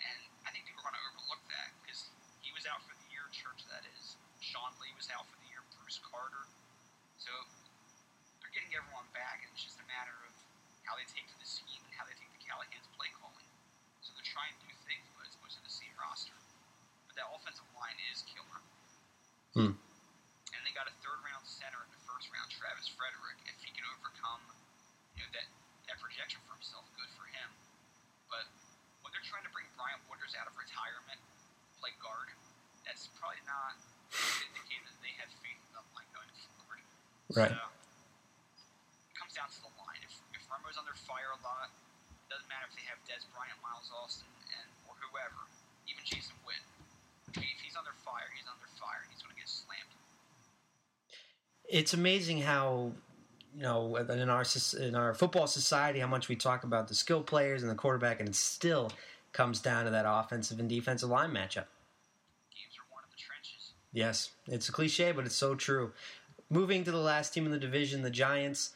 and 0.00 0.20
I 0.44 0.52
think 0.52 0.68
people 0.68 0.84
are 0.84 0.92
going 0.92 1.00
to 1.00 1.04
overlook 1.14 1.42
that 1.52 1.72
because 1.84 2.08
he 2.44 2.52
was 2.52 2.68
out 2.68 2.84
for 2.84 2.92
the 2.92 3.08
year, 3.08 3.24
Church 3.32 3.64
that 3.72 3.84
is. 3.96 4.20
Sean 4.44 4.70
Lee 4.82 4.92
was 4.92 5.08
out 5.08 5.24
for 5.24 5.36
the 5.40 5.48
year, 5.48 5.64
Carter. 6.24 6.48
So 7.20 7.28
they're 8.40 8.54
getting 8.56 8.72
everyone 8.72 9.04
back, 9.12 9.44
and 9.44 9.52
it's 9.52 9.60
just 9.60 9.76
a 9.76 9.84
matter 9.84 10.16
of 10.24 10.32
how 10.88 10.96
they 10.96 11.04
take 11.04 11.28
to 11.28 11.36
the 11.36 11.44
scheme 11.44 11.84
and 11.84 11.92
how 11.92 12.08
they 12.08 12.16
take 12.16 12.32
to 12.32 12.40
Callahan's 12.40 12.88
play 12.96 13.12
calling. 13.20 13.44
So 14.00 14.16
they're 14.16 14.24
trying 14.24 14.56
new 14.64 14.72
things, 14.88 15.04
but 15.12 15.28
it's 15.28 15.36
mostly 15.44 15.60
the 15.68 15.76
same 15.76 15.92
roster. 16.00 16.32
But 17.04 17.20
that 17.20 17.28
offensive 17.28 17.68
line 17.76 18.00
is 18.08 18.24
killer. 18.24 18.60
Hmm. 19.52 19.76
And 19.76 20.60
they 20.64 20.72
got 20.72 20.88
a 20.88 20.96
third 21.04 21.20
round 21.28 21.44
center 21.44 21.84
in 21.84 21.92
the 21.92 22.00
first 22.08 22.32
round, 22.32 22.48
Travis 22.48 22.88
Frederick. 22.88 23.36
If 23.44 23.60
he 23.60 23.68
can 23.76 23.84
overcome, 23.92 24.40
you 25.20 25.28
know, 25.28 25.30
that 25.36 25.44
that 25.92 26.00
projection 26.00 26.40
for 26.48 26.56
himself, 26.56 26.88
good 26.96 27.12
for 27.20 27.28
him. 27.36 27.52
But 28.32 28.48
when 29.04 29.12
they're 29.12 29.28
trying 29.28 29.44
to 29.44 29.52
bring 29.52 29.68
Brian 29.76 30.00
Waters 30.08 30.32
out 30.40 30.48
of 30.48 30.56
retirement, 30.56 31.20
play 31.84 31.92
guard, 32.00 32.32
that's 32.88 33.12
probably 33.20 33.44
not 33.44 33.76
indicating 34.40 34.88
that 34.88 34.98
they 35.04 35.12
have 35.20 35.28
faith 35.44 35.60
in 35.60 35.74
the 35.76 35.84
forward. 35.90 35.93
Right. 37.34 37.50
So, 37.50 37.58
it 39.10 39.16
comes 39.18 39.34
down 39.34 39.50
to 39.50 39.60
the 39.66 39.72
line. 39.78 39.98
If, 40.06 40.14
if 40.38 40.42
Romo's 40.46 40.78
under 40.78 40.94
fire 40.94 41.34
a 41.34 41.40
lot, 41.42 41.68
it 41.68 42.28
doesn't 42.30 42.46
matter 42.46 42.66
if 42.70 42.74
they 42.78 42.86
have 42.86 42.98
Dez 43.04 43.26
Bryant, 43.34 43.58
Miles 43.62 43.90
Austin, 43.90 44.30
and 44.54 44.66
or 44.86 44.94
whoever, 45.02 45.42
even 45.90 46.02
Jason 46.06 46.34
Witt. 46.46 46.62
If 47.34 47.42
he- 47.42 47.50
if 47.50 47.60
he's 47.60 47.76
under 47.76 47.92
fire, 48.06 48.30
he's 48.34 48.46
under 48.46 48.66
fire, 48.78 49.02
and 49.02 49.10
he's 49.10 49.22
going 49.22 49.34
to 49.34 49.40
get 49.40 49.50
slammed. 49.50 49.92
It's 51.68 51.94
amazing 51.94 52.42
how 52.42 52.92
you 53.56 53.62
know 53.62 53.96
in 53.96 54.28
our 54.30 54.44
in 54.78 54.94
our 54.94 55.14
football 55.14 55.46
society 55.46 56.00
how 56.00 56.06
much 56.06 56.28
we 56.28 56.36
talk 56.36 56.64
about 56.64 56.88
the 56.88 56.94
skill 56.94 57.22
players 57.22 57.62
and 57.62 57.70
the 57.70 57.74
quarterback, 57.74 58.20
and 58.20 58.28
it 58.28 58.34
still 58.34 58.92
comes 59.32 59.60
down 59.60 59.84
to 59.86 59.90
that 59.90 60.04
offensive 60.06 60.60
and 60.60 60.68
defensive 60.68 61.08
line 61.10 61.30
matchup. 61.30 61.66
Games 62.54 62.76
are 62.78 62.86
won 62.92 63.02
in 63.02 63.10
the 63.10 63.18
trenches. 63.18 63.72
Yes, 63.92 64.30
it's 64.46 64.68
a 64.68 64.72
cliche, 64.72 65.10
but 65.12 65.26
it's 65.26 65.34
so 65.34 65.54
true. 65.54 65.92
Moving 66.50 66.84
to 66.84 66.90
the 66.90 66.98
last 66.98 67.32
team 67.34 67.46
in 67.46 67.52
the 67.52 67.58
division, 67.58 68.02
the 68.02 68.10
Giants. 68.10 68.72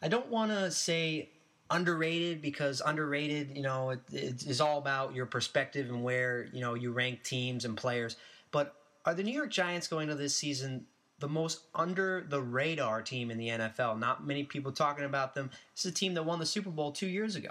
I 0.00 0.08
don't 0.08 0.28
want 0.28 0.50
to 0.52 0.70
say 0.70 1.30
underrated 1.70 2.40
because 2.40 2.80
underrated, 2.84 3.54
you 3.56 3.62
know, 3.62 3.90
it, 3.90 4.00
it 4.12 4.42
is 4.46 4.60
all 4.60 4.78
about 4.78 5.14
your 5.14 5.26
perspective 5.26 5.88
and 5.90 6.02
where 6.02 6.48
you 6.52 6.60
know 6.60 6.74
you 6.74 6.92
rank 6.92 7.24
teams 7.24 7.64
and 7.64 7.76
players. 7.76 8.16
But 8.50 8.74
are 9.04 9.14
the 9.14 9.22
New 9.22 9.34
York 9.34 9.50
Giants 9.50 9.88
going 9.88 10.08
to 10.08 10.14
this 10.14 10.34
season 10.34 10.86
the 11.18 11.28
most 11.28 11.60
under 11.74 12.24
the 12.28 12.40
radar 12.40 13.02
team 13.02 13.30
in 13.30 13.36
the 13.38 13.48
NFL? 13.48 13.98
Not 13.98 14.24
many 14.26 14.44
people 14.44 14.72
talking 14.72 15.04
about 15.04 15.34
them. 15.34 15.50
This 15.74 15.84
is 15.84 15.90
a 15.90 15.94
team 15.94 16.14
that 16.14 16.24
won 16.24 16.38
the 16.38 16.46
Super 16.46 16.70
Bowl 16.70 16.92
two 16.92 17.08
years 17.08 17.34
ago. 17.36 17.50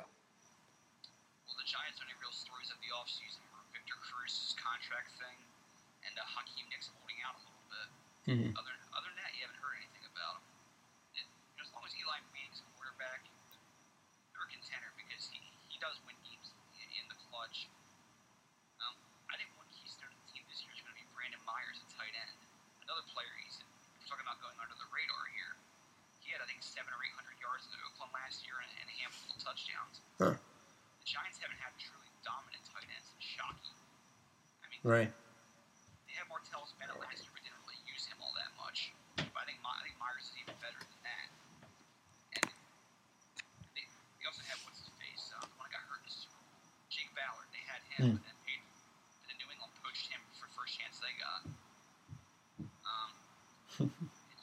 Well, 1.45 1.57
the 1.59 1.67
Giants' 1.67 1.99
only 2.01 2.15
real 2.23 2.31
stories 2.33 2.71
of 2.71 2.79
the 2.81 2.89
offseason 2.95 3.43
were 3.53 3.61
Victor 3.75 3.99
Cruz's 4.01 4.55
contract 4.57 5.11
thing 5.19 5.37
and 6.07 6.13
uh, 6.17 6.23
Hakeem 6.25 6.65
Nicks 6.71 6.89
holding 6.89 7.19
out 7.21 7.35
a 7.37 7.41
little 7.45 7.65
bit. 7.69 7.87
Mhm. 8.27 8.51
Other, 8.57 8.73
other 8.97 9.09
than 9.13 9.19
that, 9.21 9.31
you 9.37 9.45
haven't 9.45 9.59
heard 9.61 9.77
anything 9.77 10.03
about 10.09 10.41
him. 10.41 10.45
It, 11.21 11.27
you 11.55 11.61
know, 11.61 11.67
as 11.67 11.71
long 11.75 11.83
as 11.85 11.93
Eli 11.95 12.17
Manning's 12.35 12.59
a 12.59 12.67
quarterback, 12.75 13.23
they're 14.35 14.43
a 14.43 14.51
contender 14.51 14.91
because 14.99 15.31
he, 15.77 15.85
does 15.85 16.01
win 16.09 16.17
games 16.25 16.49
in, 16.73 17.05
the 17.05 17.17
clutch. 17.29 17.69
Um, 18.81 18.97
I 19.29 19.37
think 19.37 19.53
one 19.61 19.69
keystone 19.69 20.09
of 20.09 20.17
the 20.25 20.29
team 20.33 20.41
this 20.49 20.65
year 20.65 20.73
is 20.73 20.81
going 20.81 20.89
to 20.89 20.97
be 20.97 21.05
Brandon 21.13 21.37
Myers 21.45 21.77
at 21.77 21.87
tight 21.93 22.17
end. 22.17 22.33
Another 22.81 23.05
player, 23.13 23.29
he's 23.45 23.61
talking 24.09 24.25
about 24.25 24.41
going 24.41 24.57
under 24.57 24.73
the 24.73 24.89
radar 24.89 25.25
here. 25.37 25.53
He 26.25 26.33
had, 26.33 26.41
I 26.41 26.49
think, 26.49 26.65
seven 26.65 26.89
or 26.89 26.99
eight 27.05 27.13
hundred 27.13 27.37
yards 27.37 27.69
in 27.69 27.77
Oakland 27.85 28.09
last 28.17 28.41
year 28.41 28.57
and, 28.57 28.71
and 28.81 28.87
a 28.89 28.95
handful 29.05 29.29
of 29.31 29.37
touchdowns. 29.37 30.01
Huh. 30.17 30.33
The 30.33 31.05
Giants 31.05 31.37
haven't 31.37 31.61
had 31.61 31.71
truly 31.77 32.09
dominant 32.25 32.65
tight 32.65 32.89
ends 32.89 33.13
since 33.13 33.21
Shockey. 33.21 33.71
I 34.59 34.65
mean, 34.73 34.81
Right. 34.81 35.11
they 36.09 36.13
had 36.17 36.25
Martellus 36.27 36.73
Bennett 36.81 36.97
last 36.97 37.21
year, 37.21 37.31
but 37.37 37.45
didn't 37.45 37.61
really 37.69 37.79
use 37.85 38.09
him 38.09 38.17
all 38.19 38.33
that 38.33 38.49
much. 38.57 38.91
But 39.21 39.45
I 39.45 39.45
think 39.45 39.61
My- 39.61 39.77
I 39.77 39.85
think 39.85 39.95
Myers 40.01 40.25
is 40.33 40.35
even 40.41 40.57
better 40.59 40.81
than 40.81 40.99
that. 41.05 41.27
And 42.43 42.47
they, 43.71 43.85
they 44.19 44.25
also 44.27 44.43
had 44.43 44.59
what's 44.67 44.83
his 44.83 44.91
face, 44.99 45.31
uh, 45.31 45.39
the 45.47 45.55
one 45.55 45.71
that 45.71 45.79
got 45.79 45.83
hurt 45.87 46.03
in 46.03 46.11
the 46.11 46.15
Super 46.15 46.35
Bowl, 46.43 46.59
Jake 46.91 47.11
Ballard. 47.15 47.47
They 47.55 47.63
had 47.71 47.79
him, 47.97 48.17
but 48.17 48.23
then 48.23 48.37
paid. 48.45 48.61
Then 49.27 49.35
New 49.41 49.49
England 49.49 49.73
poached 49.81 50.07
him 50.13 50.21
for 50.37 50.45
first 50.53 50.77
chance 50.77 51.01
they 51.01 51.13
got. 51.17 51.41
Um, 52.85 53.09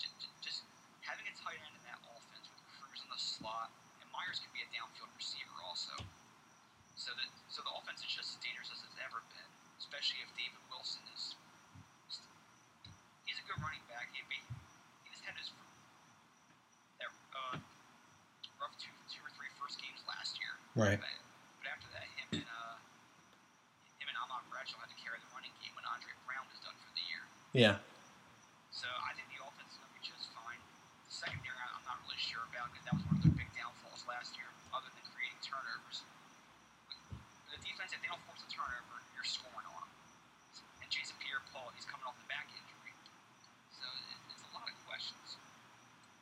just, 0.03 0.15
just 0.43 0.61
having 1.01 1.25
a 1.31 1.35
tight 1.39 1.59
end 1.63 1.75
in 1.75 1.83
that 1.87 1.99
offense 2.05 2.51
with 2.51 2.63
Cruz 2.79 3.01
in 3.01 3.09
the 3.09 3.19
slot, 3.19 3.71
and 4.03 4.07
Myers 4.11 4.43
can 4.43 4.51
be 4.53 4.63
a 4.63 4.69
downfield 4.75 5.11
receiver 5.17 5.57
also. 5.63 5.95
So 6.95 7.11
the 7.19 7.27
so 7.51 7.61
the 7.63 7.75
offense 7.75 8.01
is 8.03 8.11
just 8.11 8.39
as 8.39 8.39
dangerous 8.41 8.71
as 8.71 8.81
it's 8.87 8.99
ever 9.03 9.21
been, 9.35 9.51
especially 9.79 10.23
if 10.25 10.31
David 10.39 10.63
Wilson 10.71 11.03
is. 11.15 11.35
He's 13.27 13.39
a 13.41 13.45
good 13.45 13.59
running 13.61 13.83
back. 13.91 14.09
He, 14.15 14.23
he, 14.31 14.39
he 14.41 15.09
just 15.11 15.25
had 15.27 15.35
his 15.37 15.51
that 17.03 17.11
uh, 17.35 17.57
rough 18.63 18.75
two 18.79 18.93
two 19.11 19.21
or 19.21 19.31
three 19.35 19.51
first 19.59 19.83
games 19.83 20.01
last 20.07 20.39
year. 20.39 20.55
Right. 20.79 20.97
But, 20.97 21.15
but 21.61 21.67
after 21.71 21.89
that, 21.93 22.07
him 22.15 22.41
and 22.41 22.49
uh, 22.49 22.77
him 24.01 24.07
and 24.09 24.17
Ahmad 24.25 24.47
Bradshaw 24.49 24.81
had 24.81 24.89
to 24.89 24.99
carry 25.01 25.19
the 25.19 25.31
running 25.35 25.53
game 25.61 25.75
when 25.75 25.85
Andre 25.85 26.15
Brown 26.25 26.47
was 26.49 26.61
done 26.63 26.77
for 26.79 26.91
the 26.95 27.05
year. 27.11 27.25
Yeah. 27.55 27.79
So 28.75 28.91
I 28.91 29.15
think 29.15 29.31
the 29.31 29.39
offense 29.39 29.71
is 29.71 29.79
going 29.79 29.87
to 29.87 29.95
be 29.95 30.03
just 30.03 30.27
fine. 30.35 30.59
The 31.07 31.15
secondary, 31.15 31.55
I- 31.55 31.71
I'm 31.79 31.87
not 31.87 32.03
really 32.03 32.19
sure 32.19 32.43
about 32.51 32.75
because 32.75 32.83
that 32.91 32.99
was 32.99 33.07
one 33.07 33.15
of 33.15 33.23
their 33.23 33.39
big 33.39 33.47
downfalls 33.55 34.03
last 34.11 34.35
year, 34.35 34.51
other 34.75 34.91
than 34.91 35.07
creating 35.15 35.39
turnovers. 35.39 36.03
The 37.55 37.63
defense, 37.63 37.95
if 37.95 38.03
they 38.03 38.11
don't 38.11 38.19
force 38.27 38.43
a 38.43 38.51
turnover, 38.51 39.07
you're 39.15 39.23
scoring 39.23 39.71
on 39.71 39.87
them. 39.87 39.95
And 40.83 40.91
Jason 40.91 41.15
Pierre-Paul, 41.23 41.71
he's 41.79 41.87
coming 41.87 42.03
off 42.11 42.19
the 42.19 42.27
back 42.27 42.51
injury. 42.51 42.91
So 43.71 43.87
it, 43.87 44.19
it's 44.35 44.43
a 44.43 44.51
lot 44.51 44.67
of 44.67 44.75
questions. 44.91 45.39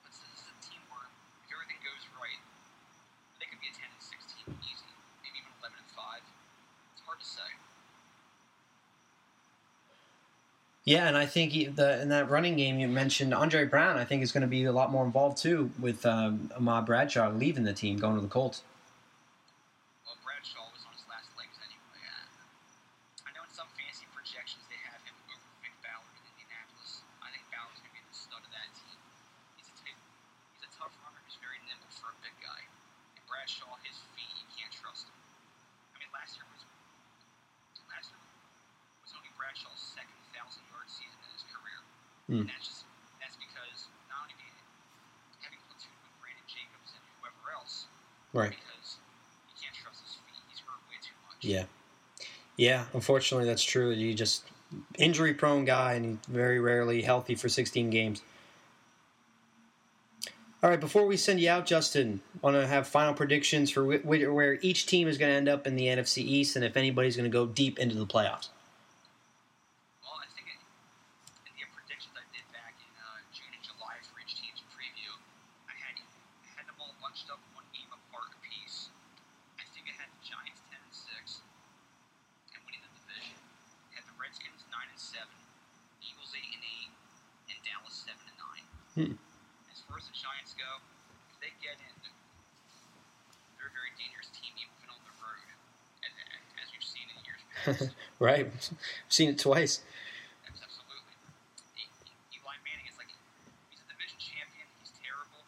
But 0.05 0.13
this 0.13 0.21
is 0.37 0.53
a 0.53 0.57
team 0.61 0.85
where 0.93 1.09
if 1.09 1.49
everything 1.49 1.81
goes 1.81 2.05
right, 2.21 2.45
they 3.41 3.49
could 3.49 3.61
be 3.65 3.73
a 3.73 3.75
10 3.75 3.89
and 3.89 4.05
16 4.05 4.53
easy, 4.69 4.93
maybe 5.25 5.41
even 5.41 5.53
11 5.65 5.81
and 5.81 5.91
5. 5.97 6.21
It's 6.93 7.01
hard 7.09 7.25
to 7.25 7.29
say. 7.41 7.49
Yeah, 10.85 11.07
and 11.07 11.17
I 11.17 11.27
think 11.27 11.53
he, 11.53 11.67
the 11.67 12.03
in 12.03 12.09
that 12.11 12.29
running 12.29 12.57
game 12.57 12.79
you 12.81 12.89
mentioned 12.89 13.33
Andre 13.33 13.65
Brown. 13.65 13.97
I 13.97 14.05
think 14.05 14.23
is 14.23 14.33
going 14.33 14.43
to 14.43 14.51
be 14.51 14.65
a 14.65 14.73
lot 14.75 14.91
more 14.91 15.05
involved 15.07 15.39
too 15.39 15.71
with 15.79 16.05
um, 16.05 16.51
Ahmad 16.59 16.87
Bradshaw 16.87 17.31
leaving 17.31 17.63
the 17.63 17.73
team, 17.73 17.99
going 18.03 18.17
to 18.17 18.21
the 18.21 18.27
Colts. 18.27 18.67
Well, 20.03 20.19
Bradshaw 20.27 20.67
was 20.75 20.83
on 20.83 20.91
his 20.91 21.07
last 21.07 21.31
legs 21.39 21.55
anyway. 21.63 22.03
Uh, 22.03 22.27
I 23.23 23.31
know 23.31 23.47
in 23.47 23.53
some 23.55 23.71
fantasy 23.79 24.11
projections 24.11 24.67
they 24.67 24.81
have 24.91 24.99
him 25.07 25.15
over 25.31 25.39
Vick 25.63 25.71
Ballard 25.87 26.19
in 26.19 26.25
Indianapolis. 26.35 27.07
I 27.23 27.31
think 27.31 27.47
Ballard's 27.55 27.79
going 27.79 27.95
to 27.95 28.03
be 28.03 28.03
the 28.03 28.19
stud 28.19 28.43
of 28.43 28.51
that 28.51 28.75
team. 28.75 28.99
He's 29.55 29.71
a, 29.71 29.75
t- 29.79 29.95
he's 30.59 30.67
a 30.67 30.71
tough 30.75 30.91
runner 31.07 31.23
who's 31.23 31.39
very 31.39 31.63
nimble 31.63 31.95
for 31.95 32.11
a 32.11 32.17
big 32.27 32.35
guy. 32.43 32.59
And 33.15 33.23
Bradshaw, 33.31 33.71
his 33.87 34.03
feet, 34.19 34.35
you 34.35 34.51
can't 34.51 34.75
trust 34.75 35.07
him. 35.07 35.15
I 35.95 36.03
mean, 36.03 36.11
last 36.11 36.35
year 36.35 36.43
was 36.51 36.67
last 37.87 38.11
year 38.11 38.19
was 39.07 39.15
only 39.15 39.31
Bradshaw's 39.39 39.79
second 39.79 40.19
thousand 40.35 40.67
yard 40.75 40.89
season 40.91 41.19
in 41.23 41.31
his 41.31 41.45
career. 41.47 41.79
Hmm. 42.27 42.41
And 42.43 42.51
that's 42.51 42.65
just 42.67 42.83
that's 43.21 43.37
because 43.37 43.93
not 44.09 44.25
only 44.27 44.35
did 44.41 44.55
having 45.45 45.61
platoon 45.69 45.93
with 46.01 46.15
Brandon 46.25 46.47
Jacobs 46.49 46.97
and 46.97 47.03
whoever 47.21 47.53
else, 47.53 47.87
Right. 48.33 48.57
because 48.57 48.97
you 49.53 49.55
can't 49.61 49.77
trust 49.77 50.01
his 50.09 50.17
feet. 50.25 50.41
He's 50.49 50.65
hurt 50.65 50.81
way 50.89 50.97
too 51.05 51.13
much. 51.29 51.45
Yeah. 51.45 51.69
Yeah, 52.63 52.85
unfortunately 52.95 53.45
that's 53.45 53.65
true. 53.65 53.91
He 53.91 54.15
just 54.15 54.45
injury 54.97 55.35
prone 55.35 55.65
guy 55.65 55.95
and 55.95 56.25
very 56.27 56.61
rarely 56.61 57.03
healthy 57.03 57.35
for 57.35 57.49
16 57.49 57.91
games. 57.91 58.23
All 60.63 60.71
right, 60.71 60.79
before 60.79 61.05
we 61.05 61.17
send 61.17 61.41
you 61.41 61.51
out, 61.51 61.67
Justin, 61.67 62.21
want 62.41 62.55
to 62.55 62.65
have 62.69 62.87
final 62.87 63.15
predictions 63.15 63.69
for 63.69 63.83
wh- 63.83 64.07
where 64.07 64.61
each 64.63 64.87
team 64.87 65.09
is 65.09 65.19
going 65.19 65.33
to 65.33 65.37
end 65.37 65.49
up 65.49 65.67
in 65.67 65.75
the 65.75 65.87
NFC 65.89 66.19
East 66.23 66.55
and 66.55 66.65
if 66.65 66.77
anybody's 66.77 67.17
going 67.17 67.29
to 67.29 67.35
go 67.35 67.47
deep 67.47 67.81
into 67.81 67.97
the 67.97 68.07
playoffs. 68.07 68.47
Well, 70.07 70.23
I 70.23 70.31
think 70.31 70.47
in, 70.55 70.63
in 71.51 71.59
the 71.59 71.67
predictions 71.75 72.15
I 72.15 72.23
did 72.31 72.47
back 72.55 72.79
in 72.79 72.95
uh, 72.95 73.27
June 73.35 73.51
and 73.59 73.65
July 73.67 73.99
for 74.07 74.23
each 74.23 74.39
team's 74.39 74.63
preview, 74.71 75.11
I 75.67 75.75
had 75.83 75.99
I 75.99 76.63
had 76.63 76.71
them 76.71 76.79
all 76.79 76.95
bunched 77.03 77.27
up 77.27 77.43
one 77.59 77.67
game 77.75 77.91
apart 77.91 78.31
apiece. 78.39 78.95
I 79.59 79.67
think 79.75 79.91
I 79.91 79.99
had 79.99 80.15
the 80.15 80.23
Giants 80.23 80.63
ten 80.71 80.79
and 80.79 80.95
six 80.95 81.43
and 82.55 82.63
winning 82.63 82.87
the 82.87 82.93
division. 83.03 83.35
Hmm. 88.95 89.17
As 89.73 89.81
far 89.89 89.97
as 89.97 90.05
the 90.05 90.13
Giants 90.13 90.53
go, 90.53 90.69
if 91.33 91.41
they 91.41 91.49
get 91.65 91.81
in, 91.81 91.97
they're 93.57 93.73
a 93.73 93.73
very 93.73 93.89
dangerous 93.97 94.29
team 94.37 94.53
even 94.61 94.85
on 94.93 95.01
the 95.09 95.17
road, 95.17 95.49
and, 96.05 96.13
and 96.13 96.45
as 96.61 96.69
we've 96.77 96.85
seen 96.85 97.09
in 97.09 97.17
years 97.25 97.41
past. 97.65 97.97
right. 98.21 98.52
I've 98.71 99.11
seen 99.13 99.29
it 99.31 99.39
twice. 99.39 99.83
Abs- 100.47 100.63
Absolutely. 100.63 101.15
Eli 102.31 102.55
Manning 102.63 102.87
is 102.87 102.95
like 103.01 103.11
he's 103.73 103.83
a 103.83 103.89
division 103.91 104.19
champion. 104.23 104.67
He's 104.79 104.95
terrible. 105.03 105.43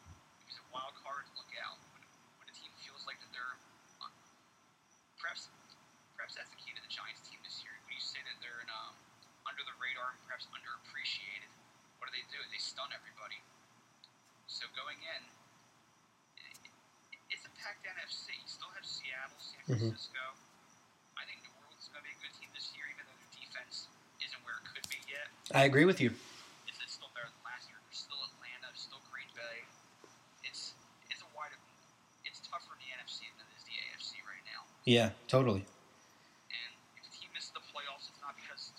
He's 0.49 0.59
a 0.59 0.67
wild 0.75 0.97
card, 1.05 1.29
look 1.39 1.51
out. 1.63 1.79
When, 1.95 2.03
when 2.43 2.47
a 2.51 2.55
team 2.57 2.73
feels 2.83 3.07
like 3.07 3.21
that 3.23 3.31
they're 3.31 3.55
uh, 4.03 4.11
perhaps 5.23 5.47
perhaps 6.19 6.35
that's 6.35 6.51
the 6.51 6.59
key 6.59 6.75
to 6.75 6.83
the 6.83 6.91
Giants 6.91 7.23
team 7.23 7.39
this 7.47 7.63
year. 7.63 7.75
When 7.87 7.95
you 7.95 8.03
say 8.03 8.19
that 8.27 8.39
they're 8.43 8.65
um, 8.75 8.95
under 9.47 9.63
the 9.63 9.75
radar 9.79 10.11
and 10.11 10.19
perhaps 10.27 10.51
underappreciated, 10.51 11.51
what 12.03 12.11
do 12.11 12.13
they 12.19 12.27
do? 12.33 12.41
They 12.51 12.59
stun 12.63 12.91
everybody. 12.91 13.39
So 14.51 14.67
going 14.75 14.99
in, 14.99 15.23
it, 16.43 16.55
it, 16.67 16.73
it's 17.31 17.45
a 17.47 17.53
packed 17.63 17.87
NFC. 17.87 18.35
You 18.35 18.47
still 18.51 18.71
have 18.75 18.87
Seattle, 18.87 19.39
San 19.39 19.63
Mhm. 19.71 19.91
Francisco 19.95 20.25
think 21.25 21.41
New 21.51 21.55
Orleans 21.57 21.81
is 21.83 21.89
going 21.91 22.05
to 22.05 22.09
be 22.09 22.15
a 22.15 22.21
good 22.21 22.35
team 22.37 22.51
this 22.55 22.69
year, 22.77 22.85
even 22.93 23.03
though 23.09 23.17
their 23.19 23.33
defense 23.35 23.89
isn't 24.23 24.41
where 24.45 24.61
it 24.61 24.65
could 24.71 24.87
be 24.93 25.01
yet. 25.09 25.27
I 25.55 25.71
agree 25.71 25.87
with 25.87 26.03
you. 26.03 26.11
It's, 26.67 26.83
it's 26.83 26.99
still 26.99 27.15
better 27.15 27.31
than 27.31 27.39
last 27.47 27.71
year. 27.71 27.79
There's 27.87 28.03
still 28.03 28.19
Atlanta, 28.19 28.75
there's 28.75 28.91
still 28.91 28.99
Green 29.07 29.31
Bay. 29.39 29.63
It's 30.43 30.75
it's 31.07 31.23
a 31.23 31.31
wide 31.31 31.55
it's 32.27 32.43
tougher 32.43 32.75
in 32.75 32.83
the 32.83 32.91
NFC 32.99 33.31
than 33.39 33.47
it 33.47 33.55
is 33.55 33.63
the 33.63 33.79
AFC 33.87 34.19
right 34.27 34.43
now. 34.51 34.67
Yeah, 34.83 35.15
totally. 35.31 35.63
And 35.63 36.71
if 36.99 37.07
a 37.07 37.13
team 37.15 37.31
misses 37.31 37.55
the 37.55 37.63
playoffs, 37.71 38.11
it's 38.11 38.19
not 38.19 38.35
because 38.35 38.75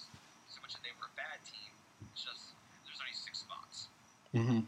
so 0.51 0.59
much 0.59 0.75
that 0.75 0.83
they 0.83 0.91
were 0.99 1.07
a 1.07 1.15
bad 1.15 1.39
team. 1.47 1.71
It's 2.11 2.27
just 2.27 2.51
there's 2.83 2.99
only 2.99 3.15
six 3.15 3.47
spots. 3.47 3.87
Mm-hmm. 4.35 4.67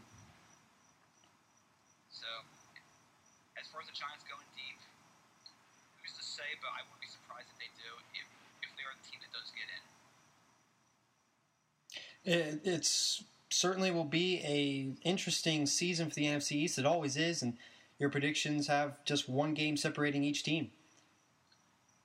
So 2.08 2.28
as 3.60 3.68
far 3.68 3.84
as 3.84 3.88
the 3.92 3.92
Giants 3.92 4.24
going 4.24 4.48
deep, 4.56 4.80
who's 6.00 6.16
to 6.16 6.24
say? 6.24 6.56
But 6.64 6.72
I 6.72 6.88
wouldn't 6.88 7.04
be 7.04 7.12
surprised 7.12 7.52
if 7.52 7.60
they 7.60 7.68
do 7.76 7.90
if 8.16 8.24
if 8.64 8.72
they 8.80 8.88
are 8.88 8.96
the 8.96 9.04
team 9.04 9.20
that 9.20 9.28
does 9.36 9.52
get 9.52 9.68
in. 9.68 9.84
It, 12.28 12.60
it's 12.68 13.24
certainly 13.48 13.90
will 13.90 14.04
be 14.04 14.44
a 14.44 14.92
interesting 15.08 15.64
season 15.64 16.12
for 16.12 16.14
the 16.14 16.28
NFC 16.28 16.60
East. 16.60 16.76
It 16.76 16.84
always 16.84 17.16
is, 17.16 17.40
and 17.40 17.56
your 17.96 18.12
predictions 18.12 18.68
have 18.68 19.02
just 19.08 19.32
one 19.32 19.54
game 19.54 19.80
separating 19.80 20.20
each 20.28 20.44
team. 20.44 20.68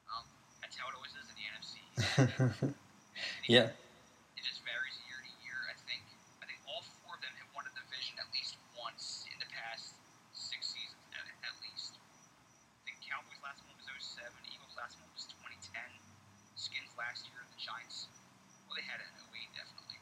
Um, 0.07 0.24
that's 0.63 0.80
how 0.80 0.88
it 0.88 0.95
always 0.95 1.11
is 1.11 1.28
in 1.28 1.36
the 1.36 1.47
NFC. 1.51 2.71
yeah. 3.51 3.67
it 3.67 4.43
just 4.47 4.63
varies 4.63 4.95
year 5.11 5.19
to 5.19 5.32
year. 5.43 5.59
I 5.67 5.76
think 5.84 6.07
I 6.39 6.47
think 6.47 6.63
all 6.71 6.88
four 7.03 7.19
of 7.19 7.21
them 7.21 7.36
have 7.43 7.51
won 7.51 7.67
a 7.67 7.74
division 7.76 8.15
at 8.15 8.32
least 8.32 8.55
once 8.80 9.28
in 9.28 9.36
the 9.43 9.49
past 9.51 9.99
six 10.32 10.71
seasons 10.71 11.03
at, 11.19 11.28
at 11.43 11.55
least. 11.67 11.99
I 11.99 12.82
think 12.88 13.03
Cowboys 13.03 13.43
last 13.43 13.59
one 13.67 13.76
was 13.76 13.91
07, 13.91 14.32
Eagles 14.47 14.71
last 14.80 14.95
one 15.03 15.11
was 15.11 15.28
2010, 15.36 15.84
Skins 16.55 16.95
last 16.95 17.28
year, 17.28 17.43
and 17.43 17.51
the 17.51 17.59
Giants, 17.59 18.07
well, 18.71 18.80
they 18.80 18.88
had 18.88 19.03
it 19.03 19.11
in 19.11 19.19
08 19.19 19.51
definitely. 19.51 19.99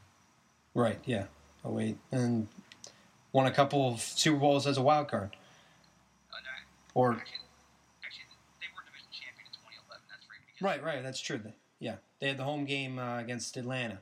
Right. 0.74 1.00
Yeah. 1.06 1.26
Oh 1.64 1.72
wait, 1.72 1.98
and 2.12 2.48
won 3.34 3.46
a 3.46 3.52
couple 3.52 3.88
of 3.94 4.02
Super 4.02 4.38
Bowls 4.40 4.66
as 4.66 4.78
a 4.78 4.82
wild 4.82 5.08
card, 5.10 5.36
Uh, 6.32 6.38
no, 6.44 6.50
or 7.02 7.12
actually, 7.14 7.38
actually, 8.04 8.24
they 8.60 8.68
were 8.76 8.82
division 8.86 9.08
champion 9.12 9.46
in 9.46 9.54
2011. 9.54 10.02
That's 10.10 10.26
right. 10.28 10.40
Because 10.48 10.64
right, 10.66 10.84
right. 10.84 11.04
That's 11.04 11.20
true. 11.20 11.40
Yeah, 11.80 11.96
they 12.20 12.28
had 12.30 12.38
the 12.38 12.44
home 12.44 12.66
game 12.66 12.98
uh, 13.00 13.20
against 13.20 13.58
Atlanta. 13.58 14.00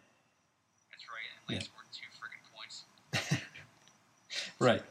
That's 0.89 1.05
right. 1.09 1.27
And 1.49 1.55
Lance 1.55 1.65
scored 1.65 1.85
two 1.91 2.09
friggin' 2.15 2.43
points. 2.53 3.41
Right. 4.59 4.83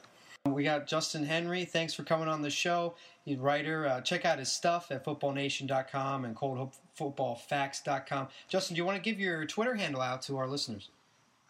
We 0.48 0.64
got 0.64 0.86
Justin 0.88 1.24
Henry. 1.28 1.66
Thanks 1.66 1.92
for 1.92 2.02
coming 2.04 2.26
on 2.26 2.40
the 2.40 2.48
show. 2.48 2.94
He's 3.24 3.36
a 3.36 3.42
writer. 3.42 3.84
Uh, 3.86 4.00
check 4.00 4.24
out 4.24 4.38
his 4.38 4.50
stuff 4.50 4.88
at 4.90 5.04
footballnation.com 5.04 6.24
and 6.24 6.32
coldfootballfacts.com. 6.34 8.28
Justin, 8.48 8.74
do 8.74 8.78
you 8.80 8.86
want 8.88 8.96
to 8.96 9.04
give 9.04 9.20
your 9.20 9.44
Twitter 9.44 9.74
handle 9.76 10.00
out 10.00 10.22
to 10.22 10.38
our 10.40 10.48
listeners? 10.48 10.88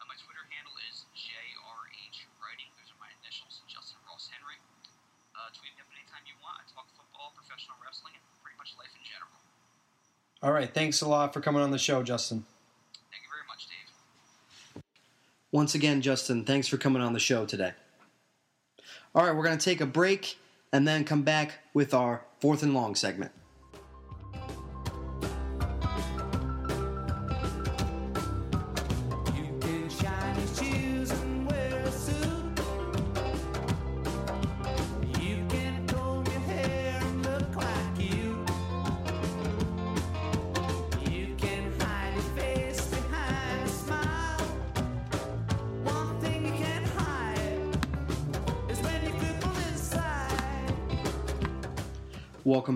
Uh, 0.02 0.04
my 0.10 0.18
Twitter 0.18 0.42
handle 0.50 0.74
is 0.90 1.06
JRH 1.14 2.26
Writing. 2.42 2.66
Those 2.74 2.90
are 2.90 2.98
my 2.98 3.06
initials, 3.22 3.62
Justin 3.70 4.02
Ross 4.10 4.26
Henry. 4.34 4.58
Uh, 5.38 5.46
tweet 5.54 5.70
me 5.78 5.80
up 5.86 5.86
anytime 5.94 6.26
you 6.26 6.34
want. 6.42 6.58
I 6.58 6.66
talk 6.74 6.90
football, 6.98 7.30
professional 7.38 7.78
wrestling, 7.78 8.18
and 8.18 8.24
pretty 8.42 8.58
much 8.58 8.74
life 8.74 8.90
in 8.98 9.04
general. 9.06 9.38
All 10.42 10.52
right. 10.52 10.72
Thanks 10.72 11.00
a 11.00 11.08
lot 11.08 11.32
for 11.32 11.40
coming 11.40 11.62
on 11.62 11.70
the 11.70 11.78
show, 11.78 12.02
Justin. 12.02 12.44
Thank 13.10 13.22
you 13.22 13.28
very 13.30 13.46
much, 13.48 13.66
Dave. 14.74 14.82
Once 15.50 15.74
again, 15.74 16.00
Justin, 16.00 16.44
thanks 16.44 16.68
for 16.68 16.76
coming 16.76 17.02
on 17.02 17.12
the 17.12 17.18
show 17.18 17.44
today. 17.44 17.72
All 19.14 19.24
right, 19.24 19.34
we're 19.34 19.44
going 19.44 19.58
to 19.58 19.64
take 19.64 19.80
a 19.80 19.86
break 19.86 20.38
and 20.72 20.86
then 20.86 21.04
come 21.04 21.22
back 21.22 21.54
with 21.74 21.94
our 21.94 22.22
fourth 22.40 22.62
and 22.62 22.74
long 22.74 22.94
segment. 22.94 23.32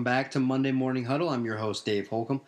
Welcome 0.03 0.17
back 0.17 0.31
to 0.31 0.41
Monday 0.41 0.73
Morning 0.73 1.05
Huddle. 1.05 1.29
I'm 1.29 1.45
your 1.45 1.55
host, 1.55 1.85
Dave 1.85 2.09
Holcomb. 2.09 2.41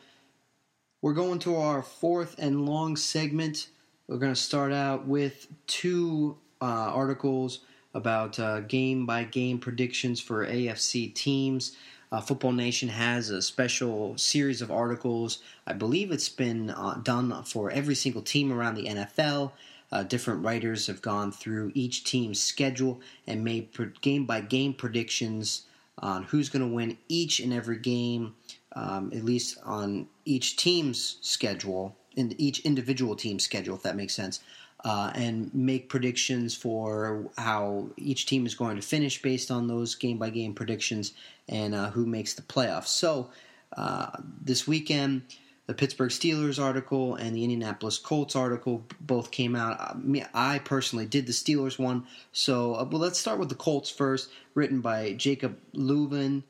We're 1.01 1.13
going 1.13 1.39
to 1.39 1.55
our 1.55 1.81
fourth 1.81 2.35
and 2.37 2.65
long 2.65 2.97
segment. 2.97 3.69
We're 4.09 4.17
going 4.17 4.33
to 4.33 4.39
start 4.39 4.73
out 4.73 5.07
with 5.07 5.47
two 5.65 6.37
uh, 6.59 6.65
articles 6.65 7.61
about 7.93 8.37
uh, 8.39 8.59
game 8.59 9.05
by 9.05 9.23
game 9.23 9.59
predictions 9.59 10.19
for 10.19 10.45
AFC 10.45 11.13
teams. 11.15 11.77
Uh, 12.11 12.19
Football 12.19 12.51
Nation 12.51 12.89
has 12.89 13.29
a 13.29 13.41
special 13.41 14.17
series 14.17 14.61
of 14.61 14.69
articles. 14.69 15.39
I 15.65 15.71
believe 15.71 16.11
it's 16.11 16.27
been 16.27 16.71
uh, 16.71 16.99
done 17.03 17.41
for 17.43 17.71
every 17.71 17.95
single 17.95 18.21
team 18.21 18.51
around 18.51 18.75
the 18.75 18.87
NFL. 18.87 19.53
Uh, 19.93 20.03
different 20.03 20.43
writers 20.43 20.87
have 20.87 21.01
gone 21.01 21.31
through 21.31 21.71
each 21.73 22.03
team's 22.03 22.41
schedule 22.41 22.99
and 23.25 23.45
made 23.45 23.69
game 24.01 24.25
by 24.25 24.41
game 24.41 24.73
predictions 24.73 25.67
on 25.99 26.23
who's 26.23 26.49
going 26.49 26.67
to 26.67 26.73
win 26.73 26.97
each 27.07 27.39
and 27.39 27.53
every 27.53 27.77
game, 27.77 28.35
um, 28.75 29.11
at 29.13 29.23
least 29.23 29.57
on 29.63 30.07
each 30.25 30.57
team's 30.57 31.17
schedule, 31.21 31.95
in 32.15 32.33
each 32.37 32.59
individual 32.61 33.15
team's 33.15 33.43
schedule, 33.43 33.75
if 33.75 33.83
that 33.83 33.95
makes 33.95 34.13
sense, 34.13 34.41
uh, 34.83 35.11
and 35.15 35.53
make 35.53 35.89
predictions 35.89 36.55
for 36.55 37.29
how 37.37 37.87
each 37.97 38.25
team 38.25 38.45
is 38.45 38.55
going 38.55 38.75
to 38.75 38.81
finish 38.81 39.21
based 39.21 39.49
on 39.49 39.67
those 39.67 39.95
game 39.95 40.17
by 40.17 40.29
game 40.29 40.53
predictions 40.53 41.13
and 41.49 41.73
uh, 41.73 41.89
who 41.91 42.05
makes 42.05 42.33
the 42.33 42.41
playoffs. 42.41 42.87
So 42.87 43.29
uh, 43.75 44.11
this 44.41 44.67
weekend, 44.67 45.23
the 45.67 45.73
Pittsburgh 45.73 46.11
Steelers 46.11 46.61
article 46.61 47.15
and 47.15 47.35
the 47.35 47.43
Indianapolis 47.43 47.97
Colts 47.97 48.35
article 48.35 48.85
both 49.01 49.31
came 49.31 49.55
out. 49.55 49.79
Uh, 49.79 50.25
I 50.33 50.59
personally 50.59 51.05
did 51.05 51.25
the 51.25 51.33
Steelers 51.33 51.79
one, 51.79 52.05
so 52.31 52.75
uh, 52.75 52.83
well, 52.83 53.01
let's 53.01 53.19
start 53.19 53.39
with 53.39 53.49
the 53.49 53.55
Colts 53.55 53.89
first, 53.89 54.29
written 54.53 54.81
by 54.81 55.13
Jacob 55.13 55.57
Leuven. 55.73 56.43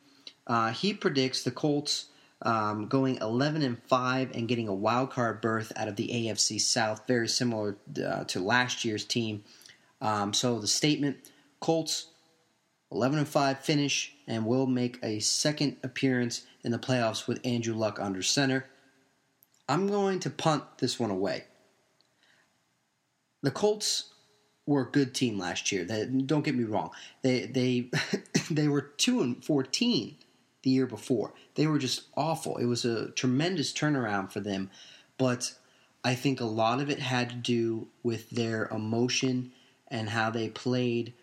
Uh, 0.45 0.71
he 0.71 0.93
predicts 0.93 1.43
the 1.43 1.51
Colts 1.51 2.07
um, 2.41 2.87
going 2.87 3.17
11 3.17 3.61
and 3.61 3.81
5 3.83 4.31
and 4.35 4.47
getting 4.47 4.67
a 4.67 4.73
wild 4.73 5.11
card 5.11 5.41
berth 5.41 5.71
out 5.75 5.87
of 5.87 5.95
the 5.95 6.09
AFC 6.09 6.59
South, 6.59 7.07
very 7.07 7.27
similar 7.27 7.77
uh, 8.05 8.25
to 8.25 8.39
last 8.39 8.83
year's 8.83 9.05
team. 9.05 9.43
Um, 10.01 10.33
so 10.33 10.59
the 10.59 10.67
statement: 10.67 11.17
Colts 11.61 12.07
11 12.91 13.19
and 13.19 13.27
5 13.27 13.59
finish 13.59 14.13
and 14.27 14.45
will 14.45 14.67
make 14.67 14.99
a 15.01 15.19
second 15.19 15.77
appearance 15.83 16.43
in 16.63 16.71
the 16.71 16.79
playoffs 16.79 17.27
with 17.27 17.39
Andrew 17.45 17.73
Luck 17.73 17.99
under 17.99 18.21
center. 18.21 18.65
I'm 19.67 19.87
going 19.87 20.19
to 20.21 20.29
punt 20.29 20.63
this 20.77 20.99
one 20.99 21.11
away. 21.11 21.45
The 23.41 23.51
Colts 23.51 24.13
were 24.65 24.81
a 24.81 24.91
good 24.91 25.13
team 25.13 25.37
last 25.37 25.71
year. 25.71 25.83
They, 25.83 26.05
don't 26.05 26.43
get 26.43 26.55
me 26.55 26.63
wrong. 26.63 26.91
They 27.21 27.45
they 27.45 27.89
they 28.51 28.67
were 28.67 28.81
2 28.81 29.21
and 29.21 29.43
14 29.43 30.15
the 30.63 30.69
year 30.69 30.87
before. 30.87 31.33
They 31.55 31.67
were 31.67 31.77
just 31.77 32.03
awful. 32.17 32.57
It 32.57 32.65
was 32.65 32.85
a 32.85 33.11
tremendous 33.11 33.71
turnaround 33.71 34.31
for 34.31 34.39
them, 34.39 34.71
but 35.17 35.53
I 36.03 36.15
think 36.15 36.39
a 36.39 36.45
lot 36.45 36.81
of 36.81 36.89
it 36.89 36.99
had 36.99 37.29
to 37.29 37.35
do 37.35 37.87
with 38.03 38.29
their 38.31 38.67
emotion 38.67 39.51
and 39.87 40.09
how 40.09 40.29
they 40.29 40.49
played 40.49 41.13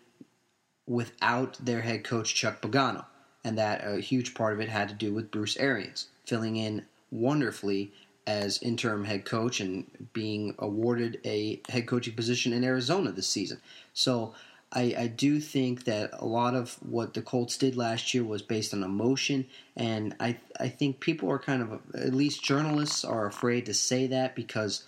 without 0.87 1.57
their 1.63 1.81
head 1.81 2.03
coach 2.03 2.33
Chuck 2.35 2.61
Pagano, 2.61 3.05
and 3.43 3.57
that 3.57 3.85
a 3.85 3.99
huge 3.99 4.33
part 4.33 4.53
of 4.53 4.59
it 4.59 4.69
had 4.69 4.89
to 4.89 4.95
do 4.95 5.13
with 5.13 5.31
Bruce 5.31 5.57
Arians 5.57 6.07
filling 6.25 6.55
in 6.55 6.85
wonderfully 7.11 7.93
as 8.25 8.61
interim 8.61 9.03
head 9.03 9.25
coach 9.25 9.59
and 9.59 9.85
being 10.13 10.55
awarded 10.59 11.19
a 11.25 11.61
head 11.69 11.87
coaching 11.87 12.13
position 12.13 12.53
in 12.53 12.63
Arizona 12.63 13.11
this 13.11 13.27
season. 13.27 13.59
So 13.93 14.33
I, 14.73 14.95
I 14.97 15.07
do 15.07 15.39
think 15.39 15.83
that 15.85 16.11
a 16.13 16.25
lot 16.25 16.55
of 16.55 16.73
what 16.81 17.13
the 17.13 17.21
Colts 17.21 17.57
did 17.57 17.77
last 17.77 18.13
year 18.13 18.23
was 18.23 18.41
based 18.41 18.73
on 18.73 18.83
emotion, 18.83 19.45
and 19.75 20.15
I 20.19 20.37
I 20.59 20.69
think 20.69 20.99
people 20.99 21.29
are 21.29 21.39
kind 21.39 21.61
of 21.61 21.79
at 21.93 22.13
least 22.13 22.43
journalists 22.43 23.05
are 23.05 23.27
afraid 23.27 23.67
to 23.67 23.73
say 23.73 24.07
that 24.07 24.35
because 24.35 24.83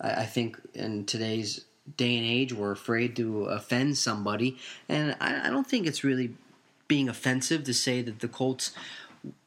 I, 0.00 0.10
I 0.22 0.26
think 0.26 0.60
in 0.74 1.06
today's 1.06 1.64
day 1.96 2.16
and 2.16 2.26
age 2.26 2.52
we're 2.52 2.72
afraid 2.72 3.16
to 3.16 3.44
offend 3.44 3.96
somebody, 3.96 4.58
and 4.88 5.16
I, 5.20 5.46
I 5.46 5.50
don't 5.50 5.66
think 5.66 5.86
it's 5.86 6.04
really 6.04 6.34
being 6.86 7.08
offensive 7.08 7.64
to 7.64 7.72
say 7.72 8.02
that 8.02 8.20
the 8.20 8.28
Colts 8.28 8.72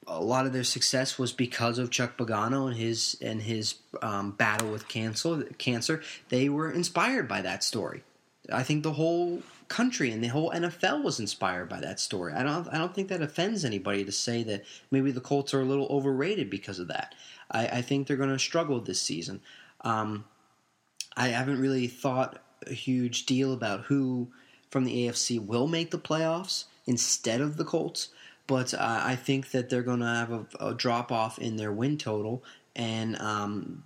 a 0.08 0.22
lot 0.22 0.46
of 0.46 0.54
their 0.54 0.64
success 0.64 1.18
was 1.18 1.32
because 1.32 1.78
of 1.78 1.90
Chuck 1.90 2.18
Pagano 2.18 2.68
and 2.68 2.76
his 2.76 3.18
and 3.22 3.42
his 3.42 3.76
um, 4.02 4.32
battle 4.32 4.72
with 4.72 4.88
cancer. 4.88 5.44
Cancer. 5.58 6.02
They 6.30 6.50
were 6.50 6.72
inspired 6.72 7.28
by 7.28 7.42
that 7.42 7.64
story. 7.64 8.04
I 8.52 8.64
think 8.64 8.84
the 8.84 8.94
whole 8.94 9.42
country 9.70 10.12
and 10.12 10.24
the 10.24 10.28
whole 10.28 10.52
NFL 10.52 11.04
was 11.04 11.20
inspired 11.20 11.70
by 11.70 11.80
that 11.80 12.00
story. 12.00 12.34
I 12.34 12.44
don't. 12.44 12.68
I 12.68 12.78
don't 12.78 12.94
think 12.94 13.10
that 13.10 13.22
offends 13.22 13.64
anybody 13.64 14.04
to 14.06 14.12
say 14.12 14.44
that 14.44 14.66
maybe 14.92 15.12
the 15.12 15.22
Colts 15.22 15.54
are 15.54 15.62
a 15.62 15.66
little 15.66 15.88
overrated 15.88 16.50
because 16.50 16.80
of 16.80 16.90
that. 16.90 17.16
I, 17.50 17.68
I 17.68 17.82
think 17.82 18.08
they're 18.08 18.18
going 18.18 18.30
to 18.30 18.40
struggle 18.40 18.80
this 18.80 19.02
season. 19.02 19.42
Um, 19.82 20.26
I 21.16 21.30
haven't 21.30 21.62
really 21.62 21.88
thought 21.88 22.42
a 22.68 22.74
huge 22.74 23.26
deal 23.26 23.54
about 23.54 23.82
who 23.82 24.32
from 24.70 24.86
the 24.86 25.08
AFC 25.08 25.44
will 25.44 25.68
make 25.68 25.92
the 25.92 26.00
playoffs 26.00 26.66
instead 26.86 27.42
of 27.42 27.58
the 27.58 27.66
Colts 27.66 28.10
but 28.48 28.74
uh, 28.74 29.02
I 29.04 29.16
think 29.16 29.52
that 29.52 29.70
they're 29.70 29.84
going 29.84 30.00
to 30.00 30.06
have 30.06 30.32
a, 30.32 30.46
a 30.60 30.74
drop 30.74 31.12
off 31.12 31.40
in 31.40 31.56
their 31.56 31.72
win 31.72 31.98
total 31.98 32.44
and 32.76 33.20
um, 33.20 33.84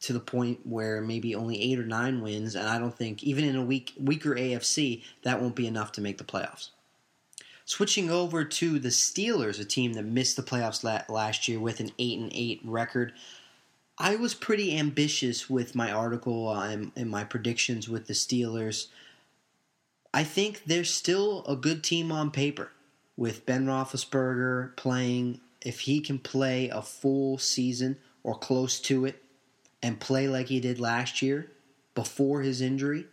to 0.00 0.12
the 0.12 0.20
point 0.20 0.60
where 0.64 1.02
maybe 1.02 1.34
only 1.34 1.60
eight 1.60 1.78
or 1.78 1.84
nine 1.84 2.22
wins, 2.22 2.54
and 2.54 2.66
I 2.66 2.78
don't 2.78 2.96
think 2.96 3.22
even 3.22 3.44
in 3.44 3.56
a 3.56 3.64
weak 3.64 3.92
weaker 3.98 4.34
AFC 4.34 5.02
that 5.22 5.40
won't 5.40 5.54
be 5.56 5.66
enough 5.66 5.92
to 5.92 6.00
make 6.00 6.18
the 6.18 6.24
playoffs. 6.24 6.70
Switching 7.66 8.10
over 8.10 8.44
to 8.44 8.78
the 8.78 8.88
Steelers, 8.88 9.60
a 9.60 9.64
team 9.64 9.92
that 9.92 10.04
missed 10.04 10.36
the 10.36 10.42
playoffs 10.42 10.82
last 11.08 11.46
year 11.46 11.60
with 11.60 11.78
an 11.80 11.92
eight 11.98 12.18
and 12.18 12.32
eight 12.34 12.60
record. 12.64 13.12
I 13.96 14.16
was 14.16 14.34
pretty 14.34 14.76
ambitious 14.76 15.50
with 15.50 15.74
my 15.74 15.92
article 15.92 16.48
uh, 16.48 16.68
and, 16.68 16.90
and 16.96 17.10
my 17.10 17.22
predictions 17.22 17.88
with 17.88 18.06
the 18.06 18.14
Steelers. 18.14 18.86
I 20.12 20.24
think 20.24 20.64
they're 20.64 20.84
still 20.84 21.44
a 21.46 21.54
good 21.54 21.84
team 21.84 22.10
on 22.10 22.30
paper 22.30 22.72
with 23.20 23.44
Ben 23.44 23.66
Roethlisberger 23.66 24.74
playing, 24.76 25.42
if 25.60 25.80
he 25.80 26.00
can 26.00 26.18
play 26.18 26.70
a 26.70 26.80
full 26.80 27.36
season 27.36 27.98
or 28.22 28.34
close 28.34 28.80
to 28.80 29.04
it 29.04 29.22
and 29.82 30.00
play 30.00 30.26
like 30.26 30.46
he 30.46 30.58
did 30.58 30.80
last 30.80 31.20
year 31.20 31.50
before 31.94 32.40
his 32.40 32.62
injury, 32.62 33.04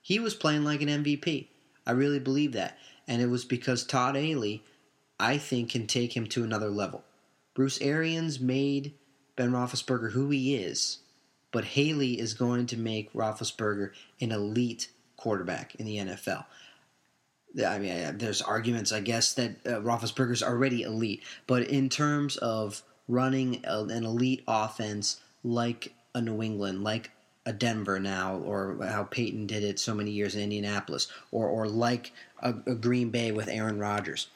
he 0.00 0.20
was 0.20 0.36
playing 0.36 0.62
like 0.62 0.80
an 0.80 0.88
MVP. 0.88 1.48
I 1.84 1.90
really 1.90 2.20
believe 2.20 2.52
that. 2.52 2.78
And 3.08 3.20
it 3.20 3.26
was 3.26 3.44
because 3.44 3.82
Todd 3.82 4.14
Haley, 4.14 4.62
I 5.18 5.38
think, 5.38 5.70
can 5.70 5.88
take 5.88 6.16
him 6.16 6.28
to 6.28 6.44
another 6.44 6.70
level. 6.70 7.02
Bruce 7.52 7.80
Arians 7.80 8.38
made 8.38 8.94
Ben 9.34 9.50
Roethlisberger 9.50 10.12
who 10.12 10.30
he 10.30 10.54
is, 10.54 10.98
but 11.50 11.64
Haley 11.64 12.20
is 12.20 12.32
going 12.32 12.66
to 12.66 12.76
make 12.76 13.12
Roethlisberger 13.12 13.90
an 14.20 14.30
elite 14.30 14.92
quarterback 15.16 15.74
in 15.74 15.84
the 15.84 15.96
NFL. 15.96 16.44
I 17.64 17.78
mean, 17.78 18.18
there's 18.18 18.42
arguments, 18.42 18.92
I 18.92 19.00
guess, 19.00 19.34
that 19.34 19.66
uh, 19.66 19.80
Roethlisberger's 19.80 20.42
already 20.42 20.82
elite, 20.82 21.22
but 21.46 21.68
in 21.68 21.88
terms 21.88 22.36
of 22.36 22.82
running 23.08 23.64
an 23.64 24.04
elite 24.04 24.44
offense 24.46 25.20
like 25.42 25.94
a 26.14 26.20
New 26.20 26.42
England, 26.42 26.84
like 26.84 27.10
a 27.46 27.52
Denver 27.52 27.98
now, 27.98 28.36
or 28.36 28.78
how 28.86 29.04
Peyton 29.04 29.46
did 29.46 29.64
it 29.64 29.78
so 29.78 29.94
many 29.94 30.10
years 30.10 30.34
in 30.34 30.42
Indianapolis, 30.42 31.08
or 31.32 31.48
or 31.48 31.66
like 31.66 32.12
a, 32.40 32.50
a 32.66 32.74
Green 32.74 33.10
Bay 33.10 33.32
with 33.32 33.48
Aaron 33.48 33.78
Rodgers. 33.78 34.28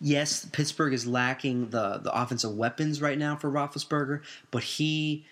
Yes, 0.00 0.44
Pittsburgh 0.44 0.92
is 0.92 1.06
lacking 1.06 1.70
the 1.70 1.98
the 1.98 2.12
offensive 2.12 2.56
weapons 2.56 3.00
right 3.00 3.18
now 3.18 3.36
for 3.36 3.50
Roethlisberger, 3.50 4.22
but 4.50 4.62
he 4.64 5.26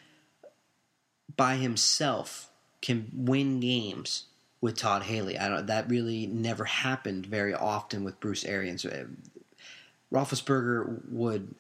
by 1.36 1.57
himself 1.57 2.51
can 2.80 3.11
win 3.12 3.59
games 3.59 4.26
with 4.61 4.76
Todd 4.76 5.02
Haley. 5.02 5.38
I 5.38 5.48
don't. 5.48 5.66
That 5.66 5.88
really 5.88 6.26
never 6.26 6.64
happened 6.64 7.26
very 7.26 7.54
often 7.54 8.04
with 8.04 8.20
Bruce 8.20 8.44
Arians. 8.44 8.84
Uh, 8.84 9.04
Roethlisberger 10.12 11.11
would. 11.11 11.54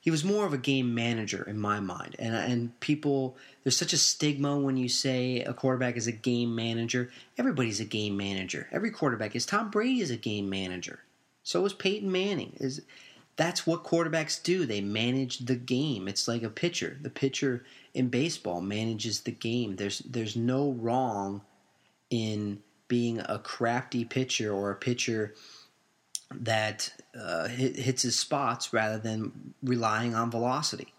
He 0.00 0.10
was 0.10 0.24
more 0.24 0.46
of 0.46 0.52
a 0.52 0.58
game 0.58 0.94
manager 0.94 1.44
in 1.44 1.58
my 1.58 1.80
mind, 1.80 2.16
and 2.18 2.34
and 2.34 2.80
people. 2.80 3.36
There's 3.62 3.76
such 3.76 3.92
a 3.92 3.98
stigma 3.98 4.58
when 4.58 4.76
you 4.76 4.88
say 4.88 5.40
a 5.40 5.52
quarterback 5.52 5.96
is 5.96 6.06
a 6.06 6.12
game 6.12 6.54
manager. 6.54 7.10
Everybody's 7.38 7.80
a 7.80 7.84
game 7.84 8.16
manager. 8.16 8.68
Every 8.72 8.90
quarterback 8.90 9.36
is. 9.36 9.46
Tom 9.46 9.70
Brady 9.70 10.00
is 10.00 10.10
a 10.10 10.16
game 10.16 10.48
manager. 10.48 11.00
So 11.44 11.64
is 11.64 11.72
Peyton 11.72 12.10
Manning. 12.10 12.56
Is 12.56 12.82
that's 13.36 13.66
what 13.66 13.84
quarterbacks 13.84 14.42
do. 14.42 14.66
They 14.66 14.80
manage 14.80 15.38
the 15.38 15.56
game. 15.56 16.06
It's 16.06 16.28
like 16.28 16.42
a 16.42 16.50
pitcher. 16.50 16.98
The 17.00 17.10
pitcher 17.10 17.64
in 17.94 18.08
baseball 18.08 18.60
manages 18.60 19.20
the 19.20 19.32
game. 19.32 19.76
There's 19.76 20.00
there's 20.00 20.36
no 20.36 20.72
wrong 20.72 21.42
in 22.10 22.62
being 22.88 23.20
a 23.20 23.38
crafty 23.38 24.04
pitcher 24.04 24.52
or 24.52 24.70
a 24.70 24.76
pitcher 24.76 25.34
that 26.30 26.92
uh, 27.18 27.48
hit, 27.48 27.76
hits 27.76 28.02
his 28.02 28.18
spots 28.18 28.72
rather 28.72 28.98
than 28.98 29.54
relying 29.62 30.14
on 30.14 30.30
velocity. 30.30 30.92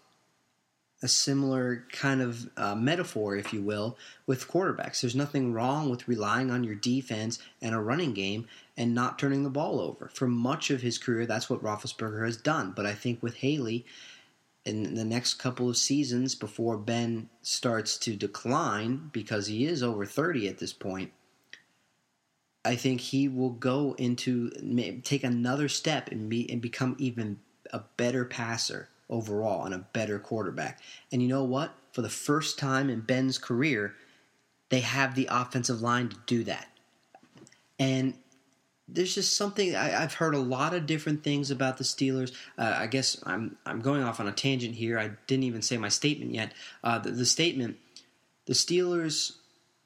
A 1.02 1.08
similar 1.08 1.84
kind 1.92 2.22
of 2.22 2.48
uh, 2.56 2.74
metaphor, 2.74 3.36
if 3.36 3.52
you 3.52 3.62
will, 3.62 3.96
with 4.26 4.48
quarterbacks. 4.48 5.02
There's 5.02 5.14
nothing 5.14 5.52
wrong 5.52 5.90
with 5.90 6.08
relying 6.08 6.50
on 6.50 6.64
your 6.64 6.74
defense 6.74 7.38
and 7.60 7.74
a 7.74 7.80
running 7.80 8.14
game 8.14 8.46
and 8.76 8.94
not 8.94 9.18
turning 9.18 9.44
the 9.44 9.50
ball 9.50 9.80
over. 9.80 10.08
For 10.12 10.26
much 10.26 10.70
of 10.70 10.82
his 10.82 10.98
career, 10.98 11.26
that's 11.26 11.48
what 11.48 11.62
Roethlisberger 11.62 12.24
has 12.24 12.36
done. 12.36 12.72
But 12.74 12.86
I 12.86 12.92
think 12.92 13.22
with 13.22 13.36
Haley, 13.36 13.86
in 14.64 14.94
the 14.94 15.04
next 15.04 15.34
couple 15.34 15.68
of 15.68 15.76
seasons 15.76 16.34
before 16.34 16.76
Ben 16.76 17.28
starts 17.42 17.98
to 17.98 18.16
decline 18.16 19.10
because 19.12 19.46
he 19.46 19.66
is 19.66 19.82
over 19.82 20.06
30 20.06 20.48
at 20.48 20.58
this 20.58 20.72
point, 20.72 21.12
I 22.64 22.76
think 22.76 23.00
he 23.00 23.28
will 23.28 23.50
go 23.50 23.94
into 23.98 24.50
take 25.02 25.22
another 25.22 25.68
step 25.68 26.10
and 26.10 26.30
be 26.30 26.50
and 26.50 26.62
become 26.62 26.96
even 26.98 27.38
a 27.72 27.82
better 27.96 28.24
passer 28.24 28.88
overall 29.10 29.66
and 29.66 29.74
a 29.74 29.86
better 29.92 30.18
quarterback. 30.18 30.80
And 31.12 31.20
you 31.20 31.28
know 31.28 31.44
what? 31.44 31.74
For 31.92 32.00
the 32.00 32.08
first 32.08 32.58
time 32.58 32.88
in 32.88 33.00
Ben's 33.00 33.36
career, 33.36 33.94
they 34.70 34.80
have 34.80 35.14
the 35.14 35.28
offensive 35.30 35.82
line 35.82 36.08
to 36.08 36.16
do 36.26 36.44
that. 36.44 36.68
And 37.78 38.14
there's 38.86 39.14
just 39.14 39.36
something 39.36 39.74
I, 39.74 39.88
have 39.88 40.14
heard 40.14 40.34
a 40.34 40.38
lot 40.38 40.74
of 40.74 40.86
different 40.86 41.24
things 41.24 41.50
about 41.50 41.78
the 41.78 41.84
Steelers. 41.84 42.32
Uh, 42.58 42.74
I 42.76 42.86
guess 42.86 43.20
I'm 43.24 43.56
I'm 43.64 43.80
going 43.80 44.02
off 44.02 44.20
on 44.20 44.28
a 44.28 44.32
tangent 44.32 44.74
here. 44.74 44.98
I 44.98 45.12
didn't 45.26 45.44
even 45.44 45.62
say 45.62 45.76
my 45.76 45.88
statement 45.88 46.32
yet. 46.32 46.52
Uh, 46.82 46.98
the, 46.98 47.10
the, 47.10 47.26
statement: 47.26 47.76
the 48.46 48.52
Steelers, 48.52 49.36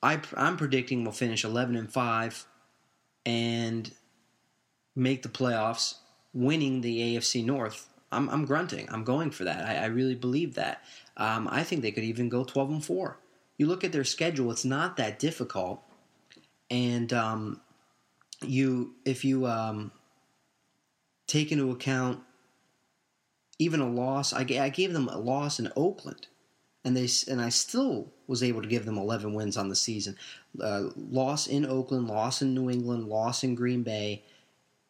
I, 0.02 0.20
I'm 0.36 0.56
predicting 0.56 1.04
will 1.04 1.12
finish 1.12 1.44
11 1.44 1.76
and 1.76 1.92
five, 1.92 2.44
and 3.24 3.90
make 4.96 5.22
the 5.22 5.28
playoffs, 5.28 5.94
winning 6.34 6.80
the 6.80 7.16
AFC 7.16 7.44
North. 7.44 7.88
I'm, 8.10 8.28
I'm 8.30 8.46
grunting. 8.46 8.88
I'm 8.90 9.04
going 9.04 9.30
for 9.30 9.44
that. 9.44 9.64
I, 9.64 9.84
I 9.84 9.86
really 9.86 10.14
believe 10.14 10.54
that. 10.54 10.82
Um, 11.16 11.46
I 11.50 11.62
think 11.62 11.82
they 11.82 11.92
could 11.92 12.04
even 12.04 12.28
go 12.28 12.42
12 12.42 12.70
and 12.70 12.84
four. 12.84 13.18
You 13.58 13.66
look 13.66 13.84
at 13.84 13.92
their 13.92 14.04
schedule; 14.04 14.50
it's 14.50 14.64
not 14.64 14.96
that 14.96 15.20
difficult, 15.20 15.82
and 16.68 17.12
um, 17.12 17.60
you 18.42 18.94
if 19.04 19.24
you 19.24 19.46
um, 19.46 19.90
take 21.26 21.52
into 21.52 21.70
account 21.70 22.20
even 23.58 23.80
a 23.80 23.88
loss, 23.88 24.32
I, 24.32 24.40
I 24.40 24.68
gave 24.68 24.92
them 24.92 25.08
a 25.08 25.18
loss 25.18 25.58
in 25.58 25.72
Oakland, 25.76 26.28
and 26.84 26.96
they 26.96 27.08
and 27.30 27.40
I 27.40 27.48
still 27.48 28.12
was 28.26 28.42
able 28.42 28.62
to 28.62 28.68
give 28.68 28.84
them 28.84 28.98
11 28.98 29.32
wins 29.34 29.56
on 29.56 29.68
the 29.68 29.76
season. 29.76 30.16
Uh, 30.60 30.90
loss 30.96 31.46
in 31.46 31.66
Oakland, 31.66 32.08
loss 32.08 32.42
in 32.42 32.54
New 32.54 32.70
England, 32.70 33.08
loss 33.08 33.42
in 33.42 33.54
Green 33.54 33.82
Bay, 33.82 34.22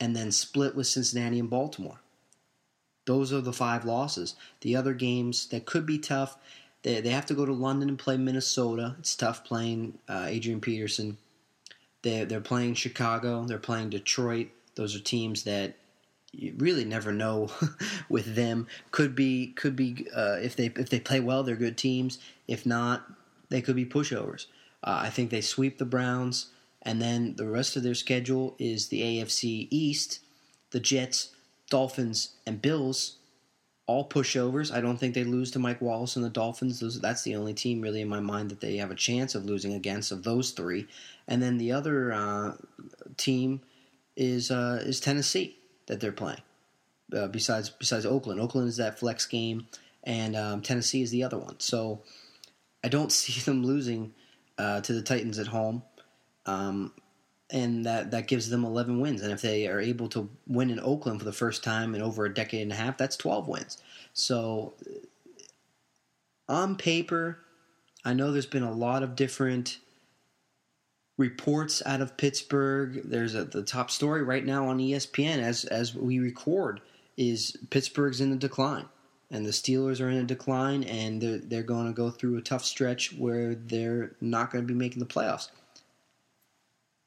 and 0.01 0.15
then 0.15 0.33
split 0.33 0.75
with 0.75 0.87
Cincinnati 0.87 1.39
and 1.39 1.49
Baltimore. 1.49 2.01
Those 3.07 3.33
are 3.33 3.41
the 3.41 3.55
five 3.55 3.87
losses. 3.87 4.35
The 4.61 4.77
other 4.77 4.93
games 4.93 5.47
that 5.47 5.65
could 5.65 5.87
be 5.87 5.99
tough, 5.99 6.37
they, 6.83 7.01
they 7.01 7.09
have 7.11 7.27
to 7.27 7.35
go 7.35 7.47
to 7.47 7.53
London 7.55 7.89
and 7.89 7.99
play 7.99 8.19
Minnesota. 8.19 8.97
It's 8.99 9.17
tough 9.17 9.45
playing 9.45 9.99
uh, 10.09 10.27
Adrian 10.29 10.61
Peterson. 10.61 11.17
They 12.03 12.25
they're 12.25 12.41
playing 12.41 12.75
Chicago. 12.75 13.45
They're 13.45 13.59
playing 13.59 13.91
Detroit. 13.91 14.49
Those 14.75 14.95
are 14.95 15.01
teams 15.01 15.45
that 15.45 15.77
you 16.33 16.55
really 16.59 16.85
never 16.85 17.13
know 17.13 17.51
with 18.09 18.35
them. 18.35 18.67
Could 18.91 19.15
be 19.15 19.49
could 19.49 19.77
be 19.77 20.07
uh, 20.15 20.39
if 20.41 20.57
they 20.57 20.67
if 20.77 20.91
they 20.91 21.01
play 21.01 21.21
well, 21.21 21.43
they're 21.43 21.57
good 21.57 21.79
teams. 21.79 22.19
If 22.47 22.65
not, 22.65 23.07
they 23.49 23.61
could 23.61 23.77
be 23.77 23.87
pushovers. 23.87 24.47
Uh, 24.83 25.01
I 25.03 25.11
think 25.11 25.31
they 25.31 25.41
sweep 25.41 25.79
the 25.79 25.85
Browns, 25.85 26.47
and 26.83 27.03
then 27.03 27.35
the 27.37 27.49
rest 27.49 27.77
of 27.77 27.83
their 27.83 27.95
schedule 27.95 28.55
is 28.59 28.89
the 28.89 29.03
AFC 29.03 29.67
East, 29.71 30.21
the 30.71 30.81
Jets, 30.81 31.35
Dolphins, 31.69 32.31
and 32.47 32.63
Bills. 32.63 33.18
All 33.89 34.07
pushovers. 34.07 34.73
I 34.73 34.83
don't 34.83 34.99
think 34.99 35.15
they 35.15 35.25
lose 35.25 35.51
to 35.53 35.59
Mike 35.59 35.81
Wallace 35.81 36.15
and 36.15 36.25
the 36.25 36.31
Dolphins. 36.31 36.79
Those, 36.79 37.01
that's 37.01 37.23
the 37.23 37.35
only 37.35 37.55
team 37.55 37.81
really 37.81 38.03
in 38.03 38.09
my 38.09 38.21
mind 38.21 38.51
that 38.51 38.61
they 38.61 38.77
have 38.77 38.91
a 38.91 38.95
chance 38.95 39.35
of 39.35 39.47
losing 39.47 39.73
against 39.73 40.13
of 40.13 40.23
those 40.23 40.51
three. 40.51 40.87
And 41.27 41.43
then 41.43 41.57
the 41.57 41.73
other 41.73 42.13
uh, 42.13 42.53
team 43.17 43.63
is 44.15 44.51
uh, 44.51 44.83
is 44.85 45.01
Tennessee 45.01 45.59
that 45.87 46.01
they're 46.01 46.13
playing. 46.13 46.43
Uh, 47.17 47.29
besides 47.29 47.71
besides 47.71 48.05
Oakland, 48.05 48.41
Oakland 48.41 48.69
is 48.69 48.77
that 48.77 48.99
flex 48.99 49.25
game, 49.25 49.67
and 50.05 50.37
um, 50.37 50.61
Tennessee 50.61 51.03
is 51.03 51.11
the 51.11 51.25
other 51.25 51.39
one. 51.39 51.59
So 51.59 52.03
I 52.85 52.89
don't 52.89 53.11
see 53.21 53.41
them 53.41 53.65
losing 53.65 54.13
uh, 54.59 54.83
to 54.83 54.93
the 54.93 55.03
Titans 55.03 55.39
at 55.39 55.47
home. 55.47 55.83
Um, 56.45 56.93
and 57.51 57.87
that, 57.87 58.11
that 58.11 58.27
gives 58.27 58.51
them 58.51 58.65
11 58.65 59.01
wins. 59.01 59.23
And 59.23 59.33
if 59.33 59.41
they 59.41 59.67
are 59.69 59.81
able 59.81 60.09
to 60.11 60.29
win 60.47 60.71
in 60.71 60.81
Oakland 60.81 61.19
for 61.19 61.25
the 61.25 61.33
first 61.33 61.65
time 61.65 61.95
in 61.95 62.03
over 62.03 62.25
a 62.25 62.33
decade 62.35 62.63
and 62.63 62.73
a 62.73 62.77
half, 62.77 62.99
that's 62.99 63.17
12 63.17 63.49
wins. 63.49 63.79
So, 64.13 64.75
uh, 64.87 66.53
on 66.53 66.77
paper, 66.77 67.39
I 68.05 68.15
know 68.15 68.33
there's 68.33 68.47
been 68.47 68.63
a 68.63 68.73
lot 68.73 69.03
of 69.03 69.17
different 69.17 69.79
reports 71.19 71.83
out 71.85 72.01
of 72.01 72.17
Pittsburgh. 72.17 73.03
There's 73.05 73.35
a, 73.35 73.45
the 73.45 73.63
top 73.63 73.91
story 73.91 74.23
right 74.23 74.45
now 74.45 74.69
on 74.69 74.79
ESPN 74.79 75.39
as 75.39 75.65
as 75.65 75.95
we 75.95 76.21
record 76.21 76.81
is 77.19 77.57
Pittsburgh's 77.71 78.21
in 78.21 78.33
a 78.33 78.37
decline, 78.37 78.87
and 79.31 79.45
the 79.45 79.51
Steelers 79.51 80.01
are 80.01 80.09
in 80.09 80.19
a 80.19 80.25
decline, 80.25 80.85
and 80.85 81.21
they're 81.21 81.39
they're 81.39 81.63
going 81.63 81.87
to 81.87 81.93
go 81.93 82.09
through 82.09 82.39
a 82.39 82.43
tough 82.43 82.65
stretch 82.65 83.13
where 83.15 83.55
they're 83.55 84.13
not 84.21 84.51
going 84.51 84.65
to 84.65 84.73
be 84.73 84.79
making 84.79 85.01
the 85.01 85.07
playoffs. 85.07 85.49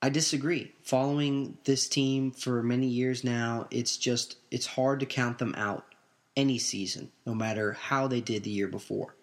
I 0.02 0.10
disagree. 0.10 0.72
Following 0.82 1.58
this 1.66 1.88
team 1.88 2.32
for 2.32 2.64
many 2.64 2.88
years 2.88 3.24
now, 3.24 3.68
it's 3.70 3.98
just 3.98 4.38
it's 4.50 4.66
hard 4.66 5.00
to 5.02 5.06
count 5.06 5.38
them 5.38 5.54
out 5.56 5.86
any 6.36 6.58
season, 6.58 7.12
no 7.26 7.36
matter 7.36 7.74
how 7.74 8.08
they 8.08 8.22
did 8.22 8.44
the 8.44 8.50
year 8.50 8.68
before. 8.68 9.16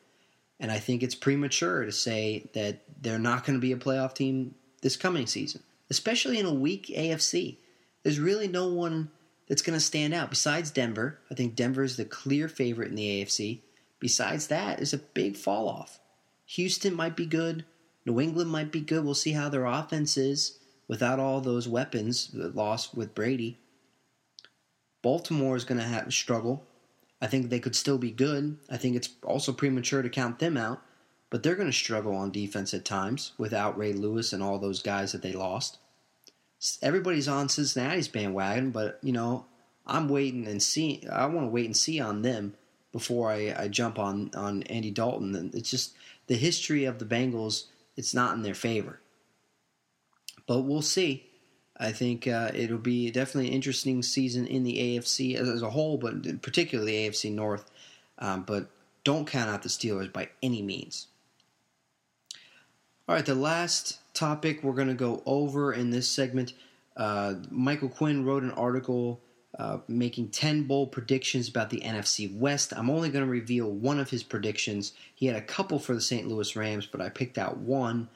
And 0.61 0.70
I 0.70 0.79
think 0.79 1.03
it's 1.03 1.14
premature 1.14 1.85
to 1.85 1.93
say 1.93 2.49
that 2.55 2.83
they're 3.01 3.18
not 3.18 3.45
going 3.45 3.59
to 3.59 3.61
be 3.61 3.72
a 3.72 3.76
playoff 3.76 4.14
team 4.14 4.55
this 4.83 4.97
coming 4.97 5.26
season, 5.26 5.62
especially 5.91 6.39
in 6.39 6.47
a 6.47 6.55
weak 6.55 6.87
AFC. 6.87 7.57
There's 8.05 8.20
really 8.20 8.49
no 8.49 8.68
one 8.68 9.11
that's 9.49 9.62
going 9.62 9.76
to 9.76 9.85
stand 9.85 10.14
out 10.14 10.31
besides 10.31 10.70
Denver. 10.70 11.18
I 11.31 11.35
think 11.35 11.57
Denver 11.57 11.83
is 11.83 11.97
the 11.97 12.05
clear 12.05 12.49
favorite 12.49 12.91
in 12.91 12.95
the 12.95 13.24
AFC. 13.24 13.61
Besides 13.99 14.47
that, 14.47 14.81
is 14.81 14.93
a 14.93 14.99
big 14.99 15.37
fall 15.37 15.68
off. 15.68 15.99
Houston 16.47 16.95
might 16.95 17.16
be 17.16 17.26
good. 17.26 17.64
New 18.05 18.20
England 18.20 18.51
might 18.51 18.70
be 18.70 18.81
good. 18.81 19.05
We'll 19.05 19.14
see 19.14 19.33
how 19.33 19.49
their 19.49 19.64
offense 19.64 20.16
is 20.16 20.57
without 20.89 21.20
all 21.20 21.41
those 21.41 21.68
weapons 21.68 22.30
lost 22.32 22.97
with 22.97 23.14
Brady. 23.14 23.59
Baltimore 25.03 25.55
is 25.55 25.64
going 25.64 25.78
to 25.80 25.86
have 25.86 26.12
struggle. 26.12 26.66
I 27.20 27.26
think 27.26 27.51
they 27.51 27.61
could 27.61 27.76
still 27.76 27.99
be 27.99 28.11
good. 28.11 28.59
I 28.70 28.76
think 28.76 28.97
it's 28.97 29.11
also 29.22 29.53
premature 29.53 30.03
to 30.03 30.09
count 30.09 30.39
them 30.39 30.57
out, 30.57 30.82
but 31.30 31.43
they're 31.43 31.55
going 31.55 31.68
to 31.68 31.72
struggle 31.72 32.14
on 32.14 32.30
defense 32.30 32.72
at 32.74 32.84
times 32.84 33.32
without 33.39 33.76
Ray 33.76 33.93
Lewis 33.93 34.32
and 34.32 34.43
all 34.43 34.59
those 34.59 34.82
guys 34.82 35.12
that 35.12 35.22
they 35.22 35.32
lost. 35.32 35.78
Everybody's 36.82 37.28
on 37.28 37.49
Cincinnati's 37.49 38.09
bandwagon, 38.09 38.70
but 38.70 38.99
you 39.03 39.12
know, 39.12 39.47
I'm 39.86 40.09
waiting 40.09 40.47
and 40.47 40.62
see. 40.62 41.05
I 41.11 41.26
want 41.26 41.47
to 41.47 41.51
wait 41.51 41.66
and 41.66 41.76
see 41.76 42.01
on 42.01 42.22
them 42.22 42.55
before 42.93 43.30
I, 43.30 43.55
I 43.57 43.68
jump 43.68 43.99
on 43.99 44.30
on 44.34 44.62
Andy 44.64 44.91
Dalton. 44.91 45.34
And 45.34 45.55
it's 45.55 45.70
just 45.70 45.95
the 46.26 46.36
history 46.36 46.84
of 46.84 46.99
the 46.99 47.05
Bengals. 47.05 47.64
It's 47.97 48.14
not 48.14 48.34
in 48.34 48.43
their 48.43 48.55
favor, 48.55 49.01
but 50.49 50.62
we'll 50.62 50.82
see. 50.82 51.26
I 51.78 51.92
think 51.92 52.26
uh, 52.26 52.51
it'll 52.55 52.78
be 52.78 53.12
definitely 53.12 53.49
an 53.49 53.55
interesting 53.55 54.03
season 54.03 54.46
in 54.49 54.64
the 54.64 54.78
AFC 54.78 55.36
as, 55.36 55.62
a 55.62 55.70
whole, 55.70 55.96
but 55.96 56.42
particularly 56.42 56.90
the 56.90 57.09
AFC 57.09 57.32
North. 57.32 57.70
Um, 58.18 58.42
but 58.42 58.68
don't 59.05 59.28
count 59.28 59.49
out 59.49 59.62
the 59.62 59.68
Steelers 59.68 60.12
by 60.12 60.30
any 60.42 60.61
means. 60.61 61.07
All 63.07 63.14
right, 63.14 63.24
the 63.24 63.36
last 63.36 64.01
topic 64.12 64.64
we're 64.64 64.72
going 64.72 64.88
to 64.88 64.94
go 64.94 65.22
over 65.24 65.72
in 65.72 65.90
this 65.90 66.09
segment. 66.09 66.55
Uh, 66.96 67.34
Michael 67.49 67.88
Quinn 67.88 68.24
wrote 68.24 68.42
an 68.42 68.51
article 68.51 69.20
uh, 69.57 69.78
making 69.86 70.30
10 70.30 70.64
bold 70.64 70.92
predictions 70.92 71.49
about 71.49 71.70
the 71.70 71.80
NFC 71.80 72.36
West. 72.36 72.72
I'm 72.76 72.90
only 72.90 73.09
going 73.09 73.24
to 73.24 73.30
reveal 73.30 73.70
one 73.70 74.01
of 74.01 74.11
his 74.11 74.22
predictions. 74.22 74.92
He 75.14 75.26
had 75.26 75.36
a 75.36 75.42
couple 75.42 75.78
for 75.78 75.94
the 75.94 76.01
St. 76.01 76.26
Louis 76.26 76.57
Rams, 76.57 76.86
but 76.86 77.01
I 77.01 77.09
picked 77.09 77.38
out 77.38 77.59
one. 77.59 78.09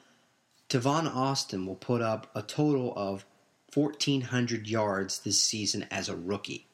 Tavon 0.69 1.13
Austin 1.13 1.65
will 1.65 1.75
put 1.75 2.01
up 2.01 2.31
a 2.35 2.41
total 2.41 2.93
of 2.95 3.25
1,400 3.73 4.67
yards 4.67 5.19
this 5.19 5.41
season 5.41 5.85
as 5.89 6.09
a 6.09 6.15
rookie. 6.15 6.67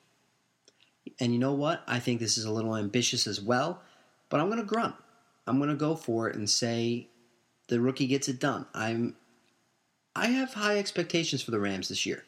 And 1.20 1.34
you 1.34 1.40
know 1.40 1.54
what? 1.54 1.84
I 1.88 2.00
think 2.00 2.20
this 2.20 2.38
is 2.38 2.46
a 2.46 2.52
little 2.52 2.76
ambitious 2.76 3.28
as 3.28 3.42
well, 3.42 3.82
but 4.30 4.40
I'm 4.40 4.48
going 4.48 4.60
to 4.60 4.66
grunt. 4.66 4.96
I'm 5.48 5.58
going 5.58 5.70
to 5.70 5.76
go 5.76 5.96
for 5.96 6.30
it 6.30 6.36
and 6.36 6.50
say 6.50 7.08
the 7.68 7.80
rookie 7.80 8.08
gets 8.08 8.28
it 8.30 8.40
done. 8.40 8.66
I'm 8.74 9.16
I 10.16 10.28
have 10.28 10.54
high 10.54 10.78
expectations 10.78 11.42
for 11.42 11.52
the 11.52 11.60
Rams 11.60 11.88
this 11.88 12.06
year. 12.06 12.26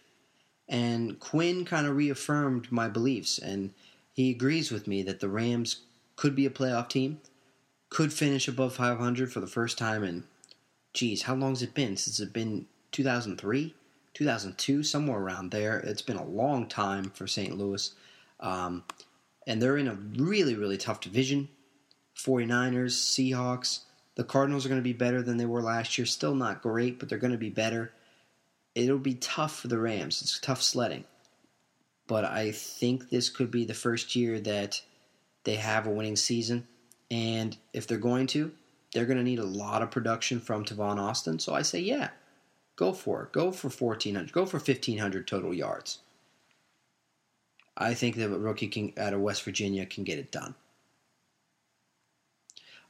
And 0.69 1.19
Quinn 1.19 1.65
kind 1.65 1.85
of 1.85 1.95
reaffirmed 1.95 2.71
my 2.71 2.87
beliefs 2.87 3.37
and 3.37 3.73
he 4.13 4.31
agrees 4.31 4.71
with 4.71 4.87
me 4.87 5.03
that 5.03 5.19
the 5.19 5.29
Rams 5.29 5.81
could 6.15 6.35
be 6.35 6.45
a 6.45 6.51
playoff 6.51 6.89
team, 6.89 7.19
could 7.89 8.13
finish 8.13 8.47
above 8.47 8.75
500 8.75 9.31
for 9.31 9.39
the 9.39 9.47
first 9.47 9.77
time 9.77 10.03
in 10.03 10.23
geez, 10.93 11.23
how 11.23 11.35
long 11.35 11.51
has 11.51 11.61
it 11.61 11.73
been? 11.73 11.97
Since 11.97 12.19
it's 12.19 12.31
been 12.31 12.65
2003, 12.91 13.73
2002, 14.13 14.83
somewhere 14.83 15.19
around 15.19 15.51
there. 15.51 15.79
It's 15.79 16.01
been 16.01 16.17
a 16.17 16.25
long 16.25 16.67
time 16.67 17.09
for 17.11 17.27
St. 17.27 17.57
Louis. 17.57 17.93
Um, 18.39 18.83
and 19.47 19.61
they're 19.61 19.77
in 19.77 19.87
a 19.87 19.95
really, 19.95 20.55
really 20.55 20.77
tough 20.77 21.01
division. 21.01 21.49
49ers, 22.15 22.93
Seahawks. 22.93 23.79
The 24.15 24.23
Cardinals 24.23 24.65
are 24.65 24.69
going 24.69 24.81
to 24.81 24.83
be 24.83 24.93
better 24.93 25.21
than 25.21 25.37
they 25.37 25.45
were 25.45 25.61
last 25.61 25.97
year. 25.97 26.05
Still 26.05 26.35
not 26.35 26.61
great, 26.61 26.99
but 26.99 27.09
they're 27.09 27.17
going 27.17 27.31
to 27.31 27.37
be 27.37 27.49
better. 27.49 27.93
It'll 28.75 28.99
be 28.99 29.15
tough 29.15 29.59
for 29.59 29.67
the 29.67 29.79
Rams. 29.79 30.21
It's 30.21 30.39
tough 30.39 30.61
sledding. 30.61 31.05
But 32.07 32.25
I 32.25 32.51
think 32.51 33.09
this 33.09 33.29
could 33.29 33.51
be 33.51 33.65
the 33.65 33.73
first 33.73 34.15
year 34.15 34.39
that 34.41 34.81
they 35.43 35.55
have 35.55 35.87
a 35.87 35.91
winning 35.91 36.17
season. 36.17 36.67
And 37.09 37.55
if 37.73 37.87
they're 37.87 37.97
going 37.97 38.27
to, 38.27 38.51
they're 38.93 39.05
going 39.05 39.17
to 39.17 39.23
need 39.23 39.39
a 39.39 39.45
lot 39.45 39.81
of 39.81 39.91
production 39.91 40.39
from 40.39 40.65
Tavon 40.65 40.97
Austin. 40.97 41.39
So 41.39 41.53
I 41.53 41.61
say, 41.61 41.79
yeah, 41.79 42.09
go 42.75 42.93
for 42.93 43.23
it. 43.23 43.31
Go 43.31 43.51
for 43.51 43.69
1,400. 43.69 44.31
Go 44.31 44.45
for 44.45 44.57
1,500 44.57 45.27
total 45.27 45.53
yards. 45.53 45.99
I 47.77 47.93
think 47.93 48.15
that 48.17 48.29
rookie 48.29 48.67
can, 48.67 48.93
out 48.97 49.13
of 49.13 49.21
West 49.21 49.43
Virginia 49.43 49.85
can 49.85 50.03
get 50.03 50.19
it 50.19 50.31
done. 50.31 50.55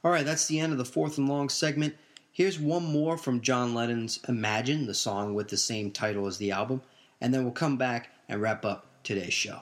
All 0.04 0.10
right, 0.10 0.24
that's 0.24 0.46
the 0.46 0.58
end 0.58 0.72
of 0.72 0.78
the 0.78 0.84
fourth 0.84 1.18
and 1.18 1.28
long 1.28 1.48
segment. 1.48 1.94
Here's 2.32 2.58
one 2.58 2.84
more 2.84 3.16
from 3.16 3.40
John 3.40 3.74
Lennon's 3.74 4.18
Imagine, 4.26 4.86
the 4.86 4.94
song 4.94 5.34
with 5.34 5.48
the 5.48 5.56
same 5.56 5.92
title 5.92 6.26
as 6.26 6.38
the 6.38 6.50
album, 6.50 6.82
and 7.20 7.32
then 7.32 7.44
we'll 7.44 7.52
come 7.52 7.76
back 7.76 8.10
and 8.28 8.40
wrap 8.40 8.64
up 8.64 8.86
today's 9.04 9.34
show. 9.34 9.60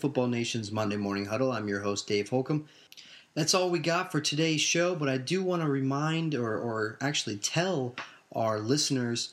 Football 0.00 0.28
Nation's 0.28 0.72
Monday 0.72 0.96
Morning 0.96 1.26
Huddle. 1.26 1.52
I'm 1.52 1.68
your 1.68 1.80
host, 1.80 2.06
Dave 2.06 2.28
Holcomb. 2.28 2.66
That's 3.34 3.54
all 3.54 3.70
we 3.70 3.78
got 3.78 4.10
for 4.10 4.20
today's 4.20 4.60
show, 4.60 4.94
but 4.94 5.08
I 5.08 5.18
do 5.18 5.42
want 5.42 5.62
to 5.62 5.68
remind 5.68 6.34
or, 6.34 6.56
or 6.56 6.98
actually 7.00 7.36
tell 7.36 7.94
our 8.32 8.58
listeners 8.58 9.32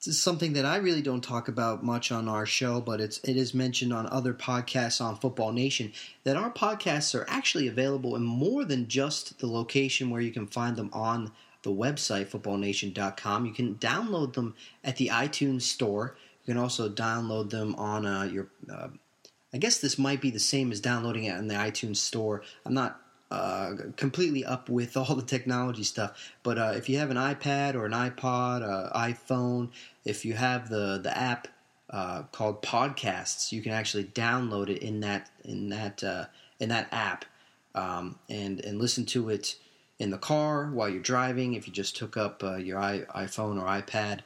something 0.00 0.52
that 0.52 0.64
I 0.64 0.76
really 0.76 1.02
don't 1.02 1.22
talk 1.22 1.48
about 1.48 1.84
much 1.84 2.12
on 2.12 2.28
our 2.28 2.46
show, 2.46 2.80
but 2.80 3.00
it's 3.00 3.18
it 3.18 3.36
is 3.36 3.54
mentioned 3.54 3.92
on 3.92 4.06
other 4.06 4.32
podcasts 4.32 5.00
on 5.00 5.16
Football 5.16 5.52
Nation 5.52 5.92
that 6.24 6.36
our 6.36 6.50
podcasts 6.50 7.14
are 7.14 7.26
actually 7.28 7.68
available 7.68 8.14
in 8.16 8.22
more 8.22 8.64
than 8.64 8.88
just 8.88 9.38
the 9.40 9.46
location 9.46 10.10
where 10.10 10.20
you 10.20 10.30
can 10.30 10.46
find 10.46 10.76
them 10.76 10.90
on 10.92 11.32
the 11.62 11.70
website 11.70 12.28
footballnation.com. 12.28 13.46
You 13.46 13.52
can 13.52 13.74
download 13.76 14.34
them 14.34 14.54
at 14.84 14.96
the 14.96 15.08
iTunes 15.08 15.62
store. 15.62 16.16
You 16.44 16.54
can 16.54 16.62
also 16.62 16.88
download 16.88 17.50
them 17.50 17.74
on 17.76 18.06
uh, 18.06 18.24
your. 18.24 18.48
Uh, 18.72 18.88
I 19.52 19.58
guess 19.58 19.78
this 19.78 19.98
might 19.98 20.20
be 20.20 20.30
the 20.30 20.38
same 20.38 20.72
as 20.72 20.80
downloading 20.80 21.24
it 21.24 21.36
in 21.36 21.48
the 21.48 21.54
iTunes 21.54 21.96
store. 21.96 22.42
I'm 22.66 22.74
not 22.74 23.00
uh, 23.30 23.74
completely 23.96 24.44
up 24.44 24.68
with 24.68 24.96
all 24.96 25.14
the 25.14 25.22
technology 25.22 25.84
stuff. 25.84 26.32
But 26.42 26.58
uh, 26.58 26.72
if 26.76 26.88
you 26.88 26.98
have 26.98 27.10
an 27.10 27.16
iPad 27.16 27.74
or 27.74 27.86
an 27.86 27.92
iPod, 27.92 28.62
uh, 28.62 28.98
iPhone, 28.98 29.70
if 30.04 30.24
you 30.24 30.34
have 30.34 30.68
the 30.68 31.00
the 31.02 31.16
app 31.16 31.48
uh, 31.90 32.22
called 32.32 32.62
Podcasts. 32.62 33.52
You 33.52 33.62
can 33.62 33.72
actually 33.72 34.04
download 34.04 34.68
it 34.68 34.82
in 34.82 35.00
that 35.00 35.30
in 35.44 35.70
that 35.70 36.04
uh, 36.04 36.26
in 36.60 36.68
that 36.68 36.88
app 36.92 37.24
um, 37.74 38.18
and 38.28 38.62
and 38.64 38.78
listen 38.78 39.06
to 39.06 39.30
it 39.30 39.56
in 39.98 40.10
the 40.10 40.18
car 40.18 40.70
while 40.70 40.88
you're 40.88 41.00
driving. 41.00 41.54
If 41.54 41.66
you 41.66 41.72
just 41.72 41.96
took 41.96 42.16
up 42.16 42.42
uh, 42.44 42.56
your 42.56 42.78
I, 42.78 43.00
iPhone 43.14 43.60
or 43.60 43.66
iPad, 43.66 44.20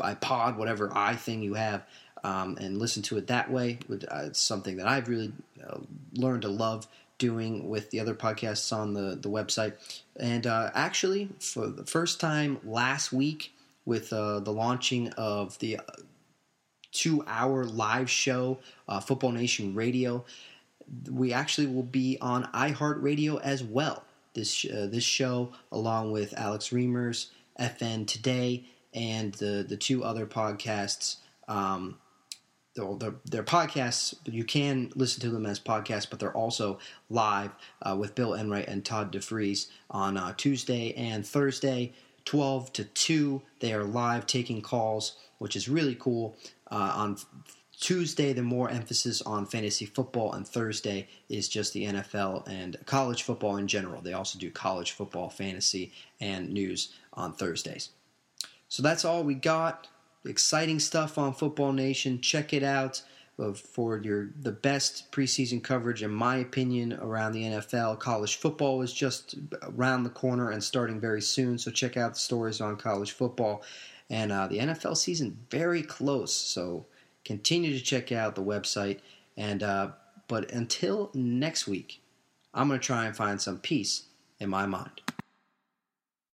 iPod, 0.00 0.56
whatever 0.56 0.90
i 0.96 1.14
thing 1.14 1.42
you 1.42 1.54
have, 1.54 1.84
um, 2.24 2.56
and 2.60 2.78
listen 2.78 3.02
to 3.04 3.16
it 3.18 3.26
that 3.26 3.50
way. 3.50 3.78
Uh, 3.90 4.24
it's 4.26 4.40
something 4.40 4.76
that 4.76 4.86
I've 4.86 5.08
really 5.08 5.32
uh, 5.66 5.78
learned 6.14 6.42
to 6.42 6.48
love 6.48 6.86
doing 7.18 7.68
with 7.68 7.90
the 7.90 8.00
other 8.00 8.14
podcasts 8.14 8.76
on 8.76 8.94
the, 8.94 9.16
the 9.16 9.28
website. 9.28 9.74
And 10.18 10.46
uh, 10.46 10.70
actually, 10.74 11.28
for 11.38 11.66
the 11.66 11.84
first 11.84 12.20
time 12.20 12.58
last 12.64 13.12
week, 13.12 13.52
with 13.84 14.12
uh, 14.12 14.38
the 14.38 14.52
launching 14.52 15.08
of 15.10 15.58
the 15.58 15.78
uh, 15.78 15.82
two 16.92 17.24
hour 17.26 17.64
live 17.64 18.08
show, 18.08 18.58
Football 19.04 19.32
Nation 19.32 19.74
Radio, 19.74 20.24
we 21.10 21.32
actually 21.32 21.66
will 21.66 21.82
be 21.82 22.18
on 22.20 22.44
iHeartRadio 22.52 23.40
as 23.40 23.64
well. 23.64 24.04
This, 24.34 24.62
this 24.62 25.02
show, 25.04 25.52
along 25.72 26.12
with 26.12 26.32
Alex 26.38 26.68
Reimers, 26.68 27.30
FN 27.58 28.06
Today, 28.06 28.64
and 28.94 29.32
the, 29.34 29.64
the 29.68 29.76
two 29.76 30.04
other 30.04 30.26
podcasts. 30.26 31.16
Um, 31.48 31.96
they're, 32.74 33.42
podcasts. 33.42 34.14
You 34.24 34.44
can 34.44 34.92
listen 34.94 35.20
to 35.22 35.30
them 35.30 35.46
as 35.46 35.60
podcasts, 35.60 36.08
but 36.08 36.18
they're 36.18 36.36
also 36.36 36.78
live 37.10 37.50
uh, 37.82 37.96
with 37.98 38.14
Bill 38.14 38.34
Enright 38.34 38.68
and 38.68 38.84
Todd 38.84 39.12
DeFries 39.12 39.66
on 39.90 40.16
uh, 40.16 40.32
Tuesday 40.36 40.92
and 40.94 41.26
Thursday, 41.26 41.92
12 42.24 42.72
to 42.74 42.84
2. 42.84 43.42
They 43.60 43.74
are 43.74 43.84
live 43.84 44.26
taking 44.26 44.62
calls, 44.62 45.16
which 45.38 45.56
is 45.56 45.68
really 45.68 45.96
cool. 45.96 46.36
Uh, 46.70 46.92
on 46.94 47.18
Tuesday, 47.78 48.32
the 48.32 48.42
more 48.42 48.70
emphasis 48.70 49.20
on 49.22 49.44
fantasy 49.44 49.84
football, 49.84 50.32
and 50.32 50.46
Thursday 50.46 51.08
is 51.28 51.48
just 51.48 51.72
the 51.72 51.84
NFL 51.84 52.48
and 52.48 52.76
college 52.86 53.24
football 53.24 53.56
in 53.56 53.66
general. 53.66 54.00
They 54.00 54.12
also 54.12 54.38
do 54.38 54.50
college 54.50 54.92
football, 54.92 55.28
fantasy, 55.28 55.92
and 56.20 56.50
news 56.50 56.94
on 57.12 57.34
Thursdays. 57.34 57.90
So 58.68 58.82
that's 58.82 59.04
all 59.04 59.24
we 59.24 59.34
got 59.34 59.88
exciting 60.24 60.78
stuff 60.78 61.18
on 61.18 61.34
Football 61.34 61.72
Nation. 61.72 62.20
Check 62.20 62.52
it 62.52 62.62
out 62.62 63.02
uh, 63.38 63.52
for 63.52 63.98
your 63.98 64.30
the 64.40 64.52
best 64.52 65.10
preseason 65.10 65.62
coverage, 65.62 66.02
in 66.02 66.10
my 66.10 66.36
opinion, 66.36 66.92
around 66.94 67.32
the 67.32 67.44
NFL. 67.44 67.98
College 67.98 68.36
football 68.36 68.82
is 68.82 68.92
just 68.92 69.36
around 69.62 70.02
the 70.02 70.10
corner 70.10 70.50
and 70.50 70.62
starting 70.62 71.00
very 71.00 71.22
soon, 71.22 71.58
so 71.58 71.70
check 71.70 71.96
out 71.96 72.14
the 72.14 72.20
stories 72.20 72.60
on 72.60 72.76
college 72.76 73.12
football. 73.12 73.62
And 74.10 74.30
uh, 74.30 74.46
the 74.48 74.58
NFL 74.58 74.96
season 74.96 75.38
very 75.50 75.82
close, 75.82 76.34
so 76.34 76.86
continue 77.24 77.76
to 77.76 77.82
check 77.82 78.12
out 78.12 78.34
the 78.34 78.42
website. 78.42 79.00
And 79.36 79.62
uh, 79.62 79.92
but 80.28 80.50
until 80.50 81.10
next 81.14 81.66
week, 81.66 82.02
I'm 82.54 82.68
going 82.68 82.80
to 82.80 82.86
try 82.86 83.06
and 83.06 83.16
find 83.16 83.40
some 83.40 83.58
peace 83.58 84.04
in 84.38 84.50
my 84.50 84.66
mind. 84.66 85.11